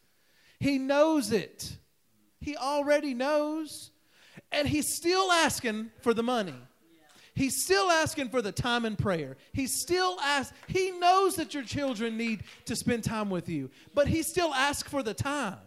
He 0.59 0.80
knows 0.80 1.32
it. 1.32 1.78
He 2.41 2.57
already 2.57 3.13
knows. 3.13 3.91
And 4.51 4.67
He's 4.67 4.91
still 4.91 5.32
asking 5.32 5.91
for 6.01 6.13
the 6.13 6.24
money. 6.24 6.55
He's 7.36 7.63
still 7.63 7.89
asking 7.89 8.30
for 8.30 8.41
the 8.41 8.51
time 8.51 8.86
in 8.86 8.95
prayer. 8.95 9.38
He's 9.53 9.80
still 9.80 10.19
ask. 10.21 10.53
He 10.67 10.91
knows 10.91 11.36
that 11.36 11.53
your 11.53 11.63
children 11.63 12.15
need 12.15 12.43
to 12.65 12.76
spend 12.76 13.03
time 13.03 13.30
with 13.30 13.49
you, 13.49 13.71
but 13.93 14.07
he 14.07 14.21
still 14.21 14.53
asks 14.53 14.88
for 14.88 15.01
the 15.01 15.15
time. 15.15 15.57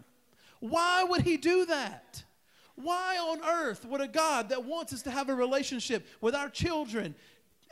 Why 0.61 1.05
would 1.05 1.23
he 1.23 1.37
do 1.37 1.67
that? 1.67 2.23
Why 2.77 3.17
on 3.17 3.43
earth 3.43 3.85
would 3.87 4.01
a 4.01 4.09
God 4.09 4.51
that 4.51 4.65
wants 4.65 4.93
us 4.93 5.03
to 5.03 5.11
have 5.11 5.29
a 5.29 5.35
relationship 5.35 6.07
with 6.21 6.35
our 6.35 6.51
children 6.51 7.15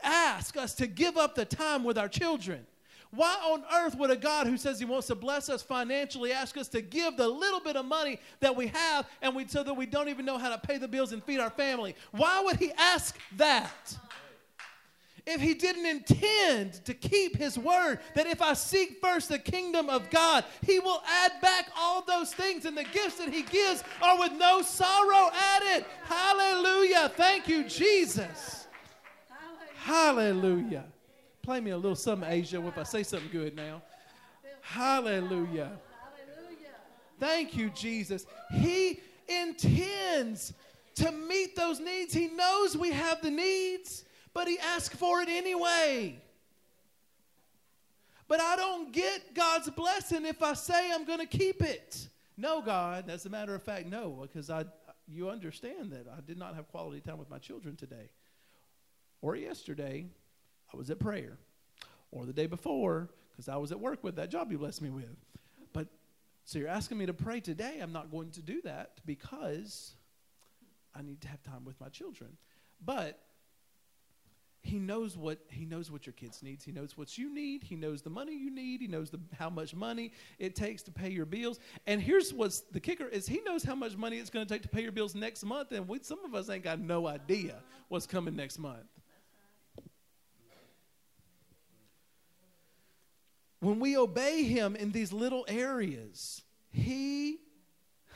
ask 0.03 0.57
us 0.57 0.73
to 0.75 0.87
give 0.87 1.17
up 1.17 1.35
the 1.35 1.45
time 1.45 1.83
with 1.83 1.97
our 1.97 2.09
children? 2.09 2.65
Why 3.11 3.33
on 3.45 3.63
earth 3.73 3.97
would 3.97 4.11
a 4.11 4.17
God 4.17 4.47
who 4.47 4.57
says 4.57 4.79
he 4.79 4.85
wants 4.85 5.07
to 5.07 5.15
bless 5.15 5.47
us 5.47 5.61
financially 5.61 6.33
ask 6.33 6.57
us 6.57 6.67
to 6.69 6.81
give 6.81 7.15
the 7.15 7.27
little 7.27 7.61
bit 7.61 7.77
of 7.77 7.85
money 7.85 8.19
that 8.41 8.55
we 8.55 8.67
have 8.67 9.07
and 9.21 9.35
we 9.35 9.47
so 9.47 9.63
that 9.63 9.73
we 9.73 9.85
don't 9.85 10.09
even 10.09 10.25
know 10.25 10.37
how 10.37 10.49
to 10.49 10.57
pay 10.57 10.77
the 10.77 10.87
bills 10.87 11.13
and 11.13 11.23
feed 11.23 11.39
our 11.39 11.49
family? 11.51 11.95
Why 12.11 12.41
would 12.41 12.57
he 12.57 12.71
ask 12.73 13.17
that? 13.37 13.97
If 15.27 15.41
he 15.41 15.53
didn't 15.55 15.85
intend 15.85 16.85
to 16.85 16.93
keep 16.93 17.35
his 17.35 17.57
word, 17.57 17.99
that 18.13 18.27
if 18.27 18.41
I 18.41 18.53
seek 18.53 18.99
first 19.01 19.29
the 19.29 19.39
kingdom 19.39 19.89
of 19.89 20.09
God, 20.09 20.45
he 20.61 20.79
will 20.79 21.01
add 21.07 21.33
back 21.41 21.69
all 21.77 22.03
those 22.03 22.33
things, 22.33 22.65
and 22.65 22.77
the 22.77 22.83
gifts 22.83 23.17
that 23.17 23.29
he 23.29 23.41
gives 23.41 23.83
are 24.01 24.19
with 24.19 24.33
no 24.33 24.61
sorrow 24.61 25.31
added. 25.33 25.85
Hallelujah. 26.03 27.11
Thank 27.15 27.47
you, 27.47 27.63
Jesus. 27.63 28.67
Hallelujah. 29.77 30.85
Play 31.41 31.59
me 31.59 31.71
a 31.71 31.77
little 31.77 31.95
something, 31.95 32.29
Asia, 32.29 32.65
if 32.65 32.77
I 32.77 32.83
say 32.83 33.03
something 33.03 33.29
good 33.31 33.55
now. 33.55 33.81
Hallelujah. 34.61 35.71
Thank 37.19 37.55
you, 37.55 37.69
Jesus. 37.69 38.25
He 38.51 38.99
intends 39.27 40.53
to 40.95 41.11
meet 41.11 41.55
those 41.55 41.79
needs. 41.79 42.13
He 42.13 42.27
knows 42.27 42.77
we 42.77 42.91
have 42.91 43.21
the 43.21 43.31
needs 43.31 44.04
but 44.35 44.49
he 44.49 44.59
asked 44.59 44.97
for 44.97 45.21
it 45.21 45.29
anyway. 45.29 46.21
But 48.27 48.41
I 48.41 48.57
don't 48.57 48.91
get 48.91 49.33
God's 49.33 49.69
blessing 49.69 50.25
if 50.25 50.43
I 50.43 50.53
say 50.53 50.91
I'm 50.91 51.05
going 51.05 51.19
to 51.19 51.25
keep 51.25 51.63
it. 51.63 52.09
No, 52.37 52.61
God, 52.61 53.09
as 53.09 53.25
a 53.25 53.29
matter 53.29 53.55
of 53.55 53.63
fact, 53.63 53.87
no, 53.87 54.19
because 54.21 54.49
I, 54.49 54.65
you 55.07 55.29
understand 55.29 55.91
that 55.93 56.07
I 56.11 56.19
did 56.19 56.37
not 56.37 56.53
have 56.55 56.67
quality 56.67 56.99
time 56.99 57.17
with 57.17 57.29
my 57.29 57.37
children 57.37 57.77
today. 57.77 58.09
Or 59.21 59.37
yesterday, 59.37 60.05
I 60.73 60.77
was 60.77 60.89
at 60.89 60.99
prayer. 60.99 61.37
Or 62.11 62.25
the 62.25 62.33
day 62.33 62.47
before, 62.47 63.07
because 63.31 63.47
I 63.47 63.55
was 63.55 63.71
at 63.71 63.79
work 63.79 64.03
with 64.03 64.17
that 64.17 64.29
job 64.29 64.51
you 64.51 64.57
blessed 64.57 64.81
me 64.81 64.89
with. 64.89 65.15
But 65.71 65.87
so 66.43 66.59
you're 66.59 66.67
asking 66.67 66.97
me 66.97 67.05
to 67.05 67.13
pray 67.13 67.39
today. 67.39 67.79
I'm 67.81 67.93
not 67.93 68.11
going 68.11 68.31
to 68.31 68.41
do 68.41 68.61
that 68.63 68.99
because 69.05 69.93
I 70.93 71.03
need 71.03 71.21
to 71.21 71.29
have 71.29 71.41
time 71.41 71.63
with 71.63 71.79
my 71.79 71.87
children. 71.87 72.31
But 72.83 73.17
he 74.65 74.79
knows 74.79 75.15
what 75.15 75.37
he 75.49 75.63
knows 75.63 75.91
what 75.91 76.07
your 76.07 76.13
kids 76.13 76.41
needs. 76.41 76.65
He 76.65 76.71
knows 76.71 76.97
what 76.97 77.17
you 77.19 77.33
need. 77.33 77.63
He 77.63 77.75
knows 77.75 78.01
the 78.01 78.09
money 78.09 78.35
you 78.35 78.49
need. 78.49 78.81
He 78.81 78.87
knows 78.87 79.11
the, 79.11 79.19
how 79.37 79.49
much 79.49 79.75
money 79.75 80.11
it 80.39 80.55
takes 80.55 80.81
to 80.83 80.91
pay 80.91 81.09
your 81.09 81.27
bills. 81.27 81.59
And 81.85 82.01
here's 82.01 82.33
what's 82.33 82.61
the 82.71 82.79
kicker 82.79 83.07
is 83.07 83.27
he 83.27 83.41
knows 83.45 83.63
how 83.63 83.75
much 83.75 83.95
money 83.95 84.17
it's 84.17 84.31
going 84.31 84.45
to 84.45 84.51
take 84.51 84.63
to 84.63 84.67
pay 84.67 84.81
your 84.81 84.91
bills 84.91 85.13
next 85.13 85.43
month. 85.43 85.71
And 85.71 85.87
we, 85.87 85.99
some 86.01 86.25
of 86.25 86.33
us 86.33 86.49
ain't 86.49 86.63
got 86.63 86.79
no 86.79 87.07
idea 87.07 87.57
what's 87.89 88.07
coming 88.07 88.35
next 88.35 88.57
month. 88.57 88.87
When 93.59 93.79
we 93.79 93.97
obey 93.97 94.43
him 94.43 94.75
in 94.75 94.91
these 94.91 95.13
little 95.13 95.45
areas, 95.47 96.41
he, 96.71 97.37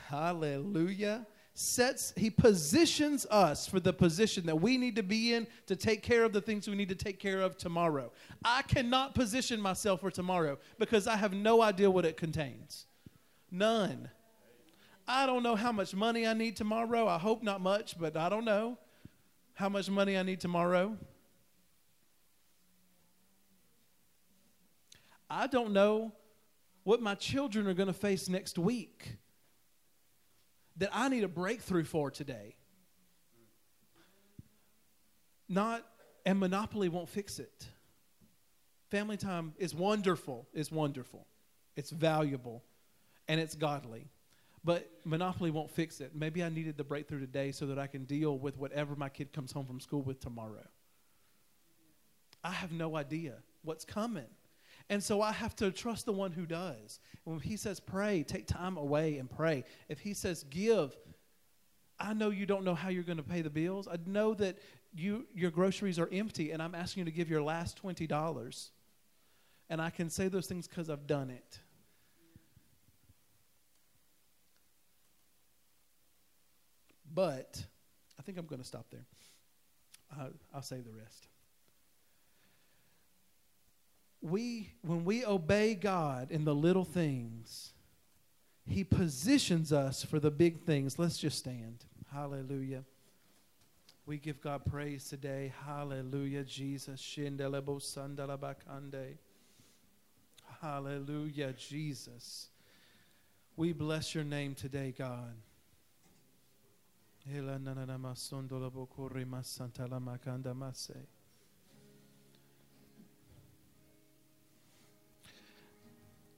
hallelujah, 0.08 1.28
sets, 1.60 2.14
he 2.16 2.30
positions 2.30 3.26
us 3.30 3.68
for 3.68 3.82
the 3.82 3.92
position 3.92 4.46
that 4.46 4.56
we 4.56 4.78
need 4.78 4.96
to 4.96 5.04
be 5.04 5.34
in 5.34 5.46
to 5.68 5.76
take 5.76 6.02
care 6.02 6.24
of 6.24 6.32
the 6.32 6.40
things 6.40 6.70
we 6.70 6.76
need 6.76 6.88
to 6.88 6.96
take 6.96 7.20
care 7.20 7.42
of 7.42 7.58
tomorrow. 7.58 8.12
I 8.46 8.62
cannot 8.62 9.14
position 9.14 9.60
myself 9.60 10.00
for 10.00 10.10
tomorrow 10.10 10.58
because 10.78 11.06
I 11.06 11.18
have 11.18 11.34
no 11.34 11.62
idea 11.62 11.92
what 11.92 12.06
it 12.06 12.16
contains. 12.16 12.86
None. 13.52 14.10
I 15.06 15.26
don't 15.26 15.44
know 15.44 15.56
how 15.56 15.74
much 15.74 15.94
money 15.94 16.26
I 16.26 16.34
need 16.34 16.56
tomorrow. 16.56 17.08
I 17.08 17.18
hope 17.18 17.44
not 17.44 17.60
much, 17.60 18.00
but 18.00 18.16
I 18.16 18.30
don't 18.30 18.46
know 18.46 18.78
how 19.54 19.68
much 19.68 19.90
money 19.90 20.18
I 20.18 20.24
need 20.24 20.40
tomorrow. 20.40 20.98
I 25.30 25.48
don't 25.48 25.74
know 25.74 26.14
what 26.84 27.02
my 27.02 27.16
children 27.16 27.68
are 27.68 27.74
going 27.74 27.88
to 27.88 27.94
face 27.94 28.30
next 28.30 28.58
week 28.58 29.18
that 30.80 30.90
I 30.92 31.10
need 31.10 31.24
a 31.24 31.28
breakthrough 31.28 31.84
for 31.84 32.10
today. 32.10 32.56
Not, 35.48 35.86
and 36.26 36.40
Monopoly 36.40 36.90
won't 36.90 37.10
fix 37.10 37.40
it. 37.40 37.68
Family 38.90 39.18
time 39.18 39.54
is 39.58 39.76
wonderful. 39.76 40.48
It's 40.54 40.72
wonderful. 40.72 41.28
It's 41.76 41.92
valuable. 41.92 42.64
And 43.28 43.40
it's 43.40 43.56
godly. 43.56 44.10
But 44.64 44.90
Monopoly 45.06 45.52
won't 45.52 45.72
fix 45.72 46.02
it. 46.02 46.12
Maybe 46.16 46.44
I 46.44 46.50
needed 46.50 46.78
the 46.78 46.84
breakthrough 46.84 47.20
today 47.20 47.52
so 47.52 47.68
that 47.68 47.80
I 47.80 47.88
can 47.88 48.06
deal 48.06 48.38
with 48.38 48.58
whatever 48.58 48.96
my 48.96 49.10
kid 49.10 49.32
comes 49.32 49.52
home 49.52 49.66
from 49.66 49.80
school 49.80 50.02
with 50.02 50.20
tomorrow. 50.20 50.68
I 52.44 52.52
have 52.52 52.72
no 52.72 52.96
idea 52.96 53.36
what's 53.64 53.86
coming. 53.86 54.28
And 54.90 55.04
so 55.04 55.22
I 55.22 55.32
have 55.32 55.56
to 55.58 55.72
trust 55.72 56.06
the 56.06 56.12
one 56.12 56.32
who 56.32 56.46
does. 56.46 57.00
When 57.24 57.40
he 57.40 57.58
says 57.58 57.80
pray, 57.80 58.24
take 58.24 58.48
time 58.48 58.78
away 58.78 59.18
and 59.18 59.30
pray. 59.30 59.64
If 59.88 60.00
he 60.00 60.16
says 60.16 60.44
give, 60.50 60.98
I 62.00 62.14
know 62.14 62.32
you 62.32 62.46
don't 62.48 62.64
know 62.64 62.74
how 62.74 62.90
you're 62.90 63.04
going 63.04 63.18
to 63.18 63.24
pay 63.24 63.42
the 63.42 63.52
bills. 63.52 63.88
I 63.88 63.98
know 64.08 64.34
that 64.36 64.58
you 64.92 65.28
your 65.36 65.52
groceries 65.52 66.00
are 66.00 66.10
empty 66.12 66.52
and 66.52 66.62
I'm 66.62 66.74
asking 66.74 67.02
you 67.02 67.06
to 67.06 67.12
give 67.12 67.30
your 67.30 67.44
last 67.44 67.82
$20. 67.84 68.70
And 69.70 69.80
I 69.80 69.92
can 69.92 70.10
say 70.10 70.28
those 70.28 70.48
things 70.48 70.68
cuz 70.68 70.90
I've 70.90 71.06
done 71.06 71.30
it. 71.30 71.60
But 77.14 77.64
I 78.18 78.24
think 78.24 78.40
I'm 78.40 78.48
going 78.48 78.62
to 78.62 78.68
stop 78.68 78.88
there. 78.90 79.06
Uh, 80.18 80.30
I'll 80.54 80.64
save 80.64 80.86
the 80.86 80.94
rest 80.94 81.29
we 84.22 84.72
when 84.82 85.06
we 85.06 85.26
obey 85.26 85.76
God 85.76 86.32
in 86.32 86.46
the 86.46 86.56
little 86.56 86.86
things, 86.86 87.74
he 88.66 88.84
positions 88.84 89.72
us 89.72 90.04
for 90.04 90.20
the 90.20 90.32
big 90.32 90.62
things. 90.62 91.00
Let's 91.00 91.18
just 91.18 91.40
stand. 91.40 91.86
Hallelujah. 92.12 92.84
We 94.06 94.18
give 94.18 94.42
God 94.42 94.66
praise 94.66 95.06
today. 95.06 95.54
Hallelujah, 95.66 96.44
Jesus. 96.44 97.18
Hallelujah, 100.62 101.54
Jesus. 101.54 102.50
We 103.56 103.74
bless 103.74 104.16
your 104.16 104.24
name 104.24 104.56
today, 104.56 104.94
God. 104.98 105.36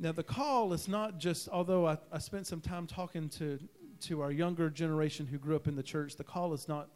Now, 0.01 0.11
the 0.11 0.23
call 0.23 0.73
is 0.73 0.87
not 0.87 1.19
just, 1.19 1.47
although 1.47 1.87
I, 1.87 1.95
I 2.11 2.17
spent 2.17 2.47
some 2.47 2.59
time 2.59 2.87
talking 2.87 3.29
to, 3.29 3.59
to 4.07 4.21
our 4.21 4.31
younger 4.31 4.67
generation 4.71 5.27
who 5.27 5.37
grew 5.37 5.55
up 5.55 5.67
in 5.67 5.75
the 5.75 5.83
church, 5.83 6.15
the 6.15 6.23
call 6.23 6.53
is 6.53 6.67
not 6.67 6.89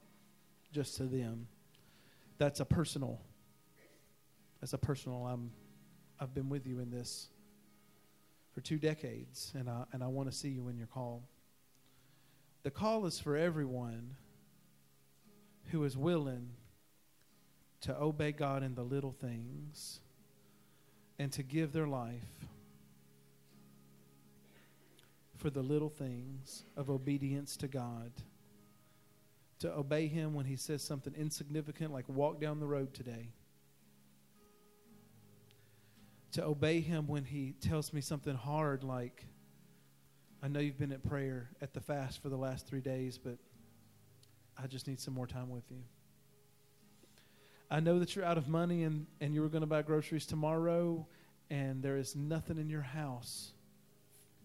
just 0.71 0.97
to 0.97 1.03
them. 1.03 1.47
That's 2.39 2.61
a 2.61 2.65
personal, 2.65 3.21
that's 4.59 4.73
a 4.73 4.79
personal, 4.79 5.27
I'm, 5.27 5.51
I've 6.19 6.33
been 6.33 6.49
with 6.49 6.65
you 6.65 6.79
in 6.79 6.89
this 6.89 7.29
for 8.55 8.61
two 8.61 8.79
decades, 8.79 9.53
and 9.55 9.69
I, 9.69 9.83
and 9.93 10.03
I 10.03 10.07
want 10.07 10.31
to 10.31 10.35
see 10.35 10.49
you 10.49 10.67
in 10.69 10.75
your 10.75 10.87
call. 10.87 11.29
The 12.63 12.71
call 12.71 13.05
is 13.05 13.19
for 13.19 13.37
everyone 13.37 14.15
who 15.65 15.83
is 15.83 15.95
willing 15.95 16.49
to 17.81 17.95
obey 17.95 18.31
God 18.31 18.63
in 18.63 18.73
the 18.73 18.83
little 18.83 19.11
things 19.11 19.99
and 21.19 21.31
to 21.33 21.43
give 21.43 21.71
their 21.71 21.87
life 21.87 22.25
for 25.45 25.51
the 25.51 25.61
little 25.61 25.89
things 25.89 26.63
of 26.75 26.89
obedience 26.89 27.55
to 27.55 27.67
God. 27.67 28.11
To 29.59 29.71
obey 29.71 30.07
Him 30.07 30.33
when 30.33 30.47
He 30.47 30.55
says 30.55 30.81
something 30.81 31.13
insignificant, 31.15 31.93
like 31.93 32.09
walk 32.09 32.41
down 32.41 32.59
the 32.59 32.65
road 32.65 32.95
today. 32.95 33.29
To 36.31 36.45
obey 36.45 36.81
Him 36.81 37.05
when 37.05 37.25
He 37.25 37.53
tells 37.61 37.93
me 37.93 38.01
something 38.01 38.33
hard, 38.33 38.83
like, 38.83 39.23
I 40.41 40.47
know 40.47 40.59
you've 40.59 40.79
been 40.79 40.91
at 40.91 41.07
prayer 41.07 41.51
at 41.61 41.75
the 41.75 41.79
fast 41.79 42.23
for 42.23 42.29
the 42.29 42.37
last 42.37 42.65
three 42.65 42.81
days, 42.81 43.19
but 43.19 43.37
I 44.57 44.65
just 44.65 44.87
need 44.87 44.99
some 44.99 45.13
more 45.13 45.27
time 45.27 45.51
with 45.51 45.69
you. 45.69 45.83
I 47.69 47.81
know 47.81 47.99
that 47.99 48.15
you're 48.15 48.25
out 48.25 48.39
of 48.39 48.47
money 48.47 48.81
and, 48.81 49.05
and 49.21 49.35
you 49.35 49.41
were 49.41 49.49
going 49.49 49.61
to 49.61 49.67
buy 49.67 49.83
groceries 49.83 50.25
tomorrow, 50.25 51.05
and 51.51 51.83
there 51.83 51.97
is 51.97 52.15
nothing 52.15 52.57
in 52.57 52.67
your 52.67 52.81
house 52.81 53.51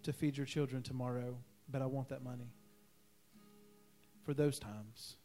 to 0.03 0.13
feed 0.13 0.37
your 0.37 0.47
children 0.47 0.83
tomorrow, 0.83 1.37
but 1.71 1.83
I 1.83 1.87
want 1.87 2.09
that 2.09 2.23
money 2.23 2.53
for 4.25 4.35
those 4.35 4.59
times. 4.59 5.17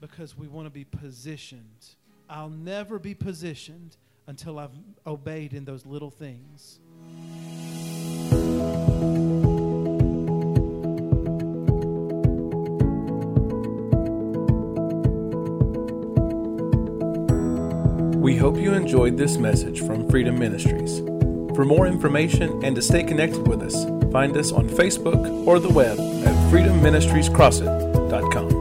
Because 0.00 0.36
we 0.36 0.46
want 0.48 0.66
to 0.66 0.70
be 0.70 0.84
positioned. 0.84 1.94
I'll 2.28 2.50
never 2.50 2.98
be 2.98 3.14
positioned 3.14 3.96
until 4.26 4.58
I've 4.58 4.72
obeyed 5.06 5.54
in 5.54 5.64
those 5.64 5.86
little 5.86 6.10
things. 6.10 6.80
We 18.26 18.36
hope 18.36 18.56
you 18.56 18.72
enjoyed 18.74 19.16
this 19.16 19.36
message 19.36 19.82
from 19.82 20.10
Freedom 20.10 20.36
Ministries. 20.36 21.15
For 21.56 21.64
more 21.64 21.86
information 21.86 22.62
and 22.62 22.76
to 22.76 22.82
stay 22.82 23.02
connected 23.02 23.48
with 23.48 23.62
us, 23.62 23.86
find 24.12 24.36
us 24.36 24.52
on 24.52 24.68
Facebook 24.68 25.46
or 25.46 25.58
the 25.58 25.70
web 25.70 25.98
at 25.98 26.52
freedomministriescrossett.com. 26.52 28.55